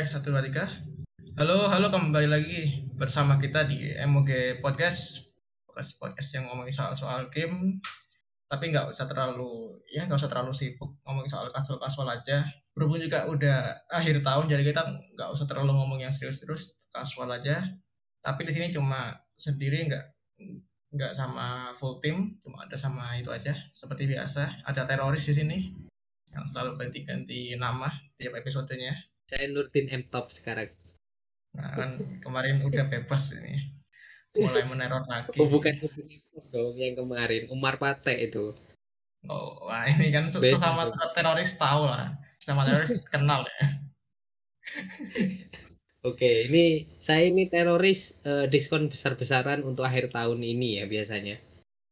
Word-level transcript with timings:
Cek 0.00 0.16
satu 0.16 0.32
dua 0.32 0.40
tiga. 0.40 0.64
Halo, 1.36 1.68
halo 1.68 1.92
kembali 1.92 2.24
lagi 2.24 2.88
bersama 2.96 3.36
kita 3.36 3.68
di 3.68 3.84
MOG 4.08 4.64
Podcast. 4.64 5.28
Podcast 5.68 6.00
podcast 6.00 6.32
yang 6.32 6.48
ngomongin 6.48 6.72
soal 6.72 6.96
soal 6.96 7.28
game, 7.28 7.84
tapi 8.48 8.72
nggak 8.72 8.88
usah 8.88 9.04
terlalu 9.04 9.76
ya 9.92 10.08
nggak 10.08 10.16
usah 10.16 10.32
terlalu 10.32 10.56
sibuk 10.56 10.96
ngomongin 11.04 11.28
soal 11.28 11.52
kasual-kasual 11.52 12.08
aja. 12.08 12.48
Berhubung 12.72 12.96
juga 12.96 13.28
udah 13.28 13.76
akhir 13.92 14.24
tahun, 14.24 14.48
jadi 14.48 14.72
kita 14.72 14.88
nggak 14.88 15.36
usah 15.36 15.44
terlalu 15.44 15.76
ngomong 15.76 16.00
yang 16.00 16.16
serius-serius, 16.16 16.88
kasual 16.96 17.28
aja. 17.28 17.60
Tapi 18.24 18.48
di 18.48 18.56
sini 18.56 18.72
cuma 18.72 19.12
sendiri 19.36 19.84
nggak 19.84 20.04
nggak 20.96 21.12
sama 21.12 21.76
full 21.76 22.00
team, 22.00 22.40
cuma 22.40 22.64
ada 22.64 22.80
sama 22.80 23.20
itu 23.20 23.28
aja. 23.28 23.52
Seperti 23.68 24.08
biasa, 24.08 24.64
ada 24.64 24.80
teroris 24.88 25.28
di 25.28 25.36
sini 25.36 25.76
yang 26.32 26.48
selalu 26.56 26.88
ganti-ganti 26.88 27.52
nama 27.60 27.92
tiap 28.16 28.40
episodenya. 28.40 29.09
Saya 29.30 29.46
Nurdin 29.46 29.86
M 29.94 30.02
Top 30.10 30.34
sekarang. 30.34 30.74
Nah, 31.54 31.70
kan 31.78 31.90
kemarin 32.18 32.66
udah 32.66 32.90
bebas 32.90 33.30
ini. 33.38 33.78
Mulai 34.34 34.66
meneror 34.66 35.06
lagi. 35.06 35.38
Oh, 35.38 35.46
bukan 35.46 35.78
dong 36.50 36.74
yang 36.74 36.98
kemarin 36.98 37.46
Umar 37.54 37.78
Pate 37.78 38.18
itu. 38.18 38.50
Oh, 39.30 39.70
wah 39.70 39.86
ini 39.86 40.10
kan 40.10 40.26
sesama 40.26 40.90
teroris 41.14 41.54
tahu 41.54 41.86
lah. 41.86 42.18
Sama 42.42 42.66
teroris 42.66 43.06
kenal 43.06 43.46
ya. 43.46 43.64
Oke, 46.02 46.50
ini 46.50 46.90
saya 46.98 47.30
ini 47.30 47.46
teroris 47.46 48.18
eh, 48.26 48.50
diskon 48.50 48.90
besar-besaran 48.90 49.62
untuk 49.62 49.86
akhir 49.86 50.10
tahun 50.10 50.42
ini 50.42 50.82
ya 50.82 50.84
biasanya. 50.90 51.38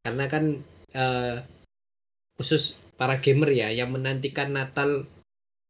Karena 0.03 0.25
kan 0.27 0.59
eh, 0.91 1.37
khusus 2.35 2.75
para 2.99 3.23
gamer 3.23 3.55
ya 3.55 3.71
yang 3.71 3.95
menantikan 3.95 4.55
Natal 4.55 5.07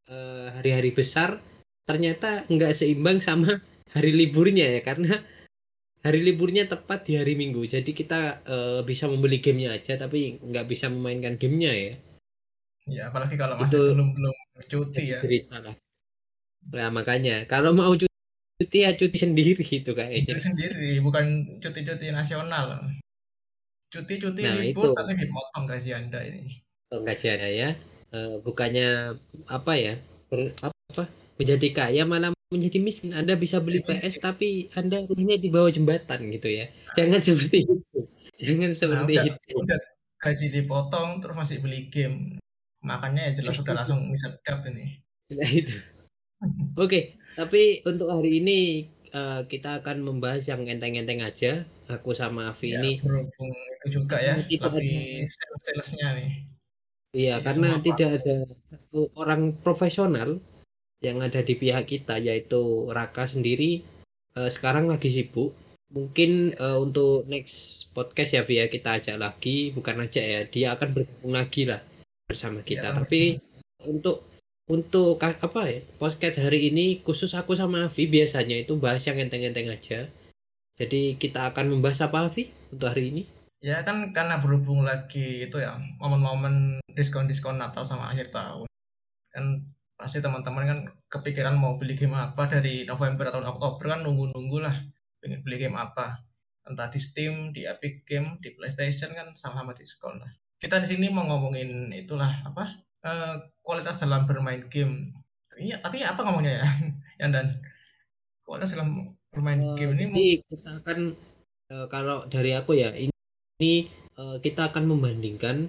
eh, 0.09 0.49
hari-hari 0.57 0.97
besar 0.97 1.41
ternyata 1.89 2.45
nggak 2.53 2.77
seimbang 2.77 3.25
sama 3.25 3.65
hari 3.97 4.13
liburnya 4.13 4.69
ya 4.77 4.81
karena 4.85 5.25
hari 6.05 6.21
liburnya 6.21 6.69
tepat 6.69 7.09
di 7.09 7.17
hari 7.17 7.33
Minggu. 7.35 7.65
Jadi 7.65 7.97
kita 7.97 8.45
eh, 8.45 8.81
bisa 8.85 9.09
membeli 9.09 9.41
gamenya 9.41 9.73
aja 9.81 9.97
tapi 9.97 10.37
nggak 10.39 10.69
bisa 10.69 10.93
memainkan 10.93 11.41
gamenya 11.41 11.73
ya. 11.73 11.93
Ya, 12.89 13.03
apalagi 13.09 13.37
kalau 13.41 13.57
masih 13.57 13.73
Itu- 13.73 13.93
belum 13.97 14.09
belum 14.17 14.35
cuti 14.69 15.03
ya. 15.17 15.19
Cerita 15.25 15.61
lah. 15.65 15.75
Nah, 16.69 16.89
makanya 16.93 17.49
kalau 17.49 17.73
mau 17.73 17.93
cuti 17.97 18.79
ya 18.85 18.93
cuti 18.93 19.17
sendiri 19.17 19.57
gitu 19.65 19.97
kayaknya. 19.97 20.37
Itu 20.37 20.41
sendiri, 20.53 21.01
bukan 21.01 21.57
cuti-cuti 21.61 22.13
nasional. 22.13 22.85
Cuti-cuti 23.89 24.45
Nah, 24.45 24.61
libur 24.61 24.93
itu. 24.93 24.97
tapi 24.97 25.13
dipotong 25.17 25.65
gaji 25.65 25.91
Anda 25.97 26.21
ini. 26.21 26.61
Oh, 26.93 27.01
gajian 27.05 27.41
ya. 27.41 27.73
Eh, 28.13 28.35
bukannya 28.41 29.17
apa 29.49 29.73
ya? 29.77 29.95
ber- 30.29 30.53
apa? 30.61 31.09
Menjadi 31.39 31.69
kaya 31.71 32.03
malah 32.03 32.35
menjadi 32.51 32.79
miskin. 32.83 33.15
Anda 33.15 33.39
bisa 33.39 33.63
beli. 33.63 33.81
PS 33.87 34.19
tapi 34.19 34.69
Anda 34.75 35.07
rumahnya 35.07 35.39
di 35.39 35.49
bawah 35.49 35.71
jembatan 35.71 36.29
gitu 36.35 36.49
ya. 36.51 36.67
Jangan 36.99 37.21
seperti 37.27 37.65
itu. 37.65 37.75
Jangan 38.39 38.71
Nah, 38.71 38.79
seperti 38.79 39.13
udah, 39.15 39.25
itu. 39.27 39.55
udah 39.55 39.79
gaji 40.19 40.47
dipotong 40.51 41.23
terus 41.23 41.37
masih 41.39 41.63
beli 41.63 41.87
game. 41.91 42.43
Makanya 42.83 43.31
ya 43.31 43.43
jelas 43.43 43.59
udah 43.63 43.75
langsung 43.79 44.03
misedap 44.13 44.67
ini. 44.67 44.99
Nah, 45.35 45.51
itu. 45.51 45.75
Oke, 46.83 47.19
tapi 47.35 47.83
untuk 47.87 48.11
hari 48.11 48.43
ini 48.43 48.59
eh, 49.11 49.41
kita 49.47 49.83
akan 49.83 50.03
membahas 50.07 50.47
yang 50.51 50.67
enteng-enteng 50.67 51.23
aja. 51.23 51.63
Aku 51.89 52.13
sama 52.13 52.53
Avi 52.53 52.77
Ya, 52.77 52.85
ini 52.85 53.01
berhubung 53.01 53.49
itu 53.49 53.87
juga 53.97 54.21
ya, 54.21 54.37
Tidak 54.45 54.61
lagi 54.61 55.25
sales-salesnya 55.25 56.09
nih. 56.21 56.31
Iya, 57.17 57.35
Jadi 57.41 57.45
karena 57.49 57.69
tidak 57.81 58.11
ada 58.21 58.37
satu 58.69 59.01
orang 59.17 59.57
profesional 59.65 60.37
yang 61.03 61.23
ada 61.23 61.41
di 61.43 61.55
pihak 61.55 61.87
kita, 61.87 62.19
yaitu 62.19 62.91
Raka 62.91 63.27
sendiri 63.27 63.83
eh, 64.35 64.51
sekarang 64.51 64.91
lagi 64.91 65.11
sibuk. 65.11 65.55
Mungkin 65.89 66.53
eh, 66.53 66.79
untuk 66.79 67.25
next 67.31 67.89
podcast 67.97 68.37
ya, 68.37 68.43
Via 68.45 68.69
kita 68.69 69.01
ajak 69.01 69.17
lagi, 69.17 69.73
bukan 69.73 70.05
ajak 70.05 70.25
ya, 70.25 70.41
dia 70.47 70.67
akan 70.77 70.89
bergabung 70.93 71.35
lagi 71.35 71.63
lah 71.65 71.81
bersama 72.29 72.61
kita. 72.61 72.93
Iya. 72.93 72.97
Tapi 73.01 73.21
untuk 73.89 74.27
untuk 74.69 75.17
ka- 75.17 75.41
apa 75.41 75.65
ya 75.65 75.81
podcast 75.97 76.37
hari 76.45 76.69
ini 76.69 77.01
khusus 77.01 77.33
aku 77.33 77.57
sama 77.57 77.89
Avi 77.89 78.05
biasanya 78.05 78.69
itu 78.69 78.77
bahas 78.77 79.01
yang 79.09 79.17
enteng-enteng 79.17 79.73
aja. 79.73 80.05
Jadi 80.77 81.17
kita 81.17 81.51
akan 81.51 81.73
membahas 81.73 82.05
apa 82.05 82.29
Avi 82.29 82.53
untuk 82.69 82.93
hari 82.93 83.11
ini? 83.11 83.23
Ya 83.65 83.83
kan 83.83 84.13
karena 84.13 84.39
berhubung 84.39 84.85
lagi 84.85 85.49
itu 85.49 85.57
ya 85.59 85.75
momen-momen 85.99 86.85
diskon-diskon 86.93 87.57
Natal 87.59 87.89
sama 87.89 88.13
akhir 88.13 88.31
tahun. 88.31 88.69
Kan 89.33 89.67
pasti 89.99 90.23
teman-teman 90.23 90.65
kan 90.65 90.79
kepikiran 91.11 91.59
mau 91.59 91.75
beli 91.75 91.99
game 91.99 92.15
apa 92.15 92.47
dari 92.47 92.87
November 92.87 93.35
atau 93.35 93.43
Oktober 93.43 93.99
kan 93.99 94.01
nunggu-nunggu 94.07 94.59
lah 94.63 94.77
pengen 95.19 95.43
beli 95.43 95.59
game 95.59 95.75
apa. 95.75 96.23
Entah 96.69 96.87
di 96.93 97.01
Steam, 97.01 97.51
di 97.51 97.65
Epic 97.65 98.05
Game, 98.07 98.39
di 98.39 98.53
PlayStation 98.55 99.11
kan 99.17 99.33
sama-sama 99.35 99.75
diskon 99.75 100.21
lah. 100.21 100.31
Kita 100.61 100.79
di 100.79 100.87
sini 100.87 101.09
mau 101.09 101.25
ngomongin 101.25 101.91
itulah 101.97 102.29
apa? 102.45 102.89
eh, 103.05 103.35
kualitas 103.63 104.03
dalam 104.03 104.27
bermain 104.27 104.67
game. 104.67 105.15
Iya, 105.59 105.83
tapi 105.83 106.03
apa 106.03 106.21
ngomongnya 106.23 106.63
ya? 106.63 106.67
Yang 107.21 107.31
dan 107.35 107.47
kualitas 108.47 108.75
dalam 108.75 109.15
bermain 109.31 109.61
Eh, 109.61 109.75
game 109.77 109.93
ini 109.99 110.05
jadi 110.09 110.27
kita 110.47 110.71
akan 110.83 110.99
eh, 111.73 111.87
kalau 111.91 112.19
dari 112.31 112.51
aku 112.55 112.73
ya 112.79 112.91
ini, 112.95 113.15
ini, 113.61 113.75
eh, 114.17 114.37
kita 114.41 114.73
akan 114.73 114.85
membandingkan 114.89 115.69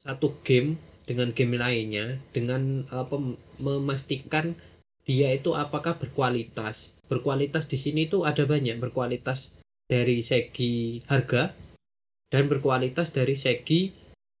satu 0.00 0.34
game 0.44 0.76
dengan 1.04 1.32
game 1.36 1.60
lainnya 1.60 2.16
dengan 2.32 2.84
apa 2.88 3.20
memastikan 3.60 4.56
dia 5.04 5.36
itu 5.36 5.52
apakah 5.52 6.00
berkualitas. 6.00 6.96
Berkualitas 7.12 7.68
di 7.68 7.76
sini 7.76 8.08
itu 8.08 8.24
ada 8.24 8.48
banyak 8.48 8.80
berkualitas 8.80 9.52
dari 9.84 10.24
segi 10.24 11.04
harga 11.04 11.52
dan 12.32 12.48
berkualitas 12.48 13.12
dari 13.12 13.36
segi 13.36 13.92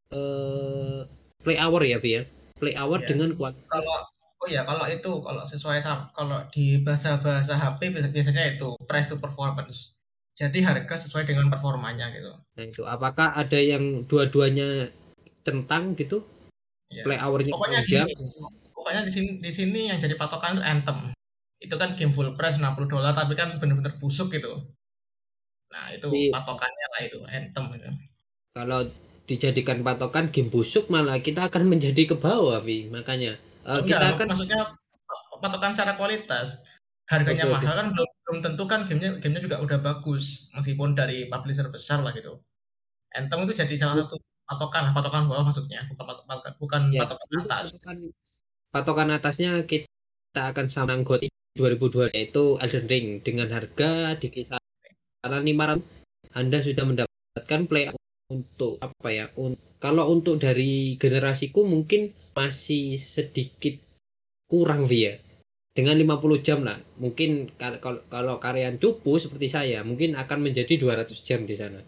eh, 0.08 1.00
play 1.44 1.58
hour 1.60 1.84
ya, 1.84 2.00
Bi 2.00 2.10
ya. 2.16 2.22
Play 2.56 2.72
hour 2.80 3.04
Iya. 3.04 3.08
dengan 3.12 3.36
kualitas 3.36 3.68
kalau 3.68 3.98
oh 4.44 4.48
ya 4.48 4.64
kalau 4.64 4.84
itu 4.88 5.10
kalau 5.24 5.42
sesuai 5.44 5.80
sama 5.84 6.08
kalau 6.16 6.40
di 6.48 6.80
bahasa-bahasa 6.80 7.56
HP 7.56 7.92
biasa- 7.92 8.12
biasanya 8.12 8.56
itu 8.56 8.72
price 8.88 9.12
to 9.12 9.20
performance. 9.20 9.92
Jadi 10.34 10.64
harga 10.66 10.98
sesuai 10.98 11.28
dengan 11.28 11.46
performanya 11.52 12.10
gitu. 12.10 12.32
Nah 12.34 12.64
itu 12.64 12.82
apakah 12.88 13.36
ada 13.36 13.60
yang 13.60 14.02
dua-duanya 14.08 14.90
centang 15.44 15.92
gitu? 15.94 16.24
Ya. 16.94 17.02
Play 17.02 17.18
hournya 17.18 17.50
Pokoknya 17.50 17.82
pokoknya 18.70 19.02
di 19.02 19.12
sini 19.12 19.30
di 19.42 19.50
sini 19.50 19.90
yang 19.90 19.98
jadi 19.98 20.14
patokan 20.14 20.60
itu 20.60 20.62
Anthem. 20.62 20.98
Itu 21.58 21.74
kan 21.74 21.98
game 21.98 22.14
full 22.14 22.38
price 22.38 22.62
60 22.62 22.86
dolar 22.86 23.10
tapi 23.10 23.34
kan 23.34 23.58
bener-bener 23.58 23.98
busuk 23.98 24.30
gitu. 24.30 24.62
Nah, 25.74 25.90
itu 25.90 26.06
Iya. 26.06 26.30
patokannya 26.38 26.86
lah 26.94 27.00
itu 27.02 27.18
Anthem 27.26 27.64
itu. 27.74 27.88
Kalau 28.54 28.80
dijadikan 29.26 29.82
patokan 29.82 30.30
game 30.30 30.52
busuk 30.52 30.86
malah 30.86 31.18
kita 31.18 31.50
akan 31.50 31.66
menjadi 31.66 32.14
ke 32.14 32.14
bawah, 32.14 32.62
Vi. 32.62 32.86
Makanya 32.92 33.34
eh, 33.40 33.78
Enggak, 33.82 33.98
kita 33.98 34.06
akan 34.14 34.26
maksudnya 34.30 34.60
patokan 35.42 35.72
secara 35.74 35.98
kualitas. 35.98 36.62
Harganya 37.04 37.44
oke. 37.44 37.60
mahal 37.60 37.74
kan 37.76 37.86
belum 37.92 38.08
belum 38.24 38.38
tentu 38.40 38.64
kan 38.64 38.80
gamenya 38.88 39.20
gamenya 39.20 39.42
juga 39.44 39.60
udah 39.60 39.76
bagus 39.82 40.48
meskipun 40.56 40.96
dari 40.96 41.28
publisher 41.28 41.68
besar 41.68 42.00
lah 42.00 42.14
gitu. 42.16 42.40
Anthem 43.12 43.44
itu 43.44 43.52
jadi 43.52 43.74
salah 43.76 44.04
satu 44.04 44.16
patokan, 44.48 44.92
patokan 44.96 45.22
bawah 45.30 45.44
maksudnya, 45.48 45.80
bukan 45.90 46.04
patokan 46.28 46.52
bukan 46.60 46.82
ya, 46.92 47.00
patokan 47.04 47.28
atas. 47.40 47.66
patokan, 47.72 47.96
patokan 48.74 49.08
atasnya 49.16 49.52
kita 49.64 50.42
akan 50.52 50.66
sama 50.68 50.94
GOTY 51.00 51.28
2002 51.56 52.10
yaitu 52.16 52.58
Elden 52.58 52.86
Ring 52.90 53.06
dengan 53.22 53.48
harga 53.54 54.18
di 54.18 54.28
kisaran 54.34 55.42
500 55.46 55.80
Anda 56.34 56.58
sudah 56.60 56.84
mendapatkan 56.84 57.60
play 57.70 57.84
untuk 58.32 58.82
apa 58.82 59.08
ya? 59.12 59.26
un- 59.38 59.60
kalau 59.78 60.10
untuk 60.10 60.42
dari 60.42 60.98
generasiku 60.98 61.62
mungkin 61.62 62.10
masih 62.34 62.98
sedikit 62.98 63.78
kurang 64.50 64.90
via 64.90 65.14
dengan 65.74 65.94
50 65.98 66.38
jam 66.42 66.62
lah 66.66 66.78
mungkin 66.98 67.50
kal- 67.58 67.78
kalau 67.78 68.02
kalau 68.10 68.34
kalian 68.42 68.78
cupu 68.82 69.18
seperti 69.18 69.46
saya 69.50 69.82
mungkin 69.86 70.14
akan 70.18 70.38
menjadi 70.50 70.74
200 70.78 71.22
jam 71.22 71.46
di 71.46 71.54
sana 71.54 71.78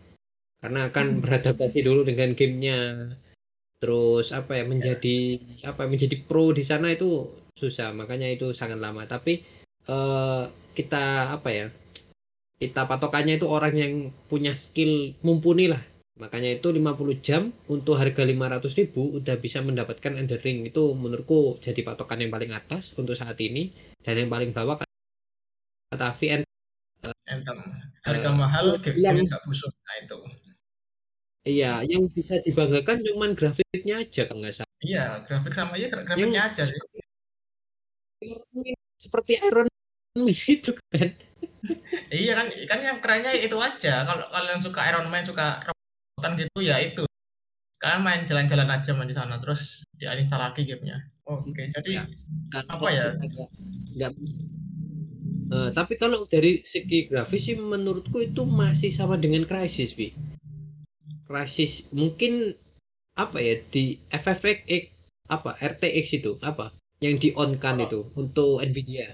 karena 0.66 0.90
akan 0.90 1.22
beradaptasi 1.22 1.86
dulu 1.86 2.02
dengan 2.02 2.34
gamenya. 2.34 3.14
Terus 3.78 4.34
apa 4.34 4.58
ya 4.58 4.66
menjadi 4.66 5.38
apa 5.62 5.86
menjadi 5.86 6.18
pro 6.26 6.50
di 6.50 6.66
sana 6.66 6.90
itu 6.90 7.30
susah. 7.54 7.94
Makanya 7.94 8.26
itu 8.34 8.50
sangat 8.50 8.82
lama. 8.82 9.06
Tapi 9.06 9.46
eh, 9.86 10.42
kita 10.74 11.38
apa 11.38 11.48
ya 11.54 11.66
kita 12.58 12.82
patokannya 12.90 13.38
itu 13.38 13.46
orang 13.46 13.74
yang 13.78 13.92
punya 14.26 14.58
skill 14.58 15.14
mumpuni 15.22 15.70
lah. 15.70 15.78
Makanya 16.18 16.58
itu 16.58 16.72
50 16.72 17.14
jam 17.22 17.52
untuk 17.70 17.94
harga 18.00 18.24
500.000 18.24 18.74
ribu 18.74 19.20
udah 19.22 19.36
bisa 19.38 19.62
mendapatkan 19.62 20.18
Elden 20.18 20.40
Ring. 20.42 20.58
Itu 20.66 20.96
menurutku 20.98 21.62
jadi 21.62 21.84
patokan 21.86 22.26
yang 22.26 22.32
paling 22.34 22.50
atas 22.56 22.90
untuk 22.98 23.14
saat 23.14 23.38
ini. 23.38 23.70
Dan 24.02 24.24
yang 24.26 24.30
paling 24.32 24.50
bawah 24.50 24.80
kata 24.80 26.10
VN 26.18 26.42
Anthem. 27.28 27.58
Harga 28.06 28.30
Eh, 28.30 28.34
mahal 28.34 28.66
game 28.80 28.96
yang- 29.04 29.20
gamenya 29.20 29.36
nggak 29.36 29.44
busuk. 29.44 29.70
Nah, 29.76 29.94
itu. 30.00 30.18
Iya 31.46 31.80
yang 31.86 32.02
bisa 32.10 32.42
dibanggakan 32.42 33.00
cuman 33.06 33.38
grafiknya 33.38 34.02
aja 34.02 34.26
kalau 34.26 34.42
nggak 34.42 34.56
salah. 34.58 34.76
Iya, 34.82 35.04
grafik 35.24 35.54
sama 35.54 35.72
iya 35.78 35.86
gra- 35.88 36.04
grafiknya 36.04 36.42
aja 36.52 36.62
sih. 36.66 36.80
seperti 38.96 39.38
Iron 39.38 39.68
itu 40.26 40.72
kan. 40.74 41.08
Iya 42.14 42.38
kan 42.38 42.46
kan 42.70 42.78
yang 42.78 42.98
kerennya 43.02 43.32
itu 43.34 43.58
aja. 43.58 44.06
Kalau 44.06 44.24
kalian 44.30 44.62
suka 44.62 44.86
Iron 44.86 45.10
Man 45.10 45.26
suka 45.26 45.62
robotan 45.66 46.38
gitu 46.38 46.62
ya 46.62 46.78
itu. 46.78 47.02
Kalian 47.82 48.02
main 48.06 48.22
jalan-jalan 48.22 48.70
aja 48.70 48.94
main 48.94 49.10
di 49.10 49.16
sana 49.18 49.36
terus 49.42 49.82
diuninstall 49.98 50.46
lagi 50.46 50.62
gamenya. 50.62 51.02
Oke 51.26 51.50
okay, 51.50 51.66
jadi 51.74 52.06
ya, 52.06 52.62
apa 52.70 52.86
ya? 52.94 53.18
nggak 53.98 54.10
uh, 55.50 55.70
tapi 55.74 55.98
kalau 55.98 56.22
dari 56.30 56.62
segi 56.62 57.10
grafis 57.10 57.50
sih 57.50 57.56
menurutku 57.58 58.22
itu 58.22 58.46
masih 58.46 58.94
sama 58.94 59.18
dengan 59.18 59.42
Crisis 59.42 59.98
bi 59.98 60.14
Crisis 61.26 61.90
mungkin 61.90 62.54
apa 63.18 63.38
ya 63.42 63.58
di 63.74 63.98
FFX 64.14 64.62
apa 65.26 65.58
RTX 65.58 66.22
itu 66.22 66.38
apa 66.46 66.70
yang 67.02 67.18
di 67.18 67.34
on 67.36 67.58
kan 67.58 67.82
oh. 67.82 67.84
itu 67.84 68.00
untuk 68.16 68.62
Nvidia. 68.62 69.12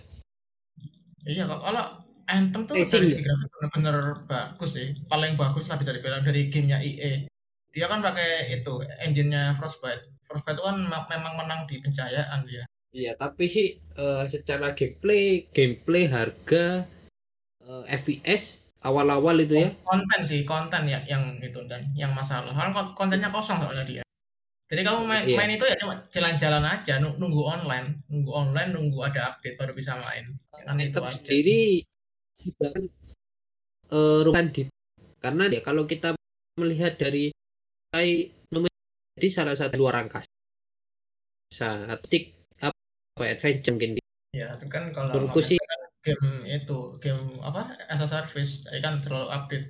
Iya 1.27 1.49
kalau 1.49 2.03
Anthem 2.31 2.67
tuh 2.69 2.79
Racing, 2.79 3.03
dari 3.03 3.07
segi 3.11 3.23
grafik 3.27 3.49
benar-benar 3.51 3.97
bagus 4.31 4.71
sih 4.79 4.95
paling 5.11 5.35
bagus 5.35 5.67
lah 5.67 5.77
bisa 5.79 5.91
dibilang 5.95 6.23
dari 6.23 6.49
gamenya 6.49 6.79
IE 6.83 7.27
dia 7.73 7.87
kan 7.89 8.05
pakai 8.05 8.53
itu 8.53 8.85
engine-nya 9.01 9.57
Frostbite. 9.57 10.05
Frostbite 10.29 10.61
itu 10.61 10.65
kan 10.65 10.77
memang 11.09 11.35
menang 11.41 11.65
di 11.65 11.81
pencahayaan 11.81 12.45
dia. 12.45 12.69
Iya 12.93 13.17
tapi 13.17 13.49
sih 13.49 13.81
uh, 13.97 14.29
secara 14.29 14.77
gameplay 14.77 15.49
gameplay 15.57 16.05
harga 16.05 16.85
uh, 17.65 17.83
eh, 17.89 17.97
FPS 17.97 18.62
awal-awal 18.83 19.39
itu 19.43 19.55
ya? 19.57 19.69
Konten 19.87 20.21
sih 20.27 20.43
konten 20.43 20.87
ya 20.91 21.03
yang 21.07 21.39
itu 21.39 21.63
dan. 21.71 21.91
Yang 21.95 22.13
masalah. 22.19 22.53
Kan 22.55 22.75
kontennya 22.95 23.31
kosong 23.31 23.63
soalnya 23.63 23.87
dia. 23.87 24.03
Jadi 24.73 24.89
kamu 24.89 25.05
main, 25.05 25.25
iya. 25.29 25.37
main 25.37 25.53
itu 25.53 25.69
ya 25.69 25.77
cuma 25.77 26.01
jalan-jalan 26.09 26.65
aja, 26.65 26.97
nunggu 26.97 27.45
online, 27.45 28.01
nunggu 28.09 28.33
online, 28.33 28.73
nunggu 28.73 29.05
ada 29.05 29.37
update 29.37 29.61
baru 29.61 29.77
bisa 29.77 30.01
main. 30.01 30.33
Kan 30.49 30.81
itu 30.81 30.97
aja. 30.97 31.13
sendiri 31.13 31.85
juga 32.41 32.73
kan 32.73 32.85
uh, 33.93 34.49
di 34.49 34.65
karena 35.21 35.45
ya 35.53 35.61
kalau 35.61 35.85
kita 35.85 36.17
melihat 36.57 36.97
dari 36.97 37.29
jadi 37.93 39.29
salah 39.29 39.53
satu 39.53 39.77
luar 39.77 40.01
angkasa. 40.01 40.33
Tik 42.09 42.25
apa 42.65 43.23
adventure 43.29 43.77
mungkin 43.77 44.01
ya 44.33 44.57
kan 44.73 44.89
kalau 44.97 45.29
sih 45.45 45.61
kan 45.61 45.81
game 46.03 46.29
itu 46.47 46.99
game 46.99 47.39
apa? 47.43 47.79
As 47.89 48.03
a 48.03 48.09
service. 48.11 48.67
Jadi 48.67 48.83
kan 48.83 48.99
terlalu 49.01 49.29
update. 49.31 49.67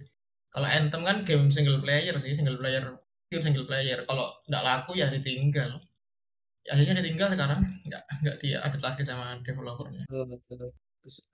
Kalau 0.52 0.68
Anthem 0.68 1.02
kan 1.04 1.24
game 1.24 1.48
single 1.48 1.80
player 1.80 2.12
sih 2.20 2.36
single 2.36 2.60
player 2.60 2.96
pure 3.28 3.44
single 3.44 3.68
player. 3.68 4.04
Kalau 4.04 4.26
nggak 4.48 4.64
laku 4.64 4.96
ya 4.96 5.08
ditinggal. 5.12 5.80
Ya, 6.62 6.78
akhirnya 6.78 7.02
ditinggal 7.02 7.34
sekarang 7.34 7.60
nggak 7.88 8.02
nggak 8.22 8.36
dia 8.40 8.58
update 8.64 8.84
lagi 8.84 9.02
sama 9.04 9.40
developernya. 9.44 10.04
Oh, 10.12 10.28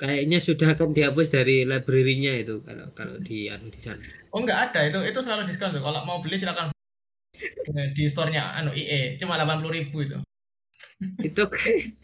kayaknya 0.01 0.41
sudah 0.41 0.73
akan 0.73 0.97
dihapus 0.97 1.29
dari 1.29 1.69
library-nya 1.69 2.41
itu 2.41 2.65
kalau 2.65 2.89
kalau 2.97 3.17
di 3.21 3.53
anu 3.53 3.69
di 3.69 3.81
sana. 3.81 4.05
Oh 4.33 4.41
nggak 4.41 4.73
ada. 4.73 4.81
Itu 4.89 4.99
itu 5.05 5.21
selalu 5.21 5.45
diskon 5.45 5.77
tuh. 5.77 5.85
Kalau 5.85 6.03
mau 6.09 6.19
beli 6.25 6.41
silakan. 6.41 6.73
Di 7.97 8.09
store-nya 8.09 8.57
anu 8.57 8.73
IE 8.73 9.21
cuma 9.21 9.37
delapan 9.37 9.61
puluh 9.61 9.77
ribu 9.77 10.01
itu. 10.03 10.19
Itu 11.23 11.47
kayak 11.47 11.95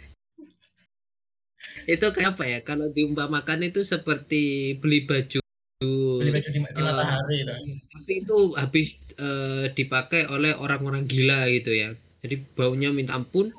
itu 1.86 2.06
kayak 2.12 2.36
apa 2.36 2.44
ya? 2.44 2.58
Kalau 2.64 2.90
diumpamakan 2.90 3.64
itu 3.66 3.84
seperti 3.84 4.74
beli 4.80 5.04
baju 5.04 5.40
beli 5.84 6.30
baju 6.32 6.48
di, 6.48 6.60
di 6.60 6.60
matahari 6.64 7.44
uh, 7.44 7.60
tapi 7.92 8.12
itu 8.24 8.56
habis 8.56 8.96
uh, 9.20 9.68
dipakai 9.74 10.24
oleh 10.32 10.56
orang-orang 10.56 11.04
gila 11.04 11.50
gitu 11.52 11.74
ya. 11.74 11.92
Jadi 12.24 12.40
baunya 12.56 12.88
minta 12.88 13.20
ampun 13.20 13.52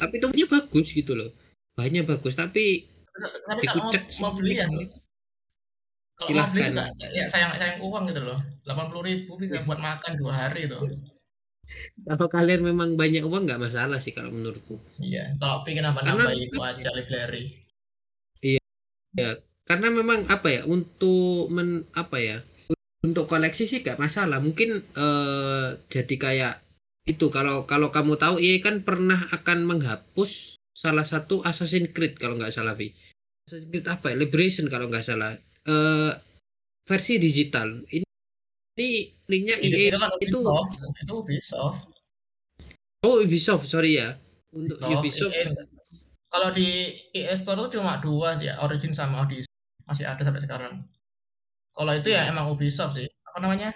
tapi 0.00 0.22
itu 0.22 0.48
bagus 0.48 0.94
gitu 0.94 1.12
loh. 1.12 1.30
Bahannya 1.76 2.08
bagus 2.08 2.38
tapi 2.38 2.88
tapi 3.44 3.64
kalau 3.66 3.90
mau, 3.90 3.92
mau 3.98 4.32
beli 4.38 4.62
ya? 4.62 4.66
kalau 6.18 6.34
mau 6.34 6.50
beli 6.50 6.66
juga, 6.70 6.86
ya 7.14 7.24
sayang 7.30 7.52
sayang 7.58 7.78
uang 7.84 8.04
gitu 8.10 8.22
loh. 8.24 8.38
Delapan 8.64 8.86
puluh 8.88 9.04
ribu 9.04 9.36
bisa 9.36 9.60
buat 9.68 9.78
makan 9.82 10.16
dua 10.16 10.32
hari 10.32 10.70
tuh 10.70 10.88
kalau 12.06 12.28
kalian 12.30 12.62
memang 12.64 12.94
banyak 12.94 13.22
uang? 13.24 13.48
Nggak 13.48 13.62
masalah 13.68 13.98
sih 13.98 14.12
kalau 14.16 14.30
menurutku. 14.32 14.78
Iya 14.98 15.36
kalau 15.38 15.62
pengen 15.62 15.88
apa 15.88 16.04
nambah 16.04 16.34
itu 16.34 16.58
aja 16.60 16.88
library 16.94 17.44
iya. 18.42 18.60
Ya 19.16 19.30
karena 19.68 19.92
memang 19.92 20.24
apa 20.32 20.48
ya 20.48 20.62
untuk 20.64 21.52
men 21.52 21.84
apa 21.92 22.16
ya 22.16 22.38
untuk 23.04 23.28
koleksi 23.30 23.68
sih 23.68 23.84
gak 23.84 24.00
masalah. 24.00 24.42
Mungkin 24.42 24.82
uh, 24.96 25.78
jadi 25.92 26.14
kayak 26.18 26.54
itu 27.08 27.28
kalau 27.32 27.64
kalau 27.64 27.88
kamu 27.88 28.16
tahu 28.20 28.36
iya 28.40 28.60
kan 28.60 28.84
pernah 28.84 29.28
akan 29.32 29.64
menghapus 29.64 30.60
salah 30.72 31.04
satu 31.04 31.40
Assassin's 31.44 31.92
Creed 31.92 32.16
kalau 32.16 32.36
nggak 32.40 32.52
salah 32.52 32.76
Vi. 32.76 32.92
Assassin's 33.44 33.68
Creed 33.68 33.86
apa 33.88 34.12
ya? 34.12 34.16
Liberation 34.16 34.68
kalau 34.72 34.88
nggak 34.88 35.04
salah. 35.04 35.36
Uh, 35.68 36.16
versi 36.88 37.20
digital. 37.20 37.84
Ini 37.92 38.07
ini 38.78 39.18
linknya 39.26 39.58
EA 39.58 39.90
itu, 39.90 39.98
kan 39.98 40.10
itu 40.22 40.38
itu 41.02 41.12
Ubisoft 41.18 41.90
oh 43.02 43.18
Ubisoft 43.20 43.66
sorry 43.66 43.98
ya 43.98 44.14
untuk 44.54 44.78
Ubisoft, 44.86 45.34
Ubisoft 45.34 45.78
kalau 46.28 46.52
di 46.52 46.92
EA 47.16 47.34
Store 47.34 47.56
itu 47.64 47.80
cuma 47.80 47.96
dua 48.04 48.36
sih 48.36 48.52
ya 48.52 48.60
Origin 48.60 48.92
sama 48.92 49.24
Odyssey 49.24 49.48
masih 49.88 50.04
ada 50.04 50.20
sampai 50.20 50.44
sekarang. 50.44 50.84
Kalau 51.72 51.92
itu 51.96 52.12
ya 52.12 52.28
iya. 52.28 52.30
emang 52.30 52.52
Ubisoft 52.52 53.00
sih. 53.00 53.08
Apa 53.24 53.40
namanya? 53.40 53.72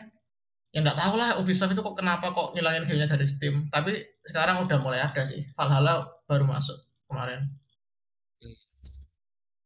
Ya 0.73 0.85
nggak 0.85 1.01
tahu 1.01 1.17
lah 1.17 1.41
Ubisoft 1.41 1.73
itu 1.73 1.81
kok 1.81 1.97
kenapa 1.97 2.33
kok 2.37 2.53
ngilangin 2.53 2.85
gamenya 2.85 3.09
dari 3.09 3.25
Steam. 3.25 3.73
Tapi 3.73 4.05
sekarang 4.29 4.61
udah 4.69 4.79
mulai 4.85 5.01
ada 5.01 5.25
sih. 5.25 5.49
Valhalla 5.57 6.13
baru 6.29 6.45
masuk 6.45 6.77
kemarin. 7.09 7.49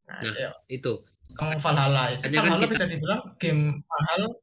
Nah, 0.06 0.22
nah 0.22 0.34
ya. 0.38 0.50
itu. 0.70 1.02
Kamu 1.34 1.58
Valhalla 1.58 2.14
itu. 2.14 2.30
Valhalla 2.30 2.54
kan 2.54 2.62
kita... 2.62 2.72
bisa 2.78 2.86
dibilang 2.86 3.22
game 3.42 3.82
mahal 3.82 4.38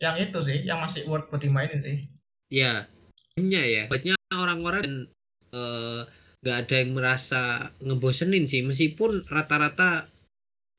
yang 0.00 0.16
itu 0.16 0.38
sih, 0.40 0.64
yang 0.64 0.80
masih 0.80 1.04
worth 1.04 1.28
buat 1.28 1.44
dimainin 1.44 1.78
sih. 1.78 2.08
Ya, 2.48 2.88
gamenya 3.36 3.62
ya. 3.62 3.82
Buatnya 3.86 4.16
orang-orang 4.32 5.06
uh, 5.52 6.08
nggak 6.40 6.56
ada 6.66 6.74
yang 6.80 6.90
merasa 6.96 7.42
ngebosenin 7.84 8.48
sih. 8.48 8.64
Meskipun 8.64 9.28
rata-rata 9.28 10.08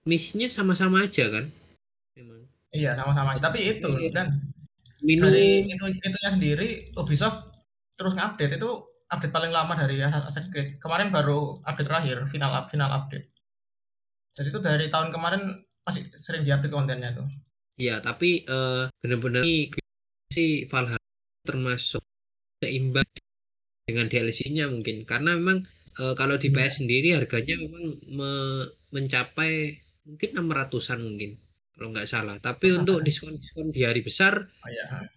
misinya 0.09 0.49
sama-sama 0.49 1.05
aja 1.05 1.29
kan? 1.29 1.45
Memang 2.17 2.49
iya 2.73 2.97
sama-sama. 2.97 3.37
Tapi 3.37 3.77
itu 3.77 3.89
iya. 4.01 4.09
dan 4.09 4.27
minum 5.05 5.29
dari 5.29 5.69
itu 5.69 5.85
itunya 5.85 6.31
sendiri 6.33 6.67
Ubisoft 6.97 7.49
terus 7.97 8.17
ngupdate 8.17 8.57
itu 8.57 8.69
update 9.09 9.33
paling 9.33 9.53
lama 9.53 9.77
dari 9.77 10.01
Assassin's 10.01 10.49
Creed. 10.49 10.81
Kemarin 10.81 11.13
baru 11.13 11.61
update 11.61 11.87
terakhir 11.87 12.17
final 12.25 12.51
up 12.57 12.73
final 12.73 12.89
update. 12.89 13.29
Jadi 14.33 14.47
itu 14.49 14.59
dari 14.63 14.89
tahun 14.89 15.13
kemarin 15.13 15.61
masih 15.85 16.09
sering 16.17 16.41
diupdate 16.41 16.73
kontennya 16.73 17.13
tuh 17.13 17.29
iya 17.79 18.03
tapi 18.03 18.43
uh, 18.47 18.91
benar-benar 19.03 19.43
si 20.31 20.65
Valhalla 20.67 21.11
termasuk 21.43 22.03
seimbang 22.61 23.07
dengan 23.83 24.07
DLC-nya 24.07 24.69
mungkin 24.71 25.03
karena 25.03 25.35
memang 25.35 25.67
uh, 25.99 26.13
kalau 26.15 26.39
di 26.39 26.53
PS 26.53 26.57
iya. 26.57 26.77
sendiri 26.79 27.09
harganya 27.17 27.55
memang 27.59 27.85
me 28.13 28.31
mencapai 28.91 29.79
mungkin 30.07 30.29
enam 30.35 30.51
ratusan 30.51 30.99
mungkin 31.01 31.35
kalau 31.75 31.91
nggak 31.95 32.07
salah 32.07 32.37
tapi 32.37 32.75
untuk 32.75 33.01
diskon 33.01 33.35
diskon 33.39 33.71
di 33.71 33.87
hari 33.87 34.03
besar 34.03 34.37
oh, 34.37 34.69
ya. 34.69 35.07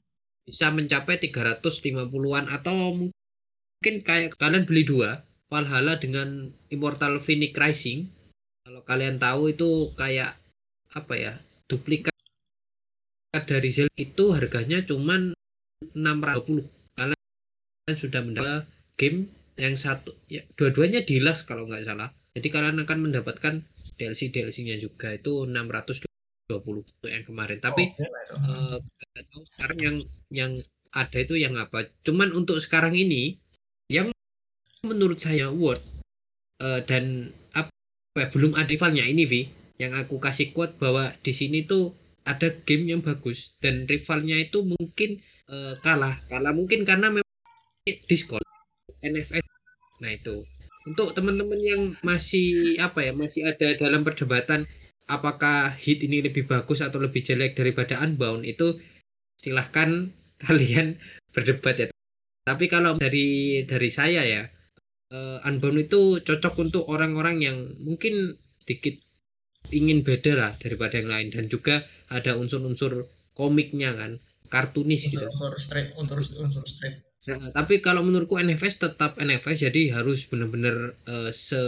bisa 0.46 0.70
mencapai 0.70 1.18
350-an 1.20 2.46
atau 2.48 2.94
mungkin 2.94 3.94
kayak 4.00 4.38
kalian 4.38 4.64
beli 4.64 4.86
dua 4.86 5.20
Valhalla 5.50 6.00
dengan 6.00 6.50
Immortal 6.70 7.20
Phoenix 7.20 7.52
Rising 7.58 8.08
kalau 8.64 8.80
kalian 8.86 9.20
tahu 9.20 9.52
itu 9.52 9.92
kayak 9.98 10.38
apa 10.94 11.14
ya 11.18 11.32
duplikat 11.68 12.13
dari 13.42 13.74
Zelda 13.74 13.98
itu 13.98 14.30
harganya 14.30 14.86
cuman 14.86 15.34
620 15.98 16.62
kalian 16.94 17.96
sudah 17.98 18.20
mendapat 18.22 18.62
game 18.94 19.26
yang 19.58 19.74
satu 19.74 20.14
ya 20.30 20.46
dua-duanya 20.54 21.02
dilas 21.02 21.42
kalau 21.42 21.66
nggak 21.66 21.82
salah 21.82 22.14
jadi 22.34 22.48
kalian 22.50 22.82
akan 22.82 22.98
mendapatkan 23.10 23.62
DLC 23.94 24.34
DLC-nya 24.34 24.76
juga 24.82 25.14
itu 25.14 25.46
620 25.46 26.82
untuk 26.82 27.08
yang 27.08 27.22
kemarin. 27.22 27.58
Tapi 27.62 27.94
oh, 27.94 28.42
uh, 28.42 28.78
sekarang 29.54 29.78
yang 29.78 29.96
yang 30.34 30.52
ada 30.90 31.18
itu 31.22 31.38
yang 31.38 31.54
apa? 31.54 31.86
Cuman 32.02 32.34
untuk 32.34 32.58
sekarang 32.58 32.98
ini 32.98 33.38
yang 33.86 34.10
menurut 34.82 35.22
saya 35.22 35.48
worth 35.54 35.82
uh, 36.58 36.82
dan 36.84 37.30
apa 37.54 37.70
ya, 38.18 38.26
belum 38.34 38.58
ada 38.58 38.66
rivalnya 38.66 39.06
ini 39.06 39.24
Vi 39.24 39.42
yang 39.78 39.94
aku 39.94 40.18
kasih 40.18 40.54
quote 40.54 40.78
bahwa 40.78 41.14
di 41.22 41.30
sini 41.34 41.66
tuh 41.66 41.94
ada 42.24 42.48
game 42.64 42.88
yang 42.96 43.00
bagus 43.04 43.52
dan 43.60 43.84
rivalnya 43.84 44.40
itu 44.40 44.64
mungkin 44.64 45.20
uh, 45.52 45.76
kalah. 45.84 46.16
Kalah 46.32 46.56
mungkin 46.56 46.88
karena 46.88 47.12
memang 47.12 47.28
diskon 48.08 48.40
NFS 49.04 49.44
nah 50.00 50.10
itu. 50.12 50.44
Untuk 50.84 51.16
teman-teman 51.16 51.60
yang 51.60 51.82
masih 52.04 52.76
apa 52.80 53.04
ya 53.04 53.12
masih 53.16 53.48
ada 53.48 53.72
dalam 53.76 54.04
perdebatan 54.04 54.68
apakah 55.08 55.72
hit 55.76 56.00
ini 56.04 56.24
lebih 56.24 56.48
bagus 56.48 56.80
atau 56.80 57.00
lebih 57.00 57.20
jelek 57.20 57.56
daripada 57.56 58.00
unbound 58.00 58.44
itu 58.44 58.80
silahkan 59.36 60.08
kalian 60.44 60.96
berdebat 61.32 61.76
ya. 61.76 61.86
Tapi 62.44 62.68
kalau 62.68 63.00
dari 63.00 63.64
dari 63.64 63.88
saya 63.88 64.24
ya 64.24 64.42
uh, 65.12 65.44
unbound 65.48 65.88
itu 65.88 66.20
cocok 66.24 66.54
untuk 66.60 66.84
orang-orang 66.88 67.40
yang 67.44 67.56
mungkin 67.80 68.36
sedikit 68.60 68.96
ingin 69.72 70.04
beda 70.04 70.32
lah 70.36 70.52
daripada 70.60 71.00
yang 71.00 71.08
lain. 71.08 71.28
Dan 71.32 71.48
juga 71.48 71.86
ada 72.12 72.36
unsur-unsur 72.36 73.08
komiknya 73.32 73.94
kan 73.96 74.20
kartunis 74.52 75.08
gitu. 75.08 75.26
Unsur 75.26 75.56
straight 75.58 75.90
unsur 75.96 76.20
unsur 76.20 76.64
straight. 76.68 77.02
Nah, 77.24 77.50
tapi 77.56 77.80
kalau 77.80 78.04
menurutku 78.04 78.36
NFS 78.36 78.84
tetap 78.84 79.16
NFS 79.16 79.64
jadi 79.64 79.96
harus 79.96 80.28
benar-benar 80.28 80.92
uh, 81.08 81.32
se 81.32 81.64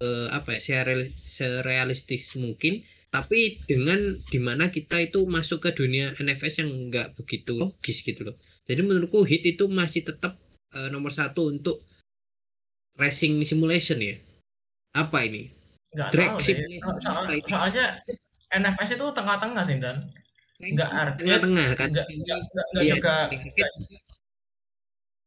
uh, 0.00 0.28
apa 0.32 0.56
ya 0.56 0.60
sereal, 0.60 1.12
serealistis 1.20 2.32
mungkin. 2.40 2.80
Tapi 3.12 3.62
dengan 3.70 4.00
di 4.26 4.42
mana 4.42 4.74
kita 4.74 4.98
itu 4.98 5.22
masuk 5.22 5.62
ke 5.62 5.70
dunia 5.70 6.10
NFS 6.18 6.66
yang 6.66 6.70
enggak 6.72 7.14
begitu 7.14 7.54
logis 7.54 8.02
gitu 8.02 8.26
loh. 8.26 8.36
Jadi 8.66 8.80
menurutku 8.82 9.22
hit 9.22 9.46
itu 9.46 9.70
masih 9.70 10.02
tetap 10.02 10.34
uh, 10.74 10.88
nomor 10.90 11.14
satu 11.14 11.46
untuk 11.46 11.84
racing 12.98 13.44
simulation 13.46 14.02
ya. 14.02 14.18
Apa 14.98 15.30
ini 15.30 15.46
nggak 15.94 16.08
Drag 16.10 16.28
tahu 16.28 16.38
Soal- 16.42 17.26
ini? 17.30 17.38
soalnya 17.46 17.84
NFS 18.50 18.90
itu 18.94 19.06
tengah-tengah 19.10 19.62
sih 19.62 19.78
dan. 19.78 19.96
Nggak 20.54 20.90
arcade, 20.90 21.18
tengah-tengah 21.22 21.66
kan. 21.74 21.88
Nggak 21.90 22.06
nggak 22.06 22.84
Iya, 22.84 22.94
juga 22.98 23.14
nggak- 23.30 23.72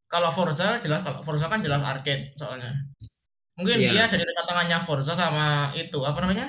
kalau 0.08 0.30
Forza 0.32 0.80
jelas 0.80 1.04
kalau 1.04 1.20
Forza 1.20 1.52
kan 1.52 1.60
jelas 1.60 1.84
arcade 1.84 2.32
soalnya. 2.36 2.72
Mungkin 3.58 3.82
Iya. 3.82 3.90
dia 3.92 4.04
dari 4.08 4.24
tengah-tengahnya 4.24 4.78
Forza 4.86 5.14
sama 5.18 5.72
itu 5.74 6.00
apa 6.04 6.20
namanya? 6.24 6.48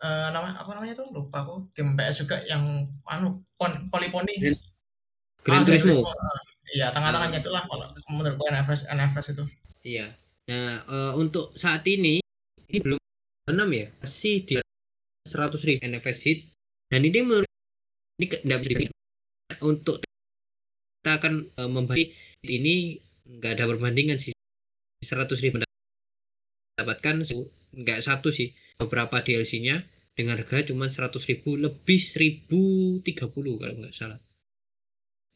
Eh 0.00 0.28
nama 0.30 0.54
apa 0.54 0.70
namanya 0.72 0.94
tuh? 0.96 1.10
Lupa 1.10 1.42
aku. 1.42 1.68
Game 1.74 1.92
PS 1.94 2.24
juga 2.24 2.40
yang 2.46 2.62
anu 3.04 3.42
pon, 3.54 3.90
poliponi 3.90 4.32
Gran- 5.40 5.64
Ah, 5.64 5.64
Turismo. 5.64 6.04
Ah, 6.04 6.40
iya 6.70 6.92
tengah-tengahnya 6.92 7.40
itulah 7.40 7.64
kalau 7.64 7.88
menurutku 8.08 8.44
NFS 8.46 8.84
NFS 8.86 9.32
itu. 9.32 9.44
Iya. 9.82 10.12
Nah, 10.46 10.84
eh, 10.84 11.12
untuk 11.16 11.56
saat 11.56 11.80
ini 11.88 12.20
ini 12.68 12.78
belum 12.78 13.00
6 13.00 13.09
ya, 13.70 13.86
masih 14.02 14.46
di 14.46 14.54
100 15.26 15.66
ribu 15.66 15.80
NFS 15.86 16.18
hit. 16.26 16.38
Dan 16.90 17.06
ini 17.06 17.22
menurut 17.22 17.50
ini 18.18 18.26
nggak 18.28 18.60
bisa 18.60 18.92
untuk 19.62 20.02
kita 21.00 21.10
akan 21.16 21.34
eh, 21.56 21.70
membagi 21.70 22.04
ini 22.44 23.00
nggak 23.40 23.52
ada 23.56 23.64
perbandingan 23.70 24.18
sih 24.18 24.34
100 25.00 25.30
ribu 25.40 25.62
mendapatkan 25.62 27.24
nggak 27.70 28.00
satu 28.02 28.28
sih 28.34 28.52
beberapa 28.76 29.22
DLC-nya 29.22 29.80
dengan 30.12 30.36
harga 30.36 30.66
cuma 30.68 30.90
100 30.90 31.16
ribu 31.30 31.56
lebih 31.56 32.00
1030 32.00 33.00
kalau 33.32 33.74
nggak 33.80 33.94
salah. 33.94 34.18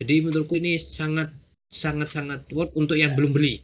Jadi 0.03 0.15
menurutku 0.27 0.59
ini 0.59 0.77
sangat 0.77 1.31
sangat 1.71 2.11
sangat 2.11 2.45
worth 2.53 2.75
untuk 2.77 2.99
yang 2.99 3.15
belum 3.17 3.33
beli. 3.33 3.63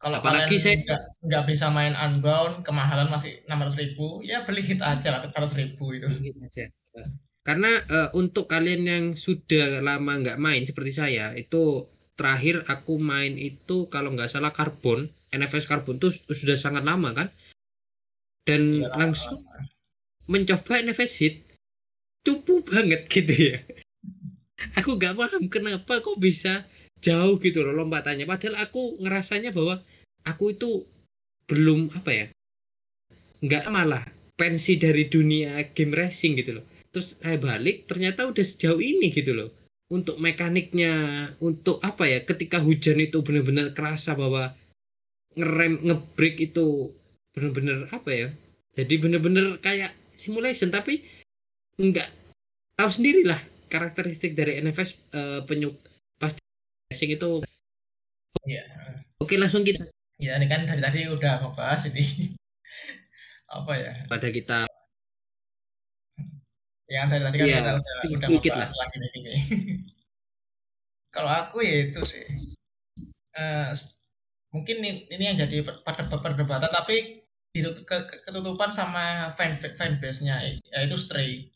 Kalau 0.00 0.16
Apalagi 0.24 0.56
kalian 0.56 0.64
saya- 0.64 0.80
nggak 0.80 1.00
nggak 1.28 1.44
bisa 1.44 1.66
main 1.68 1.92
Unbound 1.92 2.64
kemahalan 2.64 3.12
masih 3.12 3.36
600 3.44 3.76
ribu 3.76 4.24
ya 4.24 4.40
beli 4.42 4.64
hit 4.64 4.80
aja 4.80 5.12
lah 5.12 5.20
100 5.20 5.52
ribu 5.52 5.92
itu 5.92 6.08
aja. 6.08 6.64
Karena 7.40 7.72
eh, 7.84 8.08
untuk 8.16 8.48
kalian 8.48 8.82
yang 8.84 9.04
sudah 9.12 9.80
lama 9.80 10.12
nggak 10.20 10.40
main 10.40 10.64
seperti 10.64 10.92
saya, 10.92 11.36
itu 11.36 11.84
terakhir 12.16 12.64
aku 12.68 12.96
main 12.96 13.36
itu 13.36 13.88
kalau 13.88 14.12
nggak 14.12 14.28
salah 14.28 14.52
Carbon, 14.52 15.04
NFS 15.30 15.64
Carbon 15.64 15.96
itu 15.96 16.08
su- 16.12 16.32
sudah 16.32 16.56
sangat 16.56 16.84
lama 16.84 17.12
kan? 17.12 17.28
Dan 18.44 18.84
lama. 18.84 18.96
langsung 18.96 19.40
mencoba 20.26 20.80
NFS 20.80 21.12
Hit, 21.20 21.34
cupu 22.24 22.64
banget 22.64 23.04
gitu 23.08 23.32
ya. 23.32 23.56
Aku 24.76 24.96
nggak 24.96 25.16
paham 25.16 25.48
kenapa 25.48 26.00
kok 26.00 26.20
bisa 26.20 26.68
jauh 27.00 27.36
gitu 27.40 27.64
loh 27.64 27.74
lompatannya. 27.74 28.28
Padahal 28.28 28.60
aku 28.60 29.00
ngerasanya 29.00 29.50
bahwa 29.50 29.80
aku 30.24 30.54
itu 30.54 30.84
belum 31.50 31.90
apa 31.96 32.10
ya, 32.12 32.26
nggak 33.42 33.64
malah 33.72 34.04
pensi 34.36 34.80
dari 34.80 35.08
dunia 35.08 35.60
game 35.76 35.92
racing 35.92 36.38
gitu 36.40 36.60
loh. 36.60 36.64
Terus 36.92 37.20
saya 37.20 37.36
balik 37.36 37.84
ternyata 37.90 38.24
udah 38.28 38.44
sejauh 38.44 38.80
ini 38.80 39.12
gitu 39.12 39.36
loh. 39.36 39.50
Untuk 39.90 40.22
mekaniknya 40.22 40.94
untuk 41.42 41.82
apa 41.82 42.06
ya 42.06 42.22
ketika 42.22 42.62
hujan 42.62 43.02
itu 43.02 43.26
benar-benar 43.26 43.74
kerasa 43.74 44.14
bahwa 44.14 44.54
ngerem 45.34 45.82
ngebrake 45.82 46.50
itu 46.54 46.94
benar-benar 47.34 47.86
apa 47.90 48.10
ya 48.10 48.28
jadi 48.74 48.94
benar-benar 49.02 49.58
kayak 49.58 49.90
simulation. 50.14 50.70
Tapi 50.70 51.02
nggak 51.80 52.08
tahu 52.78 52.90
sendirilah 52.90 53.40
karakteristik 53.70 54.38
dari 54.38 54.58
NFS 54.62 54.90
eh, 55.14 55.40
penyuk 55.46 55.74
racing 56.90 57.14
itu. 57.14 57.30
Iya. 58.42 58.66
oke 59.22 59.34
langsung 59.38 59.62
kita. 59.62 59.86
Ya 60.18 60.36
ini 60.36 60.50
kan 60.50 60.66
dari 60.66 60.82
tadi 60.82 61.06
udah 61.06 61.38
ngebahas 61.38 61.86
ini. 61.94 62.04
Apa 63.56 63.72
ya? 63.78 63.92
Pada 64.10 64.28
kita. 64.34 64.66
Yang 66.90 67.06
dari 67.14 67.22
tadi 67.22 67.36
kan 67.38 67.46
Iya, 67.46 67.56
kita 67.62 67.70
udah 67.78 67.94
udah 68.10 68.28
ngebahas 68.34 68.72
lagi 68.74 68.96
nih 68.98 69.10
ini 69.14 69.30
kalau 71.14 71.30
aku 71.30 71.62
ya 71.62 71.90
itu 71.90 72.02
sih. 72.02 72.26
S- 73.70 74.02
mungkin 74.50 74.82
ini, 74.82 75.06
ini 75.14 75.22
yang 75.30 75.38
jadi 75.38 75.62
per- 75.62 75.86
per- 75.86 76.22
perdebatan 76.22 76.70
tapi 76.74 77.22
ditutup, 77.54 77.86
ke, 77.86 77.96
ke- 78.10 78.20
ketutupan 78.26 78.74
sama 78.74 79.30
fan 79.38 79.54
fanbase-nya 79.58 80.42
yaitu 80.74 80.98
Stray. 80.98 81.50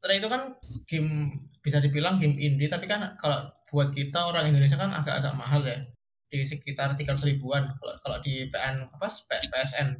Stray 0.00 0.16
itu 0.16 0.32
kan 0.32 0.56
game 0.88 1.28
bisa 1.60 1.76
dibilang 1.76 2.16
game 2.16 2.40
indie 2.40 2.72
tapi 2.72 2.88
kan 2.88 3.12
kalau 3.20 3.44
buat 3.68 3.92
kita 3.92 4.16
orang 4.32 4.48
Indonesia 4.48 4.80
kan 4.80 4.88
agak-agak 4.96 5.36
mahal 5.36 5.60
ya. 5.60 5.76
Di 6.32 6.40
sekitar 6.48 6.96
300 6.96 7.20
ribuan 7.28 7.68
kalau 7.76 7.94
kalau 8.00 8.16
di 8.24 8.48
PN 8.48 8.88
apa 8.88 9.12
PSN 9.28 9.92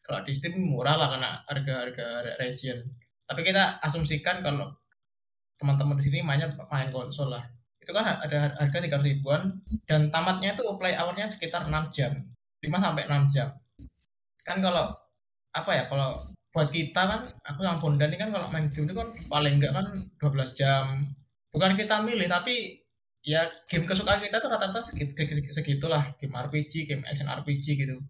kalau 0.00 0.24
di 0.24 0.32
Steam 0.32 0.56
murah 0.56 0.96
lah 0.96 1.12
karena 1.12 1.36
harga-harga 1.52 2.40
region. 2.40 2.80
Tapi 3.28 3.44
kita 3.44 3.76
asumsikan 3.84 4.40
kalau 4.40 4.72
teman-teman 5.60 6.00
di 6.00 6.08
sini 6.08 6.24
mainnya 6.24 6.56
main 6.72 6.88
konsol 6.88 7.28
lah. 7.28 7.44
Itu 7.76 7.92
kan 7.92 8.24
ada 8.24 8.56
harga 8.56 8.78
300 8.80 9.04
ribuan 9.04 9.52
dan 9.84 10.08
tamatnya 10.08 10.56
itu 10.56 10.64
play 10.80 10.96
hour-nya 10.96 11.28
sekitar 11.28 11.68
6 11.68 11.92
jam 11.92 12.24
5 12.64 12.72
sampai 12.72 13.04
6 13.04 13.28
jam. 13.36 13.52
Kan 14.48 14.64
kalau 14.64 14.88
apa 15.52 15.70
ya 15.76 15.84
kalau 15.92 16.24
buat 16.50 16.68
kita 16.74 17.02
kan 17.06 17.20
aku 17.46 17.62
yang 17.62 17.78
Bondan 17.78 18.10
ini 18.10 18.18
kan 18.18 18.30
kalau 18.34 18.50
main 18.50 18.66
game 18.74 18.90
itu 18.90 18.96
kan 18.98 19.08
paling 19.30 19.54
enggak 19.62 19.72
kan 19.74 19.86
12 20.18 20.58
jam. 20.58 21.14
Bukan 21.54 21.74
kita 21.78 22.02
milih 22.02 22.26
tapi 22.26 22.82
ya 23.22 23.46
game 23.70 23.86
kesukaan 23.86 24.18
kita 24.22 24.42
tuh 24.42 24.50
rata-rata 24.50 24.82
segitu, 24.82 25.14
segitulah. 25.54 26.02
Game 26.18 26.34
RPG 26.34 26.90
game 26.90 27.06
action 27.06 27.30
RPG 27.30 27.66
gitu. 27.86 28.02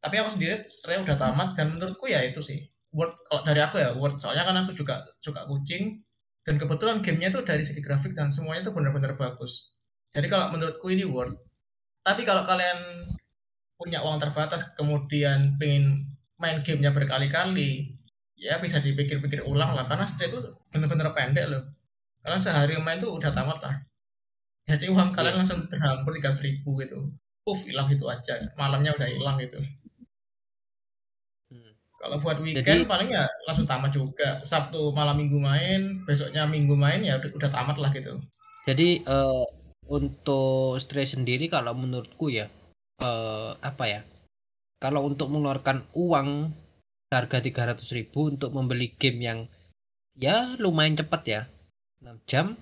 Tapi 0.00 0.14
aku 0.16 0.40
sendiri 0.40 0.64
Stray 0.72 1.04
udah 1.04 1.16
tamat 1.20 1.52
dan 1.52 1.76
menurutku 1.76 2.08
ya 2.08 2.24
itu 2.24 2.40
sih. 2.40 2.64
Worth 2.96 3.20
kalau 3.28 3.42
dari 3.44 3.60
aku 3.60 3.76
ya 3.78 3.92
worth 3.94 4.18
soalnya 4.18 4.48
kan 4.48 4.56
aku 4.64 4.72
juga 4.72 5.04
suka 5.20 5.44
kucing 5.46 6.00
dan 6.42 6.56
kebetulan 6.56 7.04
gamenya 7.04 7.28
tuh 7.28 7.44
dari 7.44 7.62
segi 7.62 7.84
grafik 7.84 8.16
dan 8.16 8.32
semuanya 8.32 8.72
tuh 8.72 8.72
benar-benar 8.72 9.20
bagus. 9.20 9.76
Jadi 10.16 10.26
kalau 10.32 10.48
menurutku 10.48 10.88
ini 10.88 11.04
worth 11.04 11.36
tapi 12.00 12.24
kalau 12.24 12.48
kalian 12.48 13.04
punya 13.76 14.00
uang 14.00 14.16
terbatas 14.20 14.72
kemudian 14.76 15.56
pengen 15.60 16.04
main 16.40 16.64
gamenya 16.64 16.90
berkali-kali. 16.90 17.92
Ya 18.40 18.56
bisa 18.56 18.80
dipikir-pikir 18.80 19.44
ulang 19.44 19.76
lah 19.76 19.84
karena 19.84 20.08
Stray 20.08 20.32
itu 20.32 20.40
benar-benar 20.72 21.12
pendek 21.12 21.46
loh. 21.52 21.62
Karena 22.24 22.38
sehari 22.40 22.80
main 22.80 22.96
tuh 22.96 23.12
udah 23.20 23.28
tamat 23.28 23.60
lah. 23.60 23.76
Jadi 24.64 24.88
uang 24.88 25.12
kalian 25.12 25.36
Iya. 25.36 25.38
langsung 25.44 25.60
terhampur 25.68 26.16
tiga 26.16 26.32
ribu 26.40 26.80
gitu. 26.80 27.12
Puff 27.44 27.64
hilang 27.68 27.88
gitu 27.92 28.08
aja. 28.08 28.40
Malamnya 28.56 28.96
udah 28.96 29.08
hilang 29.08 29.36
gitu. 29.40 29.60
Hmm. 31.50 31.72
kalau 32.00 32.16
buat 32.22 32.40
weekend 32.40 32.64
Jadi- 32.64 32.88
paling 32.88 33.12
ya 33.12 33.28
langsung 33.44 33.68
tamat 33.68 33.92
juga. 33.92 34.40
Sabtu 34.40 34.88
malam 34.96 35.20
minggu 35.20 35.36
main 35.36 36.00
besoknya 36.08 36.48
minggu 36.48 36.72
main 36.72 37.04
ya 37.04 37.20
udah, 37.20 37.30
udah 37.36 37.50
tamat 37.52 37.76
lah 37.76 37.92
gitu. 37.92 38.16
Jadi 38.64 39.04
eh, 39.04 39.44
untuk 39.90 40.80
Stray 40.80 41.04
sendiri 41.04 41.50
kalau 41.52 41.76
menurutku 41.76 42.32
ya 42.32 42.48
eh, 43.00 43.50
apa 43.60 43.84
ya? 43.84 44.00
Kalau 44.80 45.04
untuk 45.04 45.28
mengeluarkan 45.28 45.84
uang 45.92 46.56
harga 47.12 47.38
300.000 47.44 48.00
ribu 48.00 48.32
untuk 48.32 48.56
membeli 48.56 48.96
game 48.96 49.20
yang 49.20 49.38
ya 50.16 50.56
lumayan 50.56 50.96
cepat 50.96 51.22
ya. 51.28 51.40
6 52.00 52.16
jam. 52.24 52.56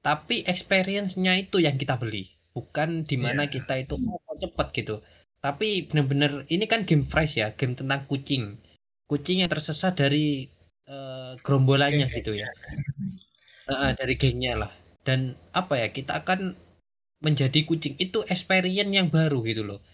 Tapi 0.00 0.48
experience-nya 0.48 1.36
itu 1.36 1.60
yang 1.60 1.76
kita 1.76 2.00
beli. 2.00 2.32
Bukan 2.56 3.04
di 3.04 3.20
mana 3.20 3.44
Iya. 3.44 3.60
kita 3.60 3.74
itu 3.76 4.00
oh, 4.00 4.36
cepat 4.40 4.72
gitu. 4.72 5.04
Tapi 5.44 5.84
bener-bener 5.84 6.48
ini 6.48 6.64
kan 6.64 6.88
game 6.88 7.04
fresh 7.04 7.36
ya 7.36 7.52
game 7.52 7.76
tentang 7.76 8.08
kucing. 8.08 8.56
Kucing 9.04 9.44
yang 9.44 9.52
tersesat 9.52 10.00
dari 10.00 10.48
eh, 10.88 11.32
gerombolannya 11.44 12.08
gitu 12.08 12.32
ya. 12.32 12.48
Eh, 13.68 13.92
dari 14.00 14.16
gengnya 14.16 14.64
lah. 14.64 14.72
Dan 15.04 15.36
apa 15.52 15.76
ya 15.76 15.92
kita 15.92 16.24
akan 16.24 16.56
menjadi 17.20 17.68
kucing. 17.68 18.00
Itu 18.00 18.24
experience 18.24 18.88
yang 18.96 19.12
baru 19.12 19.44
gitu 19.44 19.60
loh 19.60 19.84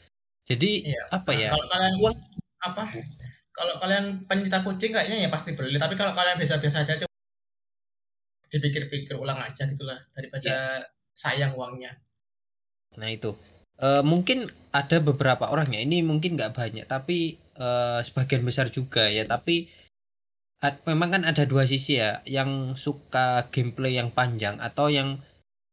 jadi 0.51 0.71
Iya. 0.91 1.03
apa 1.15 1.31
ya? 1.31 1.55
Kalau 1.55 1.67
kalian 1.71 1.95
uang 2.03 2.17
apa? 2.67 2.83
Kalau 3.55 3.75
kalian 3.79 4.05
pencinta 4.27 4.59
kucing 4.67 4.91
kayaknya 4.91 5.27
ya 5.27 5.29
pasti 5.31 5.55
beli. 5.55 5.79
Tapi 5.79 5.95
kalau 5.95 6.11
kalian 6.11 6.39
biasa-biasa 6.43 6.83
aja 6.83 7.07
coba 7.07 7.15
dipikir-pikir 8.51 9.15
ulang 9.15 9.39
aja 9.39 9.63
gitulah 9.71 10.03
daripada 10.11 10.83
sayang 11.15 11.55
uangnya. 11.55 11.95
Nah 12.99 13.07
itu. 13.07 13.31
Eh, 13.81 14.03
mungkin 14.03 14.51
ada 14.75 14.99
beberapa 14.99 15.49
orang 15.49 15.71
ya 15.73 15.81
ini 15.81 16.03
mungkin 16.03 16.37
nggak 16.37 16.53
banyak 16.53 16.85
tapi 16.91 17.39
eh, 17.39 18.01
sebagian 18.03 18.43
besar 18.43 18.69
juga 18.75 19.07
ya. 19.07 19.23
Tapi 19.25 19.71
memang 20.85 21.09
kan 21.15 21.23
ada 21.25 21.49
dua 21.49 21.65
sisi 21.65 21.97
ya, 21.97 22.21
yang 22.29 22.77
suka 22.77 23.49
gameplay 23.49 23.97
yang 23.97 24.13
panjang 24.13 24.61
atau 24.61 24.93
yang 24.93 25.17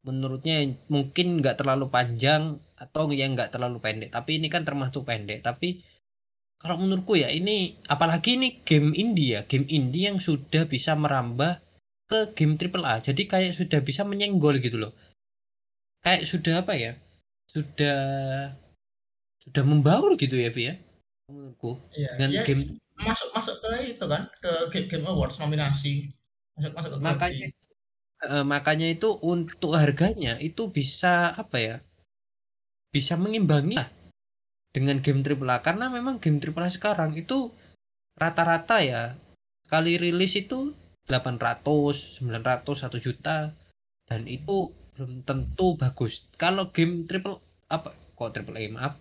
menurutnya 0.08 0.64
mungkin 0.88 1.44
nggak 1.44 1.60
terlalu 1.60 1.92
panjang 1.92 2.56
atau 2.80 3.12
yang 3.12 3.36
nggak 3.36 3.52
terlalu 3.52 3.84
pendek. 3.84 4.10
Tapi 4.16 4.40
ini 4.40 4.48
kan 4.48 4.64
termasuk 4.64 5.04
pendek. 5.04 5.44
Tapi 5.44 5.84
kalau 6.58 6.80
menurutku 6.82 7.20
ya 7.20 7.30
ini 7.30 7.76
apalagi 7.92 8.40
ini 8.40 8.64
game 8.64 8.96
indie 8.96 9.38
ya, 9.38 9.42
game 9.46 9.68
indie 9.68 10.08
yang 10.10 10.18
sudah 10.24 10.66
bisa 10.66 10.96
merambah 10.96 11.60
ke 12.08 12.32
game 12.34 12.56
triple 12.56 12.88
A. 12.88 13.04
Jadi 13.04 13.28
kayak 13.28 13.54
sudah 13.54 13.84
bisa 13.84 14.08
menyenggol 14.08 14.58
gitu 14.64 14.80
loh. 14.80 14.96
Kayak 16.02 16.24
sudah 16.24 16.64
apa 16.64 16.74
ya? 16.80 16.96
Sudah 17.52 18.00
sudah 19.44 19.64
membaur 19.68 20.16
gitu 20.16 20.40
ya, 20.40 20.50
Vi 20.50 20.72
ya. 20.72 20.76
Menurutku 21.28 21.76
Iya, 21.94 22.10
dengan 22.16 22.32
ya 22.32 22.44
game 22.48 22.64
masuk 22.98 23.30
masuk 23.36 23.56
ke 23.62 23.94
itu 23.94 24.06
kan 24.10 24.26
ke 24.42 24.52
Game, 24.74 24.88
Game 24.90 25.06
Awards 25.06 25.38
nominasi 25.38 26.10
masuk 26.58 26.74
masuk 26.74 26.90
ke 26.96 26.98
makanya. 27.04 27.48
Eh, 28.26 28.46
makanya 28.46 28.88
itu 28.90 29.14
untuk 29.22 29.78
harganya 29.78 30.40
itu 30.42 30.72
bisa 30.72 31.36
apa 31.38 31.58
ya? 31.60 31.76
Bisa 32.90 33.20
mengimbangi 33.20 33.78
lah 33.78 33.90
dengan 34.74 35.02
game 35.02 35.22
AAA 35.26 35.62
karena 35.66 35.90
memang 35.90 36.18
game 36.18 36.40
AAA 36.42 36.70
sekarang 36.78 37.14
itu 37.18 37.54
rata-rata 38.18 38.82
ya 38.82 39.14
kali 39.70 40.00
rilis 40.02 40.34
itu 40.40 40.74
800, 41.08 42.20
900, 42.20 42.84
1 42.84 43.06
juta 43.06 43.38
dan 44.08 44.22
itu 44.28 44.72
belum 44.98 45.24
tentu 45.24 45.78
bagus. 45.78 46.28
Kalau 46.36 46.74
game 46.74 47.06
triple 47.06 47.40
apa 47.70 47.94
kok 48.18 48.32
triple 48.34 48.58
A 48.58 48.66
maaf. 48.72 48.94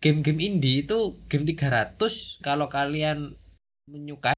Game-game 0.00 0.40
indie 0.40 0.80
itu 0.84 1.12
game 1.28 1.44
300 1.44 2.40
kalau 2.40 2.72
kalian 2.72 3.36
menyukai 3.84 4.32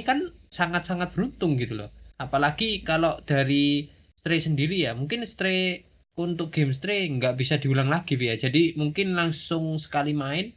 kan 0.00 0.32
sangat-sangat 0.48 1.12
beruntung 1.12 1.60
gitu 1.60 1.76
loh. 1.76 1.90
Apalagi 2.20 2.82
kalau 2.86 3.18
dari 3.26 3.90
Stray 4.14 4.40
sendiri 4.40 4.86
ya, 4.86 4.92
mungkin 4.94 5.26
Stray 5.26 5.82
untuk 6.14 6.54
game 6.54 6.70
Stray 6.70 7.10
nggak 7.10 7.34
bisa 7.34 7.58
diulang 7.58 7.90
lagi 7.90 8.14
ya. 8.14 8.38
Jadi 8.38 8.78
mungkin 8.78 9.18
langsung 9.18 9.76
sekali 9.82 10.14
main 10.14 10.54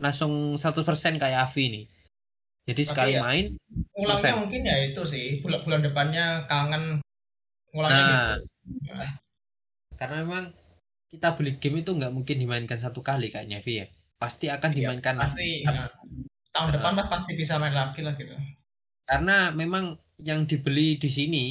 langsung 0.00 0.56
100% 0.58 1.20
kayak 1.20 1.50
Avi 1.50 1.64
nih. 1.70 1.84
Jadi 2.64 2.82
Tapi 2.82 2.90
sekali 2.90 3.12
ya, 3.14 3.20
main 3.20 3.44
Ulangnya 3.94 4.34
Selesai. 4.34 4.40
mungkin 4.40 4.62
ya 4.66 4.76
itu 4.80 5.02
sih 5.06 5.26
bulan 5.44 5.60
bulan 5.62 5.80
depannya 5.84 6.24
kangen 6.50 6.98
ngulangnya 7.70 8.02
Nah, 8.02 8.34
gitu. 8.34 8.48
Nah, 8.90 9.10
karena 9.94 10.16
memang 10.24 10.44
kita 11.12 11.36
beli 11.38 11.60
game 11.62 11.84
itu 11.84 11.94
nggak 11.94 12.10
mungkin 12.10 12.36
dimainkan 12.42 12.80
satu 12.80 13.04
kali 13.04 13.30
kayaknya 13.30 13.60
Vi 13.62 13.84
ya. 13.84 13.86
Pasti 14.18 14.48
akan 14.50 14.70
iya, 14.72 14.90
dimainkan 14.90 15.14
pasti 15.20 15.62
Ap- 15.68 15.74
nah, 15.76 15.86
tahun 16.56 16.68
Heeh. 16.72 16.74
depan 16.80 16.92
pasti 17.12 17.32
bisa 17.36 17.60
main 17.60 17.76
lagi 17.76 18.00
lah 18.02 18.14
gitu. 18.16 18.34
karena 19.04 19.52
memang 19.52 20.00
yang 20.20 20.46
dibeli 20.46 20.96
di 21.00 21.10
sini 21.10 21.46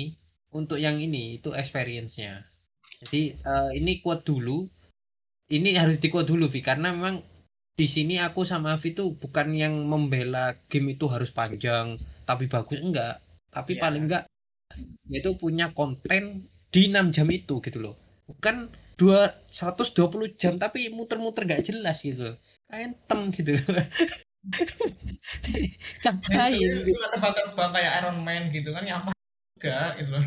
untuk 0.53 0.77
yang 0.79 1.01
ini 1.01 1.41
itu 1.41 1.51
experience-nya. 1.51 2.46
Jadi 3.03 3.36
eh, 3.36 3.70
ini 3.79 4.00
quote 4.00 4.24
dulu. 4.24 4.67
Ini 5.51 5.75
harus 5.75 6.00
di 6.00 6.08
quote 6.08 6.29
dulu 6.32 6.48
Vi 6.48 6.63
karena 6.63 6.96
memang 6.96 7.20
di 7.74 7.89
sini 7.89 8.22
aku 8.22 8.46
sama 8.46 8.77
Avi 8.77 8.93
tuh 8.93 9.17
bukan 9.17 9.50
yang 9.53 9.74
membela 9.89 10.53
game 10.70 10.93
itu 10.93 11.10
harus 11.10 11.34
panjang 11.34 11.98
tapi 12.24 12.46
bagus 12.48 12.79
enggak. 12.79 13.20
Tapi 13.50 13.77
Iya. 13.77 13.82
paling 13.82 14.03
enggak 14.08 14.24
itu 15.10 15.29
punya 15.38 15.70
konten 15.74 16.49
di 16.73 16.89
6 16.89 17.13
jam 17.13 17.28
itu 17.30 17.62
gitu 17.62 17.78
loh. 17.82 17.95
Bukan 18.26 18.69
dua 18.97 19.34
120 19.49 20.32
jam 20.38 20.58
tapi 20.58 20.89
muter-muter 20.93 21.45
gak 21.49 21.65
jelas 21.65 22.02
gitu. 22.02 22.34
Kayak 22.69 22.97
tem 23.06 23.21
gitu. 23.34 23.58
Nah, 23.69 23.86
Ngapain? 26.03 26.51
Itu, 26.53 26.91
terbang-terbang 26.91 27.71
kayak 27.71 27.91
Iron 28.03 28.17
Man 28.21 28.51
gitu 28.51 28.69
kan 28.75 28.84
ya 28.84 28.99
apa 28.99 29.12
enggak 29.60 29.89
gitu 30.03 30.12
loh. 30.19 30.25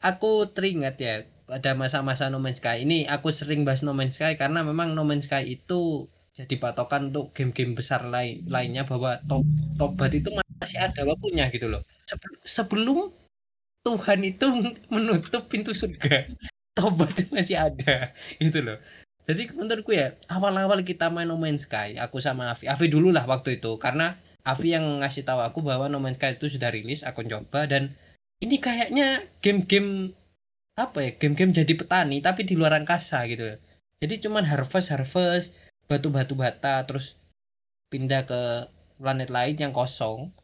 aku 0.00 0.46
teringat 0.54 0.96
ya 1.02 1.26
pada 1.48 1.74
masa-masa 1.74 2.30
No 2.30 2.38
Man's 2.38 2.62
Sky. 2.62 2.86
Ini 2.86 3.10
aku 3.10 3.34
sering 3.34 3.66
bahas 3.66 3.82
No 3.82 3.96
Man's 3.96 4.20
Sky 4.20 4.38
karena 4.38 4.62
memang 4.62 4.94
No 4.94 5.02
Man's 5.02 5.26
Sky 5.26 5.58
itu 5.58 6.06
jadi 6.30 6.54
patokan 6.62 7.10
untuk 7.10 7.34
game-game 7.34 7.74
besar 7.74 8.06
lain 8.06 8.46
lainnya 8.46 8.86
bahwa 8.86 9.18
to 9.26 9.42
tobat 9.74 10.14
itu 10.14 10.30
masih 10.62 10.78
ada 10.78 11.02
waktunya 11.02 11.50
gitu 11.50 11.66
loh. 11.66 11.82
Sebel- 12.06 12.44
sebelum 12.46 13.10
Tuhan 13.82 14.20
itu 14.22 14.46
menutup 14.94 15.48
pintu 15.50 15.72
surga 15.72 16.28
tobat 16.76 17.12
itu 17.18 17.30
masih 17.34 17.56
ada 17.58 18.14
gitu 18.38 18.62
loh 18.62 18.78
jadi 19.30 19.54
menurutku 19.54 19.94
ya 19.94 20.18
awal-awal 20.26 20.82
kita 20.82 21.06
main 21.14 21.30
No 21.30 21.38
Man's 21.38 21.70
Sky 21.70 21.94
aku 22.02 22.18
sama 22.18 22.50
Avi 22.50 22.66
Avi 22.66 22.90
dulu 22.90 23.14
lah 23.14 23.22
waktu 23.30 23.62
itu. 23.62 23.78
Karena 23.78 24.18
Avi 24.42 24.74
yang 24.74 25.04
ngasih 25.04 25.22
tahu 25.22 25.38
aku 25.38 25.62
bahwa 25.62 25.86
No 25.86 26.02
Man's 26.02 26.18
Sky 26.18 26.34
itu 26.34 26.50
sudah 26.50 26.74
rilis 26.74 27.06
aku 27.06 27.22
coba 27.22 27.70
dan 27.70 27.94
ini 28.42 28.58
kayaknya 28.58 29.22
game-game 29.38 30.16
apa 30.74 30.98
ya 31.06 31.10
game-game 31.14 31.52
jadi 31.54 31.72
petani 31.76 32.18
tapi 32.18 32.42
di 32.42 32.58
luar 32.58 32.74
angkasa 32.74 33.22
gitu. 33.30 33.54
Jadi 34.02 34.14
cuman 34.26 34.42
harvest 34.42 34.90
harvest 34.90 35.54
batu-batu 35.86 36.34
bata 36.34 36.82
terus 36.82 37.14
pindah 37.92 38.26
ke 38.26 38.66
planet 38.98 39.30
lain 39.30 39.56
yang 39.60 39.72
kosong. 39.76 40.34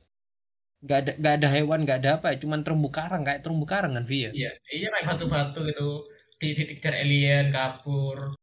Nggak 0.84 0.98
ada 1.02 1.12
nggak 1.18 1.34
ada 1.42 1.48
hewan 1.50 1.80
nggak 1.82 1.98
ada 2.04 2.10
apa 2.22 2.36
cuman 2.38 2.62
terumbu 2.62 2.94
karang 2.94 3.26
kayak 3.26 3.42
terumbu 3.42 3.66
karang 3.66 3.96
kan 3.96 4.04
Vi 4.04 4.28
ya 4.28 4.30
Iya, 4.30 4.50
iya 4.70 4.88
kayak 4.94 5.16
batu-batu 5.16 5.64
gitu. 5.66 6.04
Di 6.36 6.52
dikejar 6.52 7.00
alien 7.00 7.48
kabur 7.48 8.36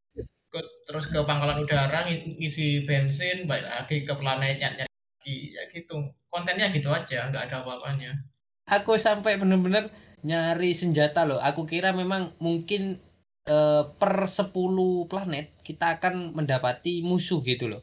terus 0.54 0.70
terus 0.86 1.06
ke 1.10 1.18
pangkalan 1.26 1.66
udara 1.66 2.06
ng- 2.06 2.38
ngisi 2.38 2.86
bensin 2.86 3.50
balik 3.50 3.66
lagi 3.66 4.06
ke 4.06 4.14
planet 4.14 4.62
nyari 4.62 4.86
lagi. 4.86 5.38
Ya 5.58 5.64
gitu. 5.74 6.14
Kontennya 6.30 6.70
gitu 6.70 6.94
aja 6.94 7.26
nggak 7.34 7.50
ada 7.50 7.66
apa-apanya. 7.66 8.14
Aku 8.70 8.96
sampai 9.02 9.42
bener-bener 9.42 9.90
nyari 10.22 10.78
senjata 10.78 11.26
loh. 11.26 11.42
Aku 11.42 11.66
kira 11.66 11.90
memang 11.92 12.30
mungkin 12.38 13.02
eh, 13.50 13.84
per 13.98 14.30
10 14.30 15.10
planet 15.10 15.50
kita 15.66 15.98
akan 15.98 16.38
mendapati 16.38 17.02
musuh 17.02 17.42
gitu 17.42 17.74
loh. 17.74 17.82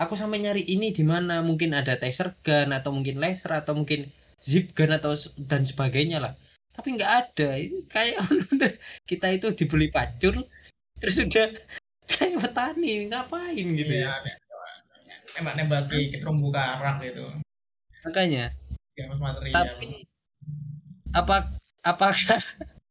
Aku 0.00 0.16
sampai 0.16 0.40
nyari 0.40 0.64
ini 0.64 0.96
di 0.96 1.04
mana. 1.04 1.44
Mungkin 1.44 1.76
ada 1.76 2.00
taser 2.00 2.32
gun 2.40 2.72
atau 2.72 2.96
mungkin 2.96 3.20
laser 3.20 3.52
atau 3.52 3.76
mungkin 3.76 4.08
zip 4.40 4.72
gun 4.72 4.92
atau 4.96 5.12
dan 5.44 5.68
sebagainya 5.68 6.24
lah. 6.24 6.32
Tapi 6.72 6.96
nggak 6.96 7.12
ada. 7.12 7.60
Kayak 7.92 8.24
kita 9.10 9.36
itu 9.36 9.52
dibeli 9.52 9.92
pacul 9.92 10.48
terus 11.00 11.20
udah 11.20 11.48
kayak 12.10 12.38
petani 12.42 13.10
ngapain 13.10 13.66
gitu 13.76 13.94
ya? 13.94 14.16
Iya, 14.22 14.34
nembak 15.38 15.54
nembaki 15.58 16.10
ke 16.14 16.22
terumbu 16.22 16.48
karang 16.54 17.02
gitu. 17.02 17.26
Makanya. 18.06 18.54
Ya 18.96 19.12
material 19.12 19.52
tapi 19.52 20.08
apa 21.12 21.52
apakah 21.84 22.40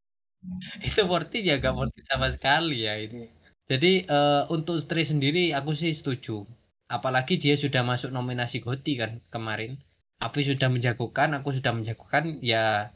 itu 0.87 1.01
worth 1.09 1.33
it 1.33 1.43
ya? 1.47 1.57
Gak 1.57 1.73
worth 1.73 1.97
it 1.97 2.05
sama 2.05 2.29
sekali 2.29 2.85
ya 2.85 2.93
itu 3.01 3.25
jadi 3.65 4.05
eh, 4.05 4.43
untuk 4.53 4.77
Stray 4.77 5.05
sendiri 5.05 5.51
aku 5.57 5.73
sih 5.73 5.91
setuju. 5.91 6.45
Apalagi 6.85 7.41
dia 7.41 7.57
sudah 7.57 7.81
masuk 7.81 8.13
nominasi 8.13 8.61
GOTY 8.61 8.93
kan 9.01 9.11
kemarin. 9.33 9.81
Avi 10.21 10.45
sudah 10.45 10.69
menjagokan 10.69 11.33
aku 11.35 11.51
sudah 11.51 11.73
menjagokan 11.75 12.39
ya 12.39 12.93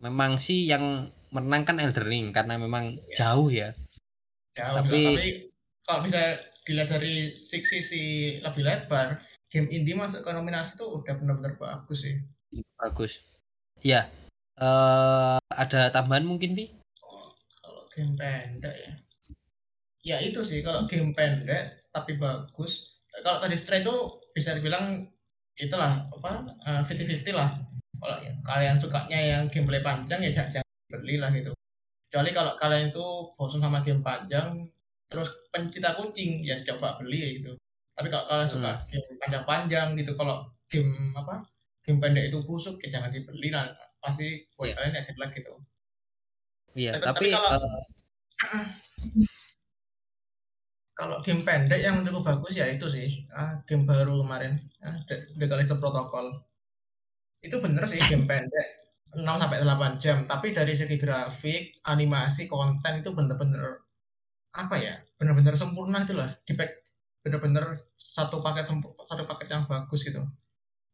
memang 0.00 0.40
sih 0.42 0.66
yang 0.66 1.12
menang 1.28 1.68
kan 1.68 1.76
Elden 1.78 2.08
Ring 2.08 2.26
karena 2.32 2.56
memang 2.56 2.96
jauh 3.12 3.52
ya. 3.52 3.76
Jauh 4.56 4.80
tapi, 4.80 5.02
tapi 5.12 5.30
kalau 5.88 6.04
bisa 6.04 6.36
dilihat 6.68 6.92
dari 6.92 7.32
sisi 7.32 8.36
lebih 8.44 8.60
lebar 8.60 9.24
game 9.48 9.72
indie 9.72 9.96
masuk 9.96 10.20
ke 10.20 10.28
nominasi 10.36 10.76
itu 10.76 10.84
udah 10.84 11.16
benar-benar 11.16 11.56
bagus 11.56 12.04
sih. 12.04 12.20
Bagus. 12.76 13.24
Ya 13.80 14.12
eh 14.60 15.40
ada 15.56 15.88
tambahan 15.88 16.28
mungkin 16.28 16.52
Vi? 16.52 16.68
Oh, 17.00 17.32
kalau 17.64 17.88
game 17.88 18.20
pendek 18.20 18.76
ya. 18.76 18.92
Ya 20.04 20.16
itu 20.20 20.44
sih. 20.44 20.60
Kalau 20.60 20.84
game 20.84 21.16
pendek 21.16 21.88
tapi 21.88 22.20
bagus. 22.20 23.00
Kalau 23.24 23.40
tadi 23.40 23.56
Stray 23.56 23.80
itu 23.80 24.20
bisa 24.36 24.52
dibilang 24.52 25.08
itulah 25.56 26.04
apa 26.12 26.44
fifty 26.84 27.08
fifty 27.08 27.32
lah. 27.32 27.48
Kalau 27.96 28.20
kalian 28.44 28.76
sukanya 28.76 29.16
yang 29.16 29.42
gameplay 29.48 29.80
panjang 29.80 30.20
ya 30.20 30.30
jangan, 30.30 30.60
jangan 30.60 31.00
beli 31.00 31.16
lah 31.16 31.32
gitu. 31.32 31.56
Kecuali 32.12 32.30
kalau 32.36 32.52
kalian 32.60 32.92
itu 32.92 33.06
bosan 33.40 33.64
sama 33.64 33.80
game 33.80 34.04
panjang 34.04 34.68
terus 35.08 35.28
pencinta 35.48 35.96
kucing 35.96 36.44
ya 36.44 36.56
coba 36.62 37.00
beli 37.00 37.18
ya 37.18 37.28
gitu. 37.40 37.52
Tapi 37.96 38.08
kalau 38.08 38.24
kalian 38.28 38.46
suka 38.46 38.72
game 38.86 39.18
panjang-panjang 39.18 39.88
gitu 39.96 40.12
kalau 40.14 40.46
game 40.68 40.92
apa 41.16 41.42
game 41.82 41.98
pendek 41.98 42.28
itu 42.28 42.38
busuk 42.44 42.76
ya 42.84 43.00
jangan 43.00 43.10
dibeli 43.10 43.48
lah. 43.48 43.72
Pasti 43.98 44.46
buat 44.54 44.68
Iya. 44.68 44.74
kalian 44.76 44.94
ya 44.94 45.02
jelek 45.02 45.30
gitu. 45.34 45.52
Iya 46.76 46.90
Tapi- 46.94 47.02
tapi, 47.02 47.26
tapi 47.26 47.28
kalau- 47.32 47.52
eh, 47.58 48.66
kalau 50.98 51.16
game 51.22 51.42
pendek 51.42 51.80
yang 51.80 52.02
cukup 52.02 52.22
bagus 52.26 52.54
ya 52.54 52.66
itu 52.66 52.86
sih. 52.90 53.24
Ah, 53.30 53.62
game 53.64 53.86
baru 53.86 54.22
kemarin. 54.22 54.58
Ah, 54.82 54.98
The, 55.06 55.34
The 55.34 55.46
Callisto 55.46 55.78
Protocol. 55.78 56.42
Itu 57.38 57.62
bener 57.62 57.86
sih 57.86 57.98
game 58.02 58.26
pendek 58.30 58.66
6 59.14 59.24
sampai 59.24 59.62
8 59.62 59.96
jam. 59.96 60.26
Tapi 60.26 60.50
dari 60.50 60.74
segi 60.74 60.98
grafik 60.98 61.80
animasi 61.86 62.44
konten 62.46 63.00
itu 63.00 63.14
bener-bener 63.14 63.87
apa 64.58 64.74
ya 64.82 64.98
bener-bener 65.14 65.54
sempurna 65.54 66.02
itu 66.02 66.18
lah. 66.18 66.34
Di 66.42 66.58
pack 66.58 66.82
bener-bener 67.22 67.86
satu 67.94 68.42
paket 68.42 68.66
satu 69.06 69.22
paket 69.24 69.48
yang 69.54 69.64
bagus 69.70 70.02
gitu. 70.02 70.26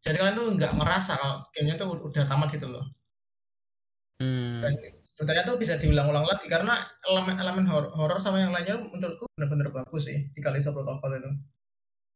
Jadi 0.04 0.20
kalian 0.20 0.36
tuh 0.36 0.46
nggak 0.60 0.72
ngerasa 0.76 1.12
kalau 1.16 1.36
gamenya 1.56 1.80
tuh 1.80 1.88
udah 1.96 2.24
tamat 2.28 2.52
gitu 2.52 2.68
loh. 2.68 2.84
Hmm. 4.14 4.62
dan 4.62 4.70
sebenarnya 5.02 5.42
tuh 5.42 5.58
bisa 5.58 5.74
diulang-ulang 5.74 6.22
lagi 6.22 6.46
karena 6.46 6.78
elemen-elemen 7.02 7.66
horor 7.66 8.22
sama 8.22 8.38
yang 8.38 8.54
lainnya 8.54 8.78
menurutku 8.78 9.26
benar-benar 9.34 9.74
bagus 9.74 10.06
sih 10.06 10.30
di 10.30 10.38
Callisto 10.38 10.70
Protocol 10.70 11.18
itu. 11.18 11.30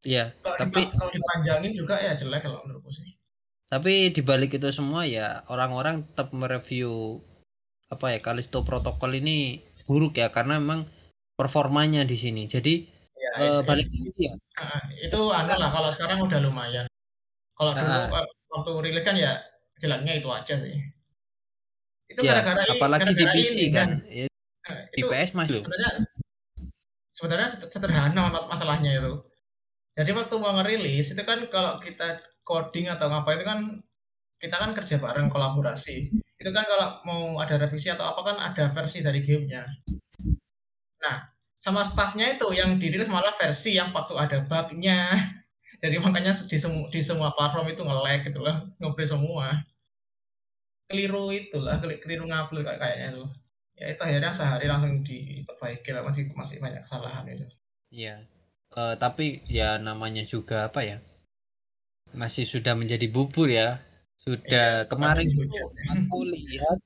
Iya, 0.07 0.31
kalau 0.47 0.63
tapi 0.63 0.87
kalau 0.95 1.11
dipanjangin 1.11 1.75
juga 1.75 1.99
ya 1.99 2.15
jelek 2.15 2.47
kalau 2.47 2.63
menurutku 2.63 2.95
sih. 2.95 3.19
Tapi 3.67 4.15
dibalik 4.15 4.55
itu 4.55 4.71
semua 4.71 5.03
ya 5.05 5.43
orang-orang 5.51 6.07
tetap 6.07 6.31
mereview 6.31 7.19
apa 7.91 8.15
ya 8.15 8.19
Kalisto 8.23 8.63
protokol 8.63 9.19
ini 9.19 9.61
buruk 9.89 10.17
ya 10.21 10.31
karena 10.31 10.61
memang 10.63 10.87
performanya 11.39 12.03
di 12.03 12.17
sini. 12.19 12.51
Jadi 12.51 12.91
ya 13.15 13.31
itu, 13.39 13.67
balik 13.67 13.87
lagi 13.87 14.11
ya. 14.27 14.33
Ah, 14.59 14.83
itu 14.91 15.21
anu 15.31 15.55
lah 15.55 15.71
kalau 15.71 15.91
sekarang 15.95 16.19
udah 16.27 16.39
lumayan 16.43 16.87
kalau 17.55 17.75
dulu 17.75 17.91
Ah. 17.91 18.23
eh, 18.23 18.27
waktu 18.51 18.71
rilis 18.83 19.03
kan 19.07 19.15
ya 19.19 19.39
jeleknya 19.79 20.19
itu 20.19 20.27
aja 20.31 20.55
sih 20.59 20.79
itu 22.09 22.21
Ya, 22.25 22.41
gara-gara 22.41 22.63
apalagi 22.67 23.11
di 23.11 23.23
gara-gara 23.23 23.35
PC 23.37 23.55
ini 23.59 23.67
kan. 23.75 23.89
Ya, 24.09 24.27
Nah, 24.69 24.81
Di 24.93 25.01
itu 25.01 25.07
PS 25.09 25.31
masih 25.33 25.61
sebenarnya 25.61 25.91
sebenarnya 27.09 27.49
sederhana 27.73 28.23
mas- 28.31 28.49
masalahnya 28.49 28.91
itu. 28.97 29.13
Jadi 29.99 30.11
waktu 30.15 30.35
mau 30.39 30.53
ngerilis 30.61 31.11
itu 31.11 31.23
kan 31.27 31.49
kalau 31.51 31.83
kita 31.83 32.23
coding 32.47 32.87
atau 32.89 33.11
apa 33.11 33.35
itu 33.35 33.45
kan 33.45 33.59
kita 34.39 34.57
kan 34.57 34.71
kerja 34.73 34.97
bareng 35.03 35.29
kolaborasi. 35.29 36.07
Itu 36.39 36.51
kan 36.55 36.65
kalau 36.65 37.03
mau 37.03 37.23
ada 37.43 37.59
revisi 37.59 37.91
atau 37.91 38.07
apa 38.15 38.21
kan 38.23 38.37
ada 38.39 38.65
versi 38.71 39.03
dari 39.03 39.21
gamenya. 39.21 39.67
Nah 41.05 41.17
sama 41.59 41.83
staffnya 41.83 42.39
itu 42.39 42.47
yang 42.55 42.79
dirilis 42.79 43.11
malah 43.11 43.35
versi 43.35 43.75
yang 43.79 43.91
waktu 43.91 44.15
ada 44.15 44.39
bugnya. 44.47 45.11
Jadi 45.83 45.97
makanya 46.03 46.35
di 46.35 46.59
semua 46.59 46.87
di 46.91 47.01
semua 47.03 47.29
platform 47.35 47.67
itu 47.71 47.83
nge-lag 47.87 48.21
gitu 48.27 48.41
lah, 48.43 48.67
nge 48.83 49.07
semua. 49.15 49.63
Keliru 50.89 51.31
itulah, 51.31 51.77
keli- 51.83 52.01
keliru 52.03 52.25
ngupload 52.27 52.65
kayak 52.67 52.81
kayaknya 52.83 53.09
tuh. 53.21 53.29
Ya 53.79 53.87
itu 53.95 54.01
akhirnya 54.03 54.33
sehari 54.35 54.67
langsung 54.67 55.07
diperbaiki 55.07 55.91
lah 55.95 56.03
masih 56.03 56.23
masih 56.35 56.59
banyak 56.59 56.83
kesalahan 56.83 57.25
itu. 57.31 57.47
Iya. 57.95 58.15
Eh, 58.75 58.95
tapi 58.99 59.41
ya 59.47 59.79
namanya 59.79 60.23
juga 60.27 60.67
apa 60.67 60.81
ya? 60.83 60.99
Masih 62.17 62.45
sudah 62.49 62.75
menjadi 62.75 63.07
bubur 63.07 63.47
ya. 63.47 63.79
Sudah 64.19 64.83
Iya, 64.83 64.89
kemarin 64.91 65.29
itu 65.31 65.63
aku 65.95 66.19
lihat 66.27 66.79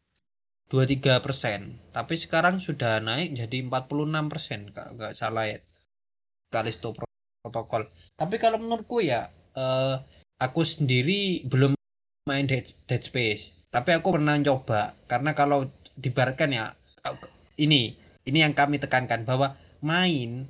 23 0.73 1.21
persen, 1.21 1.77
tapi 1.93 2.17
sekarang 2.17 2.57
sudah 2.57 2.97
naik 3.05 3.37
jadi 3.37 3.61
46 3.69 4.33
persen 4.33 4.61
kalau 4.73 4.97
nggak 4.97 5.13
salah 5.13 5.45
ya. 5.53 5.61
Kalisto 6.49 6.97
Pro- 6.97 7.09
protokol. 7.45 7.85
Tapi 8.17 8.41
kalau 8.41 8.57
menurutku 8.57 9.05
ya, 9.05 9.29
eh, 9.53 9.97
aku 10.41 10.65
sendiri 10.65 11.45
belum 11.45 11.77
main 12.25 12.49
Dead, 12.49 12.65
Dead 12.89 13.03
Space. 13.05 13.69
Tapi 13.69 13.93
aku 13.93 14.17
pernah 14.17 14.37
coba 14.41 14.97
karena 15.09 15.37
kalau 15.37 15.69
dibaratkan 15.97 16.57
ya 16.57 16.73
ini 17.61 17.97
ini 18.25 18.39
yang 18.41 18.55
kami 18.57 18.81
tekankan 18.81 19.29
bahwa 19.29 19.59
main 19.85 20.49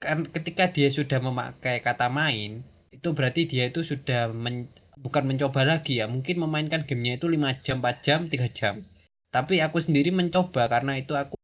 kan 0.00 0.24
ketika 0.28 0.70
dia 0.70 0.88
sudah 0.88 1.18
memakai 1.20 1.82
kata 1.82 2.08
main 2.08 2.62
itu 2.94 3.08
berarti 3.12 3.44
dia 3.50 3.68
itu 3.68 3.80
sudah 3.84 4.32
men- 4.32 4.70
bukan 5.00 5.24
mencoba 5.24 5.64
lagi 5.64 6.00
ya 6.00 6.06
mungkin 6.08 6.40
memainkan 6.40 6.84
gamenya 6.84 7.16
itu 7.20 7.26
5 7.28 7.56
jam 7.64 7.80
4 7.80 8.04
jam 8.04 8.20
3 8.28 8.48
jam 8.52 8.74
tapi 9.30 9.62
aku 9.62 9.78
sendiri 9.78 10.10
mencoba 10.10 10.66
karena 10.66 10.98
itu 10.98 11.14
aku 11.14 11.34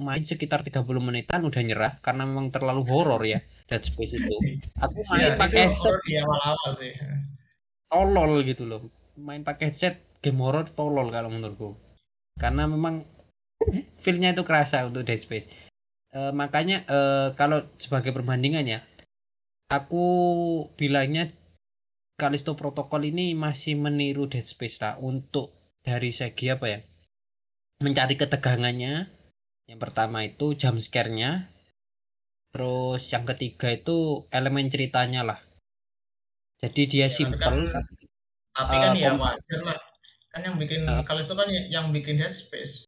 main 0.00 0.20
sekitar 0.20 0.60
30 0.60 0.84
menitan 1.00 1.40
udah 1.44 1.62
nyerah 1.64 1.92
karena 2.04 2.28
memang 2.28 2.52
terlalu 2.52 2.84
horor 2.88 3.20
ya 3.24 3.40
Dead 3.68 3.80
Space 3.80 4.12
itu. 4.12 4.36
Aku 4.80 5.00
main 5.08 5.32
Ya, 5.32 5.40
pakai 5.40 5.72
headset. 5.72 5.96
di 6.04 6.20
awal-awal 6.20 6.70
sih. 6.76 6.92
tolol 7.88 8.44
gitu 8.44 8.64
loh. 8.64 8.80
Main 9.16 9.44
pakai 9.44 9.72
headset 9.72 10.00
game 10.20 10.40
horror 10.40 10.68
tolol 10.68 11.08
kalau 11.08 11.28
menurutku. 11.28 11.76
Karena 12.36 12.68
memang 12.68 13.04
feelnya 13.96 14.32
itu 14.32 14.44
kerasa 14.44 14.84
untuk 14.84 15.04
Dead 15.04 15.16
Space. 15.16 15.48
Eh, 16.12 16.32
makanya 16.32 16.84
eh, 16.84 17.28
kalau 17.36 17.64
sebagai 17.80 18.12
perbandingan 18.12 18.68
ya 18.68 18.80
aku 19.72 20.04
bilangnya 20.76 21.32
Kalisto 22.16 22.52
Protocol 22.52 23.08
ini 23.08 23.32
masih 23.32 23.80
meniru 23.80 24.28
Dead 24.28 24.44
Space 24.44 24.84
lah 24.84 25.00
untuk 25.00 25.56
dari 25.80 26.12
segi 26.12 26.52
apa 26.52 26.66
ya 26.68 26.78
mencari 27.82 28.14
ketegangannya. 28.14 29.10
Yang 29.66 29.80
pertama 29.80 30.22
itu 30.22 30.54
jump 30.54 30.78
scare-nya. 30.78 31.50
Terus 32.52 33.02
yang 33.10 33.24
ketiga 33.24 33.72
itu 33.72 34.28
elemen 34.28 34.68
ceritanya 34.68 35.24
lah. 35.24 35.38
Jadi 36.60 36.82
dia 36.86 37.00
Ya, 37.00 37.06
tapi 37.06 37.16
simple 37.16 37.38
kan- 37.38 37.66
tapi 37.68 37.94
Tapi 38.52 38.74
kan 38.76 38.92
ya 38.94 39.10
kom- 39.10 39.22
wajar 39.24 39.60
lah. 39.64 39.78
Kan 40.28 40.40
yang 40.44 40.56
bikin 40.56 40.84
Eh. 40.84 41.02
kalau 41.02 41.20
itu 41.20 41.32
kan 41.32 41.48
ya- 41.48 41.68
yang 41.70 41.86
bikin 41.90 42.16
Dead 42.16 42.30
Space. 42.30 42.86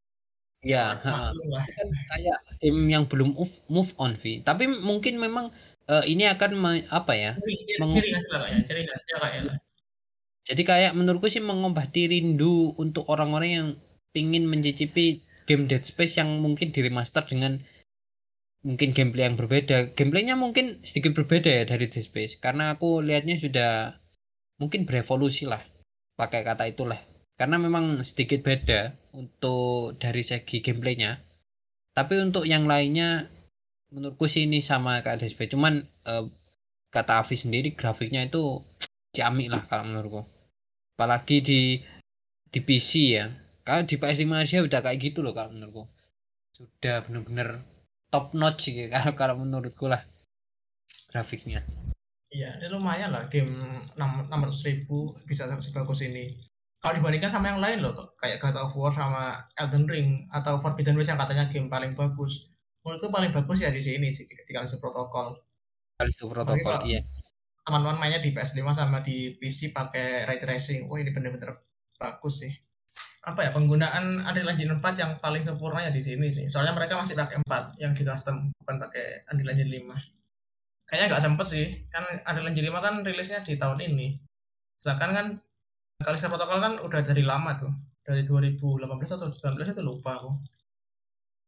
ya 0.64 0.96
kan 0.96 1.36
kayak 2.08 2.38
game 2.56 2.88
yang 2.88 3.04
belum 3.04 3.36
move, 3.36 3.52
move 3.68 3.92
on 4.00 4.16
Vi. 4.16 4.40
Tapi 4.40 4.64
mungkin 4.64 5.20
memang 5.20 5.52
eh, 5.84 6.04
ini 6.08 6.24
akan 6.24 6.50
me- 6.56 6.88
apa 6.88 7.12
ya 7.12 7.32
Ciri, 7.36 7.56
ciri, 7.60 7.76
Meng- 7.76 7.92
ciri 7.94 8.08
khas 8.16 8.26
lah 8.32 8.40
kayaknya, 8.40 8.62
ciri 8.64 8.82
khasnya 8.88 9.16
kayak 9.20 9.42
jadi 10.44 10.62
kayak 10.64 10.92
menurutku 10.96 11.28
sih 11.28 11.44
mengobati 11.44 12.08
rindu 12.08 12.72
untuk 12.80 13.04
orang-orang 13.04 13.50
yang 13.52 13.68
pingin 14.14 14.46
mencicipi 14.46 15.18
game 15.44 15.66
Dead 15.66 15.82
Space 15.82 16.16
yang 16.16 16.40
mungkin 16.40 16.70
diremaster 16.70 17.26
dengan 17.26 17.58
mungkin 18.64 18.96
gameplay 18.96 19.28
yang 19.28 19.36
berbeda. 19.36 19.92
Gameplaynya 19.92 20.38
mungkin 20.38 20.80
sedikit 20.86 21.12
berbeda 21.12 21.50
ya 21.50 21.64
dari 21.68 21.90
Dead 21.90 22.06
Space 22.06 22.40
karena 22.40 22.72
aku 22.72 23.02
lihatnya 23.04 23.36
sudah 23.36 23.98
mungkin 24.56 24.86
berevolusi 24.86 25.50
lah 25.50 25.60
pakai 26.16 26.46
kata 26.46 26.70
itulah. 26.70 26.96
Karena 27.34 27.58
memang 27.58 28.06
sedikit 28.06 28.46
beda 28.46 28.94
untuk 29.18 29.98
dari 29.98 30.22
segi 30.22 30.62
gameplaynya. 30.62 31.18
Tapi 31.90 32.22
untuk 32.22 32.46
yang 32.46 32.70
lainnya 32.70 33.26
menurutku 33.90 34.30
sih 34.30 34.46
ini 34.46 34.62
sama 34.62 35.02
kayak 35.02 35.20
Dead 35.20 35.30
Space. 35.34 35.52
Cuman 35.52 35.82
eh, 35.82 36.24
kata 36.94 37.20
Avi 37.20 37.34
sendiri 37.34 37.74
grafiknya 37.74 38.22
itu 38.24 38.62
ciamik 39.14 39.50
lah 39.50 39.62
kalau 39.66 39.84
menurutku. 39.90 40.22
Apalagi 40.94 41.42
di 41.42 41.60
di 42.54 42.60
PC 42.62 42.90
ya 43.18 43.26
kalau 43.64 43.82
di 43.82 43.96
PS5 43.96 44.28
aja 44.30 44.56
udah 44.60 44.80
kayak 44.80 45.00
gitu 45.00 45.24
loh 45.24 45.32
kalau 45.32 45.50
menurutku 45.50 45.88
sudah 46.52 47.02
bener-bener 47.02 47.64
top 48.12 48.30
notch 48.32 48.68
gitu 48.68 48.86
kalau 48.86 49.12
kalau 49.16 49.34
menurutku 49.40 49.88
lah 49.88 50.04
grafiknya 51.10 51.64
Iya, 52.34 52.50
ini 52.58 52.66
lumayan 52.66 53.14
lah 53.14 53.30
game 53.30 53.54
600 53.94 54.26
ribu 54.66 55.14
bisa 55.22 55.46
sebagus 55.62 56.02
ini. 56.02 56.34
Kalau 56.82 56.98
dibandingkan 56.98 57.30
sama 57.30 57.54
yang 57.54 57.62
lain 57.62 57.78
loh, 57.78 57.94
kayak 58.18 58.42
God 58.42 58.58
of 58.58 58.74
War 58.74 58.90
sama 58.90 59.46
Elden 59.54 59.86
Ring 59.86 60.26
atau 60.34 60.58
Forbidden 60.58 60.98
West 60.98 61.14
yang 61.14 61.20
katanya 61.22 61.46
game 61.46 61.70
paling 61.70 61.94
bagus. 61.94 62.50
Menurutku 62.82 63.14
paling 63.14 63.30
bagus 63.30 63.62
ya 63.62 63.70
di 63.70 63.78
sini 63.78 64.10
sih 64.10 64.26
di 64.26 64.34
Callisto 64.50 64.82
Protocol. 64.82 65.38
Kalisto 65.94 66.26
protokol 66.26 66.58
kalau- 66.58 66.82
iya 66.82 67.06
Teman-teman 67.62 68.02
mainnya 68.02 68.18
di 68.18 68.34
PS5 68.34 68.66
sama 68.74 68.98
di 69.06 69.38
PC 69.38 69.70
pakai 69.70 70.26
ray 70.26 70.36
tracing. 70.42 70.90
Wah, 70.90 70.98
ini 70.98 71.14
bener-bener 71.14 71.54
bagus 71.96 72.42
sih. 72.42 72.50
Apa 73.24 73.40
ya, 73.48 73.50
penggunaan 73.56 74.20
Unreal 74.20 74.52
Engine 74.52 74.76
4 74.76 75.00
yang 75.00 75.12
paling 75.16 75.40
sempurna 75.40 75.80
ya 75.80 75.88
di 75.88 76.04
sini 76.04 76.28
sih. 76.28 76.44
Soalnya 76.52 76.76
mereka 76.76 77.00
masih 77.00 77.16
pakai 77.16 77.40
4 77.40 77.80
yang 77.80 77.96
di 77.96 78.04
custom, 78.04 78.52
bukan 78.60 78.76
pakai 78.76 79.24
Unreal 79.32 79.56
Engine 79.56 79.72
5. 79.80 79.96
Kayaknya 80.84 81.06
nggak 81.08 81.24
sempet 81.24 81.46
sih, 81.48 81.64
kan 81.88 82.04
Unreal 82.04 82.52
Engine 82.52 82.68
5 82.68 82.84
kan 82.84 82.94
rilisnya 83.00 83.40
di 83.40 83.56
tahun 83.56 83.80
ini. 83.80 84.20
Sedangkan 84.76 85.10
kan 85.16 85.26
Callisto 86.04 86.28
Protocol 86.28 86.60
kan 86.60 86.74
udah 86.84 87.00
dari 87.00 87.24
lama 87.24 87.56
tuh, 87.56 87.72
dari 88.04 88.28
2018 88.28 88.84
atau 89.16 89.32
2019 89.32 89.72
itu 89.72 89.80
lupa 89.80 90.20
aku. 90.20 90.30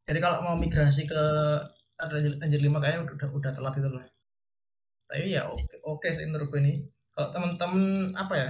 Jadi 0.09 0.19
kalau 0.25 0.49
mau 0.49 0.57
migrasi 0.57 1.05
ke 1.05 1.23
Unreal 2.01 2.41
Engine 2.41 2.73
5 2.73 2.81
kayaknya 2.81 3.01
udah 3.05 3.29
udah 3.37 3.53
telat 3.53 3.75
itu 3.77 3.91
lah. 3.93 4.07
Tapi 5.13 5.29
ya 5.29 5.45
oke 5.45 5.85
oke 5.85 6.09
sih 6.09 6.25
menurutku 6.25 6.57
ini. 6.57 6.89
Kalau 7.13 7.29
temen-temen 7.37 8.17
apa 8.17 8.35
ya? 8.41 8.49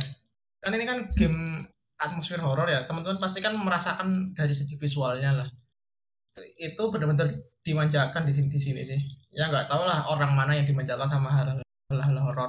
Kan 0.62 0.78
ini 0.78 0.86
kan 0.86 0.98
game 1.10 1.66
atmosfer 2.00 2.40
horor 2.40 2.68
ya. 2.68 2.85
Teman-teman 2.85 3.18
pasti 3.20 3.40
kan 3.40 3.56
merasakan 3.56 4.32
dari 4.37 4.52
segi 4.52 4.76
visualnya 4.76 5.44
lah. 5.44 5.48
Itu 6.61 6.92
benar-benar 6.92 7.32
dimanjakan 7.64 8.28
di 8.28 8.32
sini 8.37 8.48
di 8.52 8.61
sini 8.61 8.82
sih. 8.85 9.00
Ya 9.32 9.48
nggak 9.48 9.68
tahu 9.68 9.82
lah 9.85 10.09
orang 10.12 10.32
mana 10.37 10.52
yang 10.56 10.68
dimanjakan 10.68 11.09
sama 11.09 11.32
hal-hal 11.32 12.16
horor. 12.20 12.48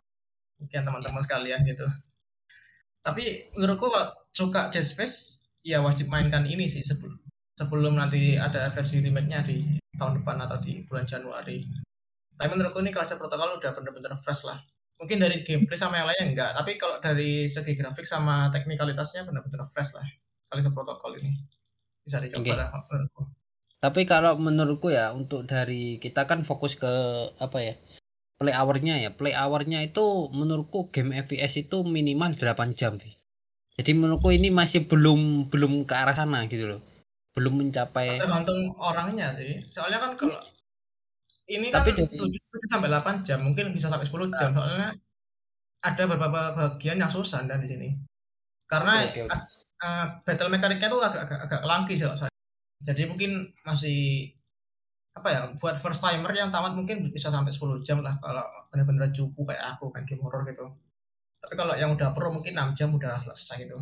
Mungkin 0.59 0.81
teman-teman 0.83 1.21
sekalian 1.23 1.63
gitu. 1.63 1.87
Tapi 3.05 3.55
menurutku 3.55 3.87
kalau 3.87 4.11
suka 4.35 4.67
Dead 4.73 4.83
Space 4.83 5.47
ya 5.63 5.79
wajib 5.79 6.11
mainkan 6.11 6.43
ini 6.43 6.67
sih 6.67 6.83
sebelum 6.83 7.15
sebelum 7.57 7.95
nanti 7.97 8.35
ada 8.35 8.69
versi 8.69 8.99
remake-nya 9.01 9.41
di 9.47 9.63
tahun 9.97 10.21
depan 10.21 10.43
atau 10.45 10.61
di 10.61 10.83
bulan 10.85 11.07
Januari. 11.07 11.65
Tapi 12.37 12.49
menurutku 12.53 12.83
ini 12.85 12.93
kelasnya 12.93 13.17
protokol 13.17 13.57
udah 13.57 13.71
bener-bener 13.73 14.13
fresh 14.19 14.45
lah. 14.45 14.61
Mungkin 14.97 15.17
dari 15.21 15.45
gameplay 15.45 15.77
sama 15.77 16.01
yang 16.01 16.09
lainnya 16.09 16.25
enggak, 16.33 16.51
tapi 16.57 16.73
kalau 16.81 16.97
dari 16.97 17.45
segi 17.45 17.77
grafik 17.77 18.05
sama 18.05 18.49
teknikalitasnya 18.49 19.23
bener-bener 19.23 19.61
fresh 19.69 19.93
lah. 19.93 20.05
Kelasnya 20.49 20.73
protokol 20.73 21.21
ini 21.21 21.37
bisa 22.07 22.23
dicoba 22.23 22.43
Oke. 22.47 22.55
lah 22.55 22.69
tapi 23.77 24.09
kalau 24.09 24.39
menurutku 24.39 24.89
ya 24.89 25.13
untuk 25.13 25.45
dari 25.45 26.01
kita 26.01 26.25
kan 26.25 26.41
fokus 26.41 26.79
ke 26.79 26.89
apa 27.37 27.57
ya 27.61 27.73
play 28.41 28.55
hour-nya 28.55 28.97
ya 28.97 29.13
play 29.13 29.35
hour-nya 29.37 29.85
itu 29.85 30.31
menurutku 30.33 30.89
game 30.89 31.13
FPS 31.13 31.67
itu 31.67 31.85
minimal 31.85 32.33
8 32.33 32.73
jam 32.73 32.97
Vi. 32.97 33.13
jadi 33.77 33.91
menurutku 33.93 34.33
ini 34.33 34.49
masih 34.49 34.89
belum 34.89 35.51
belum 35.53 35.85
ke 35.85 35.93
arah 35.93 36.15
sana 36.17 36.49
gitu 36.49 36.73
loh 36.73 36.81
belum 37.37 37.61
mencapai 37.61 38.17
tergantung 38.17 38.73
orangnya 38.81 39.37
sih 39.37 39.61
soalnya 39.69 40.01
kan 40.01 40.11
kalau 40.17 40.41
ini 41.47 41.67
Tapi 41.71 41.95
kan 41.95 42.03
dari- 42.03 42.39
7 42.39 42.71
sampai 42.71 42.89
8 42.91 43.23
jam 43.23 43.39
mungkin 43.43 43.71
bisa 43.71 43.87
sampai 43.87 44.07
10 44.07 44.31
jam 44.35 44.51
soalnya 44.51 44.91
ada 45.83 46.03
beberapa 46.09 46.41
bagian 46.57 46.99
yang 46.99 47.11
susah 47.11 47.45
dan 47.47 47.63
di 47.63 47.69
sini 47.69 47.89
karena 48.67 48.99
oke, 48.99 49.31
oke. 49.31 49.37
uh, 49.79 50.05
battle 50.27 50.51
mekaniknya 50.51 50.91
tuh 50.91 50.99
agak 50.99 51.23
agak, 51.23 51.39
agak 51.47 51.61
langki 51.63 51.95
sih 51.95 52.03
kalau 52.03 52.19
saya. 52.19 52.33
Jadi 52.83 53.07
mungkin 53.07 53.55
masih 53.63 54.31
apa 55.15 55.27
ya 55.33 55.41
buat 55.57 55.81
first 55.81 56.03
timer 56.03 56.29
yang 56.35 56.53
tamat 56.53 56.77
mungkin 56.77 57.09
bisa 57.09 57.31
sampai 57.31 57.49
10 57.49 57.81
jam 57.81 58.03
lah 58.03 58.19
kalau 58.21 58.43
benar-benar 58.69 59.09
cupu 59.15 59.47
kayak 59.47 59.79
aku 59.79 59.89
main 59.95 60.03
game 60.03 60.19
horror 60.19 60.43
gitu. 60.51 60.67
Tapi 61.39 61.53
kalau 61.55 61.73
yang 61.79 61.95
udah 61.95 62.11
pro 62.11 62.27
mungkin 62.27 62.59
6 62.59 62.75
jam 62.75 62.91
udah 62.91 63.17
selesai 63.23 63.65
gitu. 63.65 63.79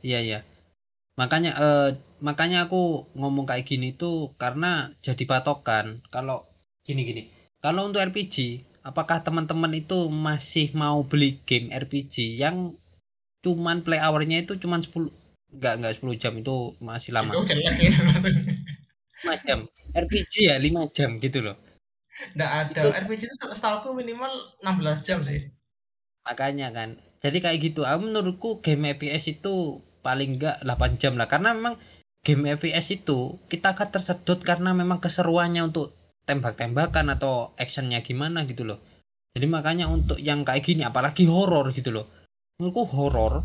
Iya 0.00 0.18
iya. 0.24 0.38
Makanya 1.20 1.52
eh, 1.60 1.90
makanya 2.24 2.66
aku 2.66 3.04
ngomong 3.18 3.44
kayak 3.44 3.68
gini 3.68 3.92
tuh 3.92 4.32
karena 4.40 4.90
jadi 5.04 5.24
patokan. 5.28 6.00
Kalau 6.08 6.48
gini 6.86 7.04
gini. 7.04 7.22
Kalau 7.62 7.86
untuk 7.86 8.02
RPG, 8.02 8.64
apakah 8.82 9.22
teman-teman 9.22 9.70
itu 9.76 10.10
masih 10.10 10.72
mau 10.74 11.04
beli 11.06 11.38
game 11.46 11.70
RPG 11.70 12.40
yang 12.40 12.74
cuman 13.42 13.82
play 13.82 13.98
hour-nya 13.98 14.42
itu 14.42 14.54
cuman 14.58 14.82
10 14.82 15.10
enggak 15.52 15.74
enggak 15.78 15.94
10 15.98 16.16
jam 16.18 16.32
itu 16.38 16.74
masih 16.80 17.10
lama. 17.14 17.30
Itu 17.30 17.44
jelek 17.46 17.76
maksudnya. 18.08 18.42
5 19.22 19.34
jam. 19.46 19.58
RPG 19.94 20.34
ya 20.50 20.56
5 20.58 20.90
jam 20.90 21.20
gitu 21.20 21.38
loh. 21.44 21.56
Nggak 22.34 22.50
ada. 22.50 22.80
Itu- 22.82 22.94
RPG 23.06 23.22
itu 23.28 23.46
setahu 23.52 23.94
minimal 23.94 24.32
16 24.64 25.06
jam 25.06 25.18
sih. 25.22 25.52
Makanya 26.26 26.72
kan. 26.74 26.98
Jadi 27.22 27.38
kayak 27.38 27.58
gitu. 27.62 27.86
Aku 27.86 28.10
menurutku 28.10 28.58
game 28.64 28.90
FPS 28.94 29.38
itu 29.38 29.82
paling 30.02 30.36
enggak 30.36 30.60
8 30.66 31.00
jam 31.00 31.14
lah 31.16 31.30
karena 31.30 31.54
memang 31.54 31.78
game 32.22 32.54
FPS 32.54 33.02
itu 33.02 33.38
kita 33.50 33.74
akan 33.74 33.88
tersedot 33.90 34.38
karena 34.42 34.70
memang 34.74 35.02
keseruannya 35.02 35.62
untuk 35.66 35.90
tembak-tembakan 36.22 37.10
atau 37.18 37.50
actionnya 37.58 37.98
gimana 38.02 38.46
gitu 38.46 38.62
loh. 38.62 38.78
Jadi 39.32 39.46
makanya 39.48 39.88
untuk 39.88 40.20
yang 40.22 40.46
kayak 40.46 40.62
gini 40.62 40.86
apalagi 40.86 41.26
horor 41.26 41.74
gitu 41.74 41.90
loh. 41.90 42.06
Menurutku 42.60 42.86
horor 42.94 43.42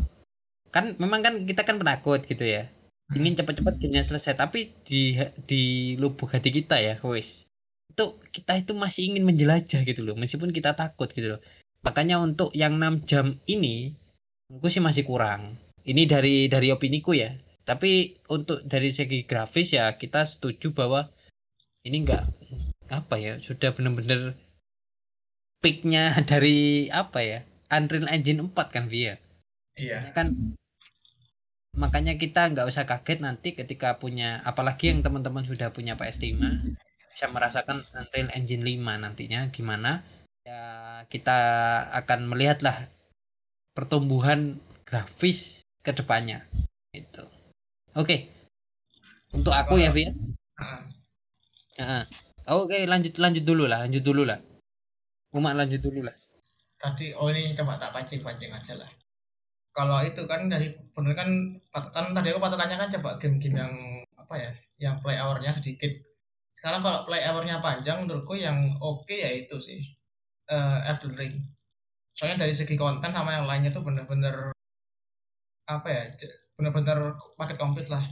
kan 0.68 0.94
memang 1.00 1.24
kan 1.24 1.34
kita 1.48 1.64
kan 1.64 1.80
penakut 1.80 2.22
gitu 2.22 2.44
ya. 2.44 2.68
Ingin 3.08 3.40
cepat-cepat 3.40 3.80
gamenya 3.80 4.04
selesai 4.04 4.36
tapi 4.36 4.70
di 4.84 5.16
di 5.48 5.96
lubuk 5.96 6.28
hati 6.28 6.52
kita 6.52 6.76
ya, 6.76 7.00
wis. 7.02 7.48
Itu 7.88 8.20
kita 8.30 8.60
itu 8.60 8.76
masih 8.76 9.10
ingin 9.16 9.24
menjelajah 9.24 9.80
gitu 9.82 10.04
loh 10.04 10.14
meskipun 10.14 10.52
kita 10.52 10.76
takut 10.76 11.08
gitu 11.10 11.34
loh. 11.34 11.40
Makanya 11.82 12.20
untuk 12.20 12.52
yang 12.52 12.76
6 12.76 13.08
jam 13.08 13.26
ini 13.48 13.96
aku 14.52 14.68
sih 14.68 14.84
masih 14.84 15.08
kurang. 15.08 15.56
Ini 15.88 16.04
dari 16.04 16.52
dari 16.52 16.68
opiniku 16.68 17.16
ya. 17.16 17.32
Tapi 17.64 18.16
untuk 18.32 18.64
dari 18.64 18.92
segi 18.92 19.24
grafis 19.24 19.76
ya 19.76 19.96
kita 19.96 20.24
setuju 20.24 20.72
bahwa 20.72 21.08
ini 21.84 22.04
enggak 22.04 22.24
apa 22.88 23.20
ya 23.20 23.36
sudah 23.36 23.72
benar-benar 23.76 24.32
peaknya 25.60 26.16
dari 26.30 26.88
apa 26.88 27.20
ya 27.20 27.38
Unreal 27.68 28.08
Engine 28.08 28.40
4 28.48 28.74
kan 28.74 28.86
via 28.88 29.20
Iya. 29.78 30.10
kan 30.10 30.34
makanya 31.78 32.18
kita 32.18 32.50
nggak 32.50 32.66
usah 32.66 32.82
kaget 32.82 33.22
nanti 33.22 33.54
ketika 33.54 33.94
punya 34.02 34.42
apalagi 34.42 34.90
yang 34.90 35.06
teman-teman 35.06 35.46
sudah 35.46 35.70
punya 35.70 35.94
PS5 35.94 36.34
bisa 37.14 37.26
merasakan 37.30 37.86
Unreal 37.94 38.34
Engine 38.34 38.66
5 38.66 39.04
nantinya 39.04 39.46
gimana 39.54 40.02
ya 40.42 40.60
kita 41.06 41.38
akan 41.94 42.26
melihatlah 42.26 42.90
pertumbuhan 43.70 44.58
grafis 44.82 45.62
ke 45.84 45.90
depannya 45.94 46.44
itu 46.92 47.24
oke 47.94 48.16
untuk 49.34 49.52
aku 49.52 49.78
ya 49.78 49.90
Via 49.92 50.10
Heeh. 50.58 50.80
Heeh. 51.78 52.02
oke 52.50 52.78
lanjut 52.88 53.14
lanjut 53.20 53.44
dulu 53.44 53.64
lah 53.70 53.84
lanjut 53.86 54.02
dulu 54.02 54.22
lah 54.26 54.38
Uma 55.36 55.52
lanjut 55.52 55.84
dulu 55.84 56.08
lah 56.08 56.16
Tadi 56.78 57.10
oh 57.18 57.26
ini 57.26 57.58
coba 57.58 57.74
tak 57.74 57.90
pancing-pancing 57.90 58.54
aja 58.54 58.78
lah. 58.78 58.86
Kalau 59.74 59.98
itu 60.06 60.22
kan 60.30 60.46
dari 60.46 60.70
bener 60.94 61.10
kan 61.18 61.58
patokan 61.74 62.14
tadi 62.14 62.30
aku 62.30 62.38
patokannya 62.38 62.78
kan 62.78 62.88
coba 62.94 63.18
game-game 63.18 63.58
yang 63.58 63.74
apa 64.14 64.34
ya, 64.38 64.50
yang 64.78 64.94
play 65.02 65.18
hour-nya 65.18 65.50
sedikit. 65.50 65.90
Sekarang 66.54 66.78
kalau 66.78 67.02
play 67.02 67.26
hour-nya 67.26 67.58
panjang 67.58 68.06
menurutku 68.06 68.38
yang 68.38 68.78
oke 68.78 69.10
ya 69.10 69.26
itu 69.34 69.58
sih. 69.58 69.82
eh 70.48 70.78
Elden 70.86 71.18
Ring. 71.18 71.34
Soalnya 72.14 72.46
dari 72.46 72.54
segi 72.54 72.78
konten 72.78 73.10
sama 73.10 73.34
yang 73.34 73.50
lainnya 73.50 73.74
tuh 73.74 73.82
bener-bener 73.82 74.54
apa 75.68 75.88
ya, 75.92 76.02
bener-bener 76.56 77.14
paket 77.36 77.56
komplit 77.60 77.86
lah. 77.92 78.02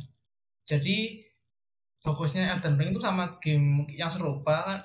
Jadi 0.68 1.24
bagusnya 2.04 2.54
Elden 2.54 2.76
Ring 2.78 2.90
itu 2.94 3.02
sama 3.02 3.40
game 3.42 3.88
yang 3.90 4.10
serupa 4.12 4.62
kan 4.62 4.78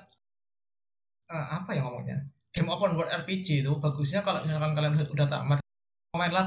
eh, 1.30 1.46
apa 1.62 1.70
ya 1.76 1.84
ngomongnya? 1.86 2.18
Game 2.52 2.68
open 2.68 2.98
world 2.98 3.12
RPG 3.12 3.64
itu 3.64 3.72
bagusnya 3.78 4.20
kalau 4.24 4.44
misalkan 4.44 4.72
kalian 4.76 4.92
udah, 4.98 5.08
udah 5.14 5.26
tamat 5.30 5.58
mainlah 6.12 6.44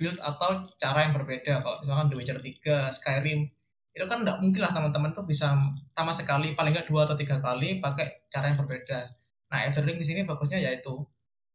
build 0.00 0.18
atau 0.18 0.66
cara 0.80 1.06
yang 1.06 1.14
berbeda 1.14 1.60
kalau 1.62 1.76
misalkan 1.84 2.06
The 2.10 2.16
Witcher 2.16 2.38
3, 2.40 2.96
Skyrim 2.96 3.40
itu 3.90 4.04
kan 4.06 4.22
nggak 4.24 4.38
mungkin 4.40 4.60
lah 4.64 4.72
teman-teman 4.72 5.10
tuh 5.12 5.26
bisa 5.26 5.52
tamat 5.92 6.16
sekali 6.16 6.54
paling 6.56 6.72
nggak 6.72 6.88
dua 6.88 7.04
atau 7.04 7.18
tiga 7.18 7.42
kali 7.42 7.82
pakai 7.82 8.26
cara 8.32 8.54
yang 8.54 8.58
berbeda 8.62 9.12
nah 9.50 9.66
Elden 9.66 9.84
Ring 9.84 9.98
di 9.98 10.06
sini 10.06 10.20
bagusnya 10.22 10.62
yaitu 10.62 11.04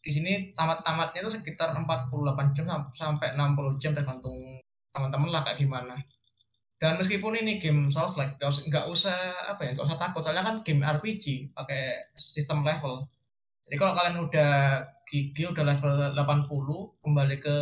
di 0.05 0.11
sini 0.13 0.31
tamat-tamatnya 0.53 1.19
itu 1.25 1.31
sekitar 1.33 1.73
48 1.73 2.53
jam 2.53 2.65
sam- 2.69 2.93
sampai 2.93 3.33
60 3.33 3.73
jam 3.81 3.91
tergantung 3.97 4.37
teman-teman 4.93 5.29
lah 5.33 5.41
kayak 5.41 5.59
gimana. 5.65 5.97
Dan 6.77 6.99
meskipun 7.01 7.33
ini 7.41 7.57
game 7.57 7.89
Souls 7.89 8.13
like 8.19 8.37
nggak 8.37 8.85
usah 8.85 9.15
apa 9.49 9.61
ya 9.65 9.69
nggak 9.73 9.87
usah 9.89 9.99
takut 9.99 10.21
soalnya 10.21 10.45
kan 10.45 10.55
game 10.61 10.85
RPG 10.85 11.55
pakai 11.57 12.13
sistem 12.13 12.61
level. 12.61 13.09
Jadi 13.65 13.75
kalau 13.81 13.93
kalian 13.97 14.17
udah 14.29 14.53
gigi 15.09 15.43
udah 15.49 15.65
level 15.65 15.93
80 16.13 17.01
kembali 17.01 17.37
ke 17.41 17.57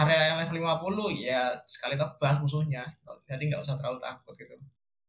area 0.00 0.32
yang 0.32 0.38
level 0.40 0.56
50 0.64 1.08
ya 1.20 1.60
sekali 1.68 1.94
tebas 2.00 2.40
musuhnya. 2.40 2.84
Jadi 3.28 3.42
nggak 3.52 3.60
usah 3.60 3.76
terlalu 3.76 3.98
takut 4.00 4.32
gitu. 4.38 4.56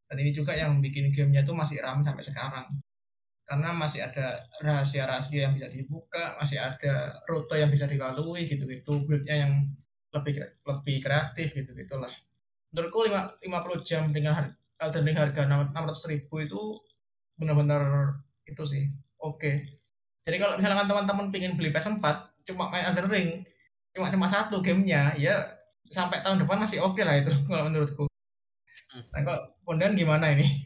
Dan 0.08 0.18
ini 0.24 0.32
juga 0.36 0.52
yang 0.56 0.80
bikin 0.84 1.12
gamenya 1.16 1.44
tuh 1.48 1.56
masih 1.56 1.80
ramai 1.80 2.04
sampai 2.04 2.24
sekarang 2.28 2.68
karena 3.48 3.72
masih 3.72 4.04
ada 4.04 4.44
rahasia-rahasia 4.60 5.48
yang 5.48 5.54
bisa 5.56 5.72
dibuka 5.72 6.36
masih 6.38 6.60
ada 6.60 7.16
rute 7.32 7.56
yang 7.56 7.72
bisa 7.72 7.88
dilalui 7.88 8.44
gitu-gitu 8.44 9.08
buildnya 9.08 9.48
yang 9.48 9.52
lebih 10.12 10.44
lebih 10.44 10.96
kreatif 11.00 11.56
gitu 11.56 11.72
gitulah 11.72 12.12
menurutku 12.76 13.08
lima- 13.08 13.32
50 13.40 13.82
jam 13.88 14.12
dengan 14.12 14.34
har- 14.36 14.56
Elden 14.78 15.10
Ring 15.10 15.18
harga 15.18 15.42
600 15.48 16.06
ribu 16.12 16.38
itu 16.44 16.60
benar-benar 17.34 18.14
itu 18.46 18.62
sih 18.62 18.84
oke. 19.18 19.52
Jadi 20.28 20.38
kalau 20.38 20.54
misalkan 20.60 20.86
teman-teman 20.86 21.28
pengen 21.34 21.58
beli 21.58 21.74
PS4 21.74 22.06
cuma 22.46 22.70
main 22.70 22.86
Elden 22.86 23.10
Ring 23.10 23.30
cuma 23.96 24.12
cuma 24.14 24.28
satu 24.30 24.62
gamenya 24.62 25.18
ya 25.18 25.34
sampai 25.90 26.22
tahun 26.22 26.46
depan 26.46 26.62
masih 26.62 26.84
oke 26.86 27.02
lah 27.02 27.18
itu 27.18 27.34
kalau 27.50 27.66
menurutku. 27.72 28.06
Hmm. 28.94 29.04
nah 29.12 29.22
kalau 29.26 29.42
Bondan 29.66 29.98
gimana 29.98 30.32
ini 30.32 30.64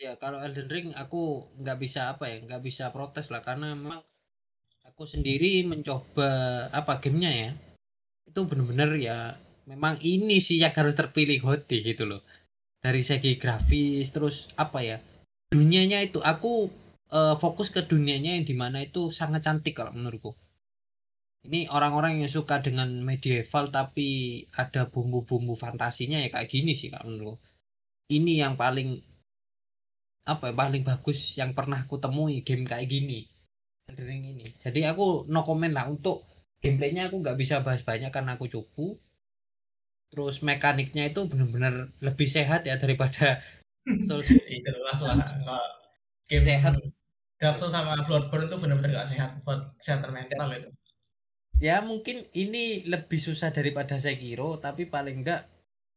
Ya 0.00 0.16
kalau 0.16 0.40
Elden 0.40 0.72
Ring 0.72 0.88
aku 0.96 1.44
nggak 1.60 1.76
bisa 1.76 2.08
apa 2.16 2.24
ya 2.32 2.40
nggak 2.40 2.64
bisa 2.64 2.88
protes 2.88 3.28
lah 3.28 3.44
karena 3.44 3.76
memang 3.76 4.00
aku 4.88 5.04
sendiri 5.04 5.60
mencoba 5.68 6.28
apa 6.72 7.04
gamenya 7.04 7.28
ya 7.28 7.50
itu 8.24 8.40
bener-bener 8.48 8.96
ya 8.96 9.36
memang 9.68 10.00
ini 10.00 10.40
sih 10.40 10.56
yang 10.56 10.72
harus 10.72 10.96
terpilih 10.96 11.44
Hoti 11.44 11.84
gitu 11.84 12.08
loh. 12.08 12.24
Dari 12.80 13.04
segi 13.04 13.36
grafis 13.36 14.08
terus 14.08 14.48
apa 14.56 14.80
ya 14.80 14.96
dunianya 15.52 16.00
itu 16.00 16.24
aku 16.24 16.72
eh, 17.12 17.36
fokus 17.36 17.68
ke 17.68 17.84
dunianya 17.84 18.40
yang 18.40 18.48
di 18.48 18.56
mana 18.56 18.80
itu 18.80 19.12
sangat 19.12 19.44
cantik 19.44 19.76
kalau 19.76 19.92
menurutku. 19.92 20.32
Ini 21.44 21.68
orang-orang 21.68 22.24
yang 22.24 22.32
suka 22.32 22.64
dengan 22.64 22.88
medieval 23.04 23.68
tapi 23.68 24.40
ada 24.56 24.88
bumbu-bumbu 24.88 25.60
fantasinya 25.60 26.16
ya 26.24 26.32
kayak 26.32 26.48
gini 26.48 26.72
sih 26.72 26.88
kalau 26.88 27.04
menurutku. 27.12 27.36
Ini 28.08 28.48
yang 28.48 28.56
paling 28.56 29.09
apa 30.28 30.52
ya, 30.52 30.54
paling 30.56 30.82
bagus 30.84 31.38
yang 31.40 31.56
pernah 31.56 31.80
aku 31.80 31.96
temui 31.96 32.44
game 32.44 32.68
kayak 32.68 32.88
gini. 32.90 33.24
Ring 33.90 34.22
ini. 34.22 34.46
Jadi 34.62 34.86
aku 34.86 35.26
no 35.26 35.42
comment 35.42 35.74
lah 35.74 35.90
untuk 35.90 36.22
gameplaynya 36.62 37.10
aku 37.10 37.24
nggak 37.24 37.34
bisa 37.34 37.64
bahas 37.66 37.82
banyak 37.82 38.14
karena 38.14 38.38
aku 38.38 38.46
cupu. 38.46 38.94
Terus 40.10 40.42
mekaniknya 40.42 41.10
itu 41.10 41.26
benar-benar 41.26 41.90
lebih 42.02 42.28
sehat 42.30 42.66
ya 42.66 42.78
daripada 42.78 43.42
Souls 44.06 44.30
jelas 44.30 44.98
lah. 45.02 45.16
Nggak 45.18 45.66
game 46.30 46.44
Sehat. 46.44 46.72
Dark 47.40 47.56
Souls 47.56 47.72
sama 47.72 47.98
Bloodborne 48.04 48.46
itu 48.46 48.56
benar-benar 48.60 48.90
nggak 49.00 49.08
sehat 49.10 49.30
buat 49.42 49.74
kesehatan 49.80 50.12
mental 50.12 50.54
itu. 50.54 50.70
Ya 51.60 51.82
mungkin 51.84 52.24
ini 52.36 52.86
lebih 52.86 53.18
susah 53.20 53.50
daripada 53.50 53.98
Sekiro 53.98 54.60
tapi 54.62 54.86
paling 54.86 55.24
enggak 55.24 55.48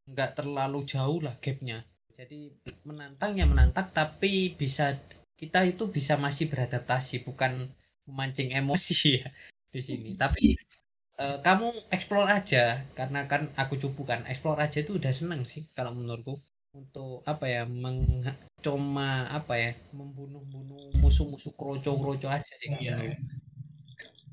enggak 0.10 0.36
terlalu 0.36 0.84
jauh 0.84 1.24
lah 1.24 1.40
gapnya 1.40 1.88
jadi 2.14 2.54
menantang 2.86 3.34
ya 3.34 3.46
menantang 3.50 3.90
tapi 3.90 4.54
bisa 4.54 4.94
kita 5.34 5.66
itu 5.66 5.90
bisa 5.90 6.14
masih 6.16 6.48
beradaptasi 6.48 7.26
bukan 7.26 7.74
memancing 8.06 8.54
emosi 8.54 8.96
ya 9.22 9.28
di 9.74 9.82
sini. 9.82 10.10
Tapi 10.14 10.54
uh, 11.18 11.42
kamu 11.42 11.90
explore 11.90 12.30
aja 12.30 12.86
karena 12.94 13.26
kan 13.26 13.50
aku 13.58 13.82
cupu 13.82 14.06
kan 14.06 14.24
explore 14.30 14.62
aja 14.62 14.86
itu 14.86 15.02
udah 15.02 15.10
seneng 15.10 15.42
sih 15.44 15.66
kalau 15.74 15.98
menurutku. 15.98 16.38
Untuk 16.74 17.22
apa 17.30 17.46
ya 17.46 17.70
cuma 18.66 19.30
apa 19.30 19.54
ya 19.62 19.72
membunuh-bunuh 19.94 20.98
musuh-musuh 20.98 21.54
kroco-kroco 21.54 22.30
aja 22.30 22.54
sih. 22.58 22.74
Iya. 22.82 23.18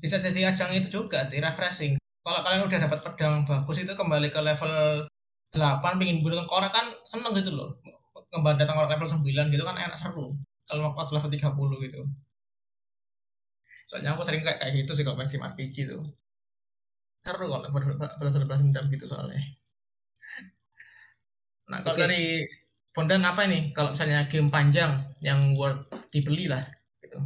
bisa 0.01 0.17
jadi 0.17 0.49
ajang 0.49 0.73
itu 0.73 0.89
juga 0.89 1.29
sih 1.29 1.37
refreshing. 1.37 2.01
Kalau 2.25 2.41
kalian 2.41 2.65
udah 2.65 2.79
dapat 2.89 2.99
pedang 3.05 3.45
bagus 3.45 3.85
itu 3.85 3.93
kembali 3.93 4.33
ke 4.33 4.41
level 4.41 5.05
8 5.51 5.99
pingin 5.99 6.23
bunuh 6.23 6.39
tengkorak 6.39 6.71
kan 6.71 6.87
seneng 7.03 7.35
gitu 7.35 7.51
loh. 7.51 7.75
Kembali 8.31 8.55
datang 8.55 8.79
ke 8.79 8.95
level 8.95 9.07
9 9.11 9.51
gitu 9.51 9.63
kan 9.67 9.75
enak 9.75 9.99
seru. 9.99 10.31
Kalau 10.63 10.95
waktu 10.95 11.11
level 11.11 11.31
30 11.35 11.85
gitu. 11.91 12.01
Soalnya 13.91 14.15
aku 14.15 14.23
sering 14.23 14.39
kayak 14.47 14.63
kayak 14.63 14.73
gitu 14.79 14.95
sih 14.95 15.03
kalau 15.03 15.19
main 15.19 15.27
game 15.27 15.43
RPG 15.43 15.91
tuh. 15.91 16.07
Seru 17.27 17.51
kalau 17.51 17.67
berbalas-balas 17.67 18.63
dendam 18.63 18.87
gitu 18.87 19.11
soalnya. 19.11 19.43
Nah 21.67 21.83
kalau 21.83 21.99
okay. 21.99 22.03
dari 22.07 22.23
Bondan 22.91 23.23
apa 23.23 23.47
ini? 23.47 23.75
Kalau 23.75 23.91
misalnya 23.95 24.27
game 24.31 24.51
panjang 24.51 25.03
yang 25.19 25.55
worth 25.59 25.87
dibeli 26.11 26.47
lah 26.47 26.63
gitu. 27.03 27.19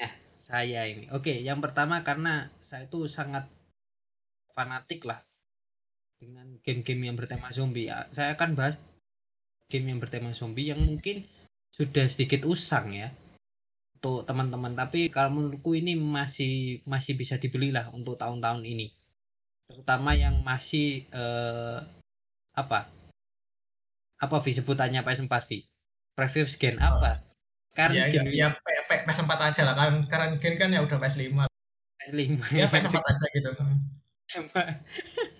Ya, 0.00 0.08
saya 0.36 0.88
ini. 0.88 1.08
Oke 1.12 1.36
okay, 1.36 1.36
yang 1.44 1.60
pertama 1.60 2.00
karena 2.00 2.48
saya 2.64 2.88
itu 2.88 3.04
sangat 3.08 3.48
fanatik 4.52 5.04
lah 5.04 5.20
dengan 6.20 6.46
game-game 6.60 7.08
yang 7.08 7.16
bertema 7.16 7.48
zombie. 7.50 7.88
Ya 7.88 8.04
saya 8.12 8.36
akan 8.36 8.52
bahas 8.52 8.76
game 9.72 9.88
yang 9.88 9.98
bertema 9.98 10.36
zombie 10.36 10.68
yang 10.68 10.78
mungkin 10.84 11.24
sudah 11.72 12.04
sedikit 12.04 12.44
usang 12.44 12.92
ya 12.92 13.08
untuk 13.96 14.28
teman-teman. 14.28 14.76
Tapi 14.76 15.08
kalau 15.08 15.32
menurutku 15.32 15.72
ini 15.72 15.96
masih 15.96 16.84
masih 16.84 17.16
bisa 17.16 17.40
dibeli 17.40 17.72
lah 17.72 17.88
untuk 17.96 18.20
tahun-tahun 18.20 18.68
ini. 18.68 18.92
Terutama 19.72 20.12
yang 20.12 20.44
masih 20.44 21.08
eh, 21.08 21.78
apa? 22.52 22.92
Apa 24.20 24.36
Vi 24.44 24.52
sebutannya? 24.52 25.00
PS4 25.00 25.32
Vi? 25.48 25.64
Preview 26.12 26.44
gen 26.44 26.76
oh. 26.76 27.00
apa? 27.00 27.24
Karena 27.72 28.12
ya, 28.12 28.20
ya, 28.28 28.48
ya 28.68 28.80
PS4 28.84 29.32
aja 29.40 29.62
lah. 29.64 29.72
Kan 29.72 30.04
karena 30.04 30.36
gen 30.36 30.60
kan 30.60 30.68
ya 30.68 30.84
udah 30.84 31.00
PS5 31.00 31.48
PS5 31.96 32.36
ya 32.52 32.68
PS4 32.68 33.00
aja 33.00 33.26
gitu 33.32 33.50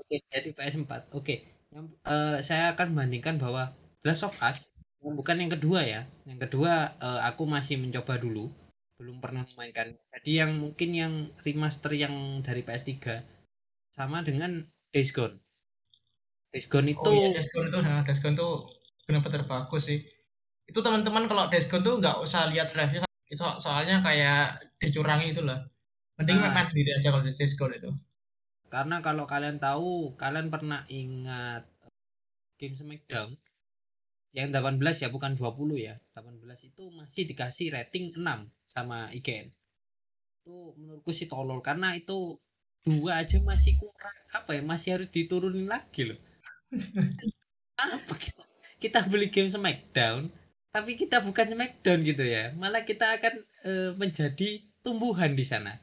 oke 0.00 0.16
jadi 0.30 0.50
PS4 0.54 1.14
oke 1.14 1.34
yang 1.74 1.90
uh, 2.06 2.38
saya 2.38 2.78
akan 2.78 2.94
bandingkan 2.94 3.34
bahwa 3.42 3.74
Last 4.06 4.22
of 4.22 4.38
Us 4.38 4.70
bukan 5.02 5.42
yang 5.42 5.50
kedua 5.52 5.82
ya. 5.82 6.06
Yang 6.24 6.48
kedua 6.48 6.94
uh, 7.02 7.20
aku 7.26 7.44
masih 7.44 7.82
mencoba 7.82 8.16
dulu. 8.16 8.48
Belum 8.96 9.18
pernah 9.18 9.42
memainkan. 9.42 9.92
Jadi 10.14 10.38
yang 10.38 10.54
mungkin 10.54 10.90
yang 10.94 11.12
remaster 11.42 11.90
yang 11.92 12.40
dari 12.46 12.62
PS3 12.62 13.20
sama 13.90 14.22
dengan 14.22 14.62
Days 14.94 15.10
Gone. 15.10 15.34
Days 16.54 16.70
Gone 16.70 16.94
itu 16.94 17.02
oh, 17.02 17.10
iya, 17.10 17.34
Days 17.34 17.50
Gone 17.50 17.68
itu 17.74 17.78
nah, 17.82 18.06
Days 18.06 18.22
Gone 18.22 18.38
itu 18.38 18.48
benar-benar 19.10 19.42
bagus 19.50 19.90
sih. 19.90 19.98
Itu 20.70 20.78
teman-teman 20.80 21.26
kalau 21.26 21.50
Days 21.50 21.66
Gone 21.66 21.82
tuh 21.82 21.98
nggak 21.98 22.22
usah 22.22 22.46
lihat 22.54 22.70
review 22.72 23.02
itu 23.26 23.42
soalnya 23.58 23.98
kayak 23.98 24.62
dicurangi 24.78 25.34
itulah. 25.34 25.58
Mending 26.14 26.38
nah, 26.38 26.54
main 26.54 26.70
sendiri 26.70 26.94
aja 26.94 27.10
kalau 27.10 27.26
Days 27.26 27.58
Gone 27.58 27.74
itu 27.74 27.90
karena 28.72 29.00
kalau 29.04 29.24
kalian 29.24 29.58
tahu 29.58 30.14
kalian 30.16 30.48
pernah 30.52 30.84
ingat 30.88 31.64
game 32.60 32.76
Smackdown? 32.76 33.36
Yang 34.34 34.50
18 34.58 35.02
ya 35.06 35.08
bukan 35.14 35.32
20 35.38 35.78
ya. 35.78 35.94
18 36.18 36.70
itu 36.70 36.84
masih 36.90 37.22
dikasih 37.30 37.70
rating 37.70 38.18
6 38.18 38.50
sama 38.66 39.08
IGN 39.14 39.54
itu 40.44 40.76
menurutku 40.76 41.08
sih 41.16 41.24
tolol 41.24 41.64
karena 41.64 41.96
itu 41.96 42.36
dua 42.84 43.24
aja 43.24 43.40
masih 43.40 43.80
kurang. 43.80 44.12
Apa 44.28 44.52
ya 44.52 44.60
masih 44.60 45.00
harus 45.00 45.08
diturunin 45.08 45.64
lagi 45.64 46.12
loh. 46.12 46.20
Apa 47.80 48.12
kita 48.20 48.44
kita 48.76 49.00
beli 49.08 49.32
game 49.32 49.48
Smackdown 49.48 50.28
tapi 50.68 51.00
kita 51.00 51.24
bukan 51.24 51.48
Smackdown 51.48 52.04
gitu 52.04 52.28
ya. 52.28 52.52
Malah 52.60 52.84
kita 52.84 53.16
akan 53.16 53.34
e, 53.64 53.72
menjadi 53.96 54.68
tumbuhan 54.84 55.32
di 55.32 55.48
sana. 55.48 55.80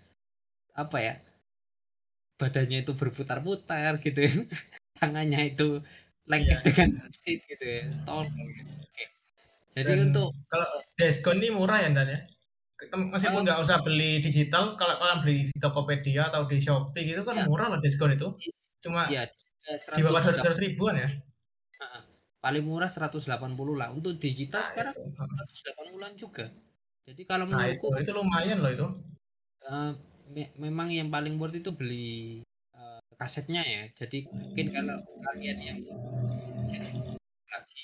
Apa 0.78 1.02
ya 1.02 1.18
badannya 2.42 2.82
itu 2.82 2.98
berputar-putar 2.98 4.02
gitu 4.02 4.26
ya 4.26 4.34
tangannya 4.98 5.54
itu 5.54 5.86
lengket 6.26 6.60
yeah. 6.62 6.66
dengan 6.66 6.90
seat 7.14 7.42
gitu 7.46 7.66
ya 7.66 7.84
tolong 8.06 8.30
gitu. 8.30 8.72
Oke. 8.82 9.06
Jadi 9.78 9.88
Dan 9.88 10.00
untuk 10.12 10.30
kalau 10.52 10.70
diskon 11.00 11.38
ini 11.42 11.50
murah 11.54 11.80
ya 11.82 11.90
Dan 11.94 12.08
ya. 12.08 12.20
Meskipun 12.82 13.46
nggak 13.46 13.62
usah 13.62 13.86
beli 13.86 14.26
digital, 14.26 14.74
kalau 14.74 14.98
kalian 14.98 15.20
beli 15.22 15.38
di 15.54 15.58
Tokopedia 15.62 16.34
atau 16.34 16.50
di 16.50 16.58
Shopee 16.58 17.06
gitu 17.06 17.22
kan 17.22 17.38
ya. 17.38 17.46
murah 17.46 17.70
lah 17.70 17.78
diskon 17.78 18.10
itu. 18.10 18.34
Cuma 18.82 19.06
ya, 19.06 19.30
di 19.94 20.02
bawah 20.02 20.18
dua 20.18 20.42
ratus 20.42 20.58
ribuan 20.58 20.98
ya. 20.98 21.10
Paling 22.42 22.66
murah 22.66 22.90
180 22.90 23.22
lah. 23.78 23.94
Untuk 23.94 24.18
digital 24.18 24.66
nah, 24.66 24.70
sekarang 24.74 24.94
itu. 24.98 25.14
180-an 25.14 26.14
juga. 26.18 26.50
Jadi 27.06 27.22
kalau 27.30 27.46
nah, 27.46 27.62
menurutku 27.62 27.94
itu, 27.94 28.10
itu 28.10 28.12
lumayan 28.18 28.58
loh 28.66 28.72
itu. 28.74 28.88
Uh, 29.62 29.94
me 30.32 30.50
memang 30.56 30.88
yang 30.90 31.12
paling 31.12 31.36
worth 31.36 31.60
itu 31.60 31.72
beli 31.76 32.42
kasetnya 33.22 33.62
ya. 33.62 33.86
Jadi 33.94 34.26
mungkin 34.34 34.74
kalau 34.74 34.98
kalian 35.22 35.60
yang 35.62 35.80
lagi 37.54 37.84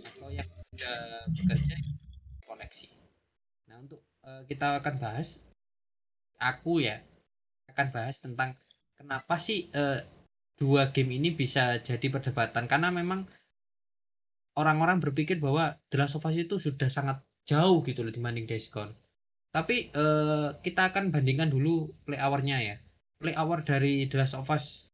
atau 0.00 0.32
yang 0.32 0.48
sudah 0.48 0.96
bekerja 1.28 1.76
koleksi. 2.48 2.88
Nah 3.68 3.84
untuk 3.84 4.00
uh, 4.24 4.48
kita 4.48 4.80
akan 4.80 4.96
bahas 4.96 5.44
aku 6.40 6.80
ya 6.80 7.04
akan 7.68 7.92
bahas 7.92 8.24
tentang 8.24 8.56
kenapa 8.96 9.36
sih 9.36 9.68
uh, 9.76 10.00
dua 10.56 10.88
game 10.96 11.20
ini 11.20 11.36
bisa 11.36 11.76
jadi 11.84 12.08
perdebatan. 12.08 12.64
Karena 12.64 12.88
memang 12.88 13.28
orang-orang 14.56 14.96
berpikir 14.96 15.44
bahwa 15.44 15.76
The 15.92 16.08
of 16.08 16.24
Us 16.24 16.40
itu 16.40 16.56
sudah 16.56 16.88
sangat 16.88 17.20
jauh 17.44 17.84
gitu 17.84 18.00
loh 18.00 18.14
dibanding 18.14 18.48
Days 18.48 18.72
Gone 18.72 19.03
tapi 19.54 19.94
uh, 19.94 20.50
kita 20.66 20.90
akan 20.90 21.14
bandingkan 21.14 21.46
dulu 21.46 21.86
play 22.02 22.18
hour-nya 22.18 22.58
ya. 22.58 22.76
Play 23.22 23.38
hour 23.38 23.62
dari 23.62 24.10
The 24.10 24.18
Last 24.18 24.34
of 24.34 24.50
Us 24.50 24.90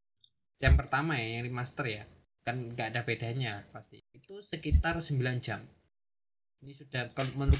yang 0.60 0.76
pertama 0.76 1.16
ya 1.16 1.40
yang 1.40 1.48
remaster 1.48 1.88
ya. 1.88 2.04
Kan 2.44 2.76
nggak 2.76 2.92
ada 2.92 3.00
bedanya 3.08 3.64
pasti. 3.72 4.04
Itu 4.12 4.44
sekitar 4.44 5.00
9 5.00 5.16
jam. 5.40 5.64
Ini 6.60 6.76
sudah 6.76 7.08
kalau 7.16 7.32
menurut 7.40 7.56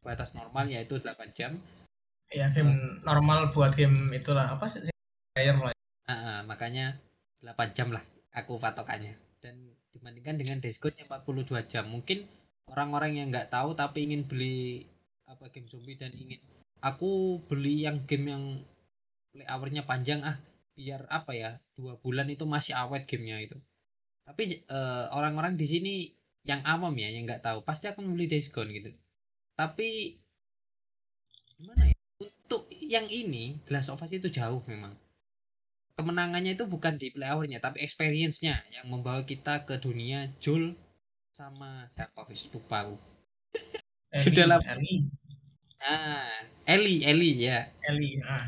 batas 0.00 0.32
normal 0.32 0.72
yaitu 0.72 0.96
8 0.96 1.36
jam. 1.36 1.60
Ya 2.32 2.48
game 2.48 2.72
uh, 2.72 3.04
normal 3.04 3.52
buat 3.52 3.76
game 3.76 4.16
itulah 4.16 4.48
apa 4.48 4.72
sih 4.72 4.88
player 5.36 5.52
lah. 5.52 5.76
Uh, 6.08 6.12
uh, 6.16 6.38
makanya 6.48 6.96
8 7.44 7.76
jam 7.76 7.92
lah 7.92 8.00
aku 8.32 8.56
patokannya. 8.56 9.12
Dan 9.44 9.76
dibandingkan 9.92 10.40
dengan 10.40 10.64
Days 10.64 10.80
Gone 10.80 10.96
yang 10.96 11.12
42 11.12 11.68
jam. 11.68 11.84
Mungkin 11.92 12.24
orang-orang 12.72 13.20
yang 13.20 13.28
nggak 13.28 13.52
tahu 13.52 13.76
tapi 13.76 14.08
ingin 14.08 14.24
beli 14.24 14.88
apa 15.28 15.52
game 15.52 15.68
zombie 15.68 16.00
dan 16.00 16.10
ingin 16.16 16.40
aku 16.80 17.42
beli 17.44 17.84
yang 17.84 18.02
game 18.08 18.32
yang 18.32 18.44
play 19.30 19.46
hournya 19.46 19.84
panjang 19.84 20.24
ah 20.24 20.40
biar 20.78 21.04
apa 21.10 21.34
ya 21.34 21.50
dua 21.74 21.98
bulan 21.98 22.30
itu 22.30 22.46
masih 22.46 22.74
awet 22.78 23.04
gamenya 23.04 23.44
itu. 23.44 23.58
Tapi 24.24 24.64
uh, 24.70 25.10
orang-orang 25.12 25.58
di 25.58 25.66
sini 25.66 25.94
yang 26.46 26.64
awam 26.64 26.94
ya 26.96 27.10
yang 27.12 27.26
nggak 27.26 27.42
tahu 27.44 27.60
pasti 27.66 27.90
akan 27.90 28.08
membeli 28.08 28.30
Days 28.30 28.48
Gone 28.48 28.70
gitu. 28.70 28.90
Tapi 29.58 30.16
gimana 31.58 31.90
ya 31.90 31.96
untuk 32.22 32.70
yang 32.78 33.10
ini 33.10 33.58
Last 33.68 33.90
of 33.90 34.00
Us 34.00 34.14
itu 34.14 34.30
jauh 34.30 34.62
memang. 34.70 34.94
Kemenangannya 35.98 36.54
itu 36.54 36.62
bukan 36.70 36.94
di 36.94 37.10
play 37.10 37.26
hournya 37.26 37.58
tapi 37.58 37.82
experience-nya 37.82 38.62
yang 38.70 38.86
membawa 38.86 39.26
kita 39.26 39.66
ke 39.66 39.82
dunia 39.82 40.30
Joel 40.38 40.78
sama 41.34 41.90
siapa 41.90 42.22
wis 42.30 42.46
lupa 42.54 42.86
sudah 44.14 44.46
lama 44.46 44.72
ah 45.82 46.34
Ellie 46.66 47.04
Ellie 47.06 47.36
ya. 47.48 47.68
Ellie 47.86 48.18
ah. 48.26 48.46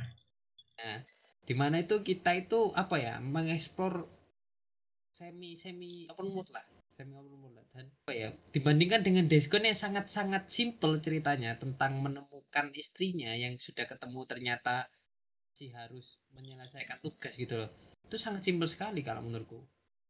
Nah, 0.81 0.99
di 1.45 1.55
mana 1.57 1.83
itu 1.85 2.01
kita 2.01 2.31
itu 2.37 2.73
apa 2.73 2.97
ya 2.97 3.15
mengeksplor 3.21 4.07
semi 5.11 5.53
semi 5.59 6.09
open 6.09 6.33
world 6.33 6.51
lah. 6.55 6.65
Semi 6.95 7.15
open 7.17 7.37
world 7.41 7.57
lah. 7.59 7.67
dan 7.71 7.87
apa 7.87 8.13
ya 8.13 8.29
dibandingkan 8.51 9.07
dengan 9.07 9.25
Descon 9.31 9.63
yang 9.63 9.79
sangat 9.79 10.11
sangat 10.11 10.51
simple 10.51 10.99
ceritanya 10.99 11.55
tentang 11.55 12.03
menemukan 12.03 12.67
istrinya 12.75 13.31
yang 13.37 13.55
sudah 13.61 13.87
ketemu 13.87 14.21
ternyata 14.27 14.91
si 15.55 15.71
harus 15.71 16.19
menyelesaikan 16.35 16.99
tugas 17.05 17.37
gitu 17.37 17.61
loh. 17.61 17.71
Itu 18.09 18.17
sangat 18.19 18.43
simpel 18.43 18.67
sekali 18.67 19.05
kalau 19.07 19.23
menurutku. 19.23 19.61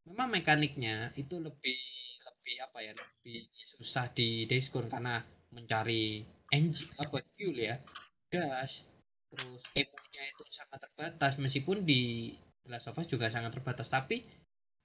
Memang 0.09 0.33
mekaniknya 0.33 1.13
itu 1.21 1.37
lebih 1.37 1.79
lebih 2.25 2.55
apa 2.65 2.79
ya 2.81 2.93
lebih 2.97 3.45
susah 3.61 4.09
di 4.15 4.49
Descon 4.49 4.89
karena 4.89 5.21
mencari 5.51 6.25
engine 6.55 6.91
apa 6.99 7.23
fuel 7.35 7.57
ya 7.59 7.77
gas 8.31 8.87
terus 9.31 9.63
emonya 9.75 10.23
itu 10.31 10.43
sangat 10.51 10.79
terbatas 10.91 11.39
meskipun 11.39 11.87
di 11.87 12.35
The 12.67 12.69
Last 12.75 12.91
of 12.91 12.99
Us 12.99 13.07
juga 13.11 13.31
sangat 13.31 13.55
terbatas 13.55 13.91
tapi 13.91 14.27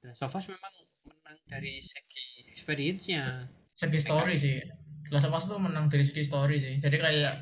The 0.01 0.13
Last 0.13 0.25
of 0.25 0.33
Us 0.33 0.45
memang 0.49 0.73
menang 1.05 1.37
dari 1.49 1.77
segi 1.81 2.49
experience-nya 2.49 3.49
segi 3.73 3.99
story 4.01 4.35
sih 4.37 4.57
The 5.05 5.11
Last 5.13 5.29
of 5.29 5.37
Us 5.37 5.45
tuh 5.45 5.61
menang 5.61 5.85
dari 5.85 6.01
segi 6.01 6.25
story 6.25 6.57
sih. 6.57 6.75
Jadi 6.81 6.97
kayak 6.97 7.33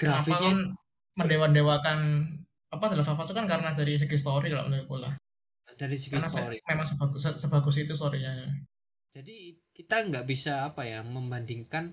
kenapa 0.00 0.24
grafisnya 0.24 0.48
kan 0.48 0.58
mendewa-dewakan 1.20 1.98
apa 2.72 2.84
The 2.88 2.96
Last 2.96 3.12
of 3.12 3.20
Us 3.20 3.28
itu 3.28 3.36
kan 3.36 3.46
karena 3.46 3.70
dari 3.76 4.00
segi 4.00 4.16
story 4.16 4.48
kalau 4.48 4.72
menurutku 4.72 4.96
lah. 4.96 5.12
dari 5.74 5.98
segi 5.98 6.14
Karena 6.14 6.30
se- 6.30 6.38
story 6.38 6.56
memang 6.70 6.86
sebagus 6.86 7.22
sebagus 7.36 7.76
itu 7.82 7.92
storynya. 7.98 8.32
jadi 9.10 9.58
kita 9.74 10.06
nggak 10.06 10.26
bisa 10.26 10.70
apa 10.70 10.86
ya 10.86 11.02
membandingkan 11.02 11.90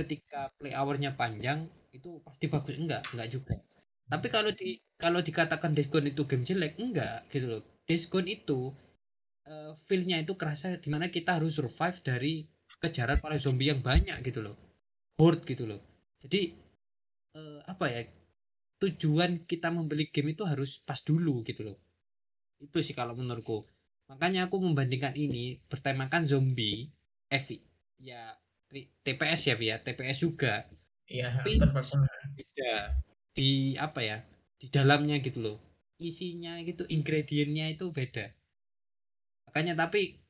ketika 0.00 0.50
play 0.58 0.72
hour-nya 0.74 1.14
panjang 1.14 1.68
itu 1.96 2.20
pasti 2.26 2.46
bagus. 2.52 2.76
Enggak 2.78 3.02
enggak 3.12 3.28
juga. 3.34 3.54
Tapi 4.10 4.26
kalau 4.26 4.50
di 4.50 4.78
kalau 4.98 5.20
dikatakan 5.22 5.70
Gone 5.74 6.10
itu 6.12 6.22
game 6.26 6.44
jelek 6.44 6.74
enggak 6.82 7.26
gitu 7.30 7.46
loh. 7.46 7.62
Gone 7.86 8.28
itu 8.30 8.60
eh, 9.46 9.72
feel-nya 9.86 10.22
itu 10.24 10.34
kerasa 10.40 10.76
di 10.78 10.88
mana 10.90 11.06
kita 11.10 11.38
harus 11.38 11.56
survive 11.58 11.98
dari 12.02 12.32
kejaran 12.82 13.18
para 13.18 13.36
zombie 13.38 13.70
yang 13.70 13.82
banyak 13.82 14.18
gitu 14.26 14.40
loh. 14.46 14.56
Horde 15.18 15.44
gitu 15.46 15.64
loh. 15.70 15.80
Jadi 16.22 16.40
eh, 17.38 17.60
apa 17.66 17.86
ya 17.90 18.02
tujuan 18.80 19.44
kita 19.44 19.68
membeli 19.70 20.08
game 20.08 20.32
itu 20.34 20.42
harus 20.48 20.80
pas 20.82 20.98
dulu 21.04 21.42
gitu 21.46 21.62
loh. 21.68 21.76
Itu 22.60 22.78
sih 22.82 22.94
kalau 22.96 23.14
menurutku. 23.14 23.66
Makanya 24.10 24.50
aku 24.50 24.58
membandingkan 24.58 25.14
ini 25.14 25.62
bertemakan 25.70 26.26
zombie 26.26 26.90
Evi 27.30 27.62
ya 28.02 28.34
TPS 28.70 29.50
ya 29.50 29.54
via? 29.58 29.76
TPS 29.82 30.18
juga. 30.22 30.64
Iya, 31.10 31.42
person. 31.74 32.06
beda 32.38 32.94
di 33.34 33.74
apa 33.74 33.98
ya 33.98 34.22
di 34.62 34.70
dalamnya 34.70 35.18
gitu 35.18 35.42
loh. 35.42 35.58
Isinya 35.98 36.54
gitu 36.62 36.86
ingredientnya 36.86 37.66
itu 37.74 37.90
beda. 37.90 38.30
Makanya 39.50 39.74
tapi 39.74 40.22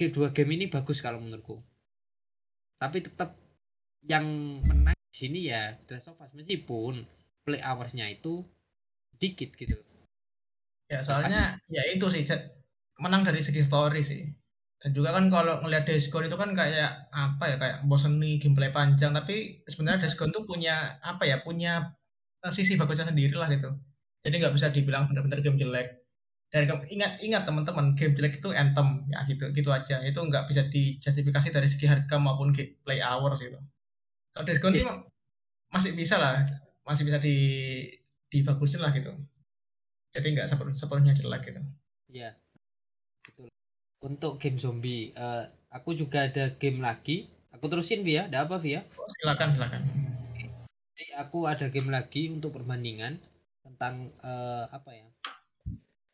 kedua 0.00 0.32
game 0.32 0.56
ini 0.56 0.66
bagus 0.72 1.04
kalau 1.04 1.20
menurutku. 1.20 1.60
Tapi 2.80 2.98
tetap 3.04 3.36
yang 4.02 4.24
menang 4.64 4.96
di 4.96 5.16
sini 5.16 5.46
ya 5.52 5.76
The 5.86 6.00
of 6.00 6.18
Us. 6.18 6.32
Meskipun 6.32 7.04
play 7.44 7.60
hours-nya 7.60 8.08
itu 8.08 8.42
sedikit 9.14 9.52
gitu. 9.54 9.76
Ya 10.88 11.04
soalnya 11.04 11.60
ya 11.68 11.82
itu 11.92 12.08
sih 12.08 12.24
menang 12.98 13.22
dari 13.28 13.44
segi 13.44 13.60
story 13.60 14.02
sih. 14.02 14.41
Dan 14.82 14.90
juga 14.98 15.14
kan 15.14 15.30
kalau 15.30 15.54
ngelihat 15.62 15.84
Days 15.86 16.10
Gone 16.10 16.26
itu 16.26 16.34
kan 16.34 16.50
kayak 16.58 16.90
apa 17.14 17.44
ya 17.50 17.56
kayak 17.62 17.76
bosen 17.86 18.18
nih 18.18 18.42
gameplay 18.42 18.70
panjang 18.74 19.14
tapi 19.14 19.62
sebenarnya 19.70 20.06
Days 20.06 20.16
Gone 20.18 20.34
tuh 20.34 20.42
punya 20.42 20.74
apa 21.06 21.22
ya 21.30 21.38
punya 21.46 21.94
eh, 22.42 22.52
sisi 22.54 22.74
bagusnya 22.80 23.06
sendiri 23.10 23.34
lah 23.38 23.46
gitu. 23.50 23.70
Jadi 24.26 24.34
nggak 24.42 24.54
bisa 24.54 24.68
dibilang 24.74 25.06
benar-benar 25.10 25.38
game 25.44 25.58
jelek. 25.58 25.88
Dan 26.52 26.68
ingat 26.90 27.12
ingat 27.24 27.42
teman-teman 27.48 27.94
game 27.98 28.14
jelek 28.18 28.42
itu 28.42 28.50
Anthem 28.54 29.06
ya 29.12 29.22
gitu 29.30 29.44
gitu 29.54 29.70
aja. 29.70 30.02
Itu 30.02 30.20
nggak 30.26 30.50
bisa 30.50 30.62
dijustifikasi 30.66 31.48
dari 31.54 31.68
segi 31.70 31.86
harga 31.86 32.16
maupun 32.18 32.50
gameplay 32.56 32.98
hours 33.02 33.38
gitu. 33.42 33.58
Kalau 34.34 34.44
Days 34.46 34.60
Gone 34.62 34.74
Yes. 34.76 34.84
sih 34.86 34.94
masih 35.74 35.92
bisa 35.96 36.16
lah 36.20 36.42
masih 36.86 37.04
bisa 37.08 37.18
di 37.22 37.36
dibagusin 38.32 38.80
lah 38.82 38.90
gitu. 38.96 39.12
Jadi 40.12 40.26
nggak 40.36 40.48
sepenuh- 40.50 40.76
sepenuhnya 40.76 41.14
jelek 41.16 41.42
gitu. 41.48 41.60
Ya, 42.12 42.36
betul. 43.24 43.48
Untuk 44.02 44.42
game 44.42 44.58
zombie, 44.58 45.14
eh, 45.14 45.44
aku 45.70 45.94
juga 45.94 46.26
ada 46.26 46.50
game 46.58 46.82
lagi. 46.82 47.30
Aku 47.54 47.70
terusin 47.70 48.02
Via, 48.02 48.26
ada 48.26 48.42
apa 48.42 48.58
Via? 48.58 48.82
Oh, 48.98 49.06
silakan 49.06 49.54
silakan. 49.54 49.82
Jadi 50.98 51.04
aku 51.14 51.46
ada 51.46 51.70
game 51.70 51.86
lagi 51.86 52.26
untuk 52.34 52.50
perbandingan 52.58 53.22
tentang 53.62 54.10
eh, 54.18 54.64
apa 54.74 54.90
ya? 54.90 55.06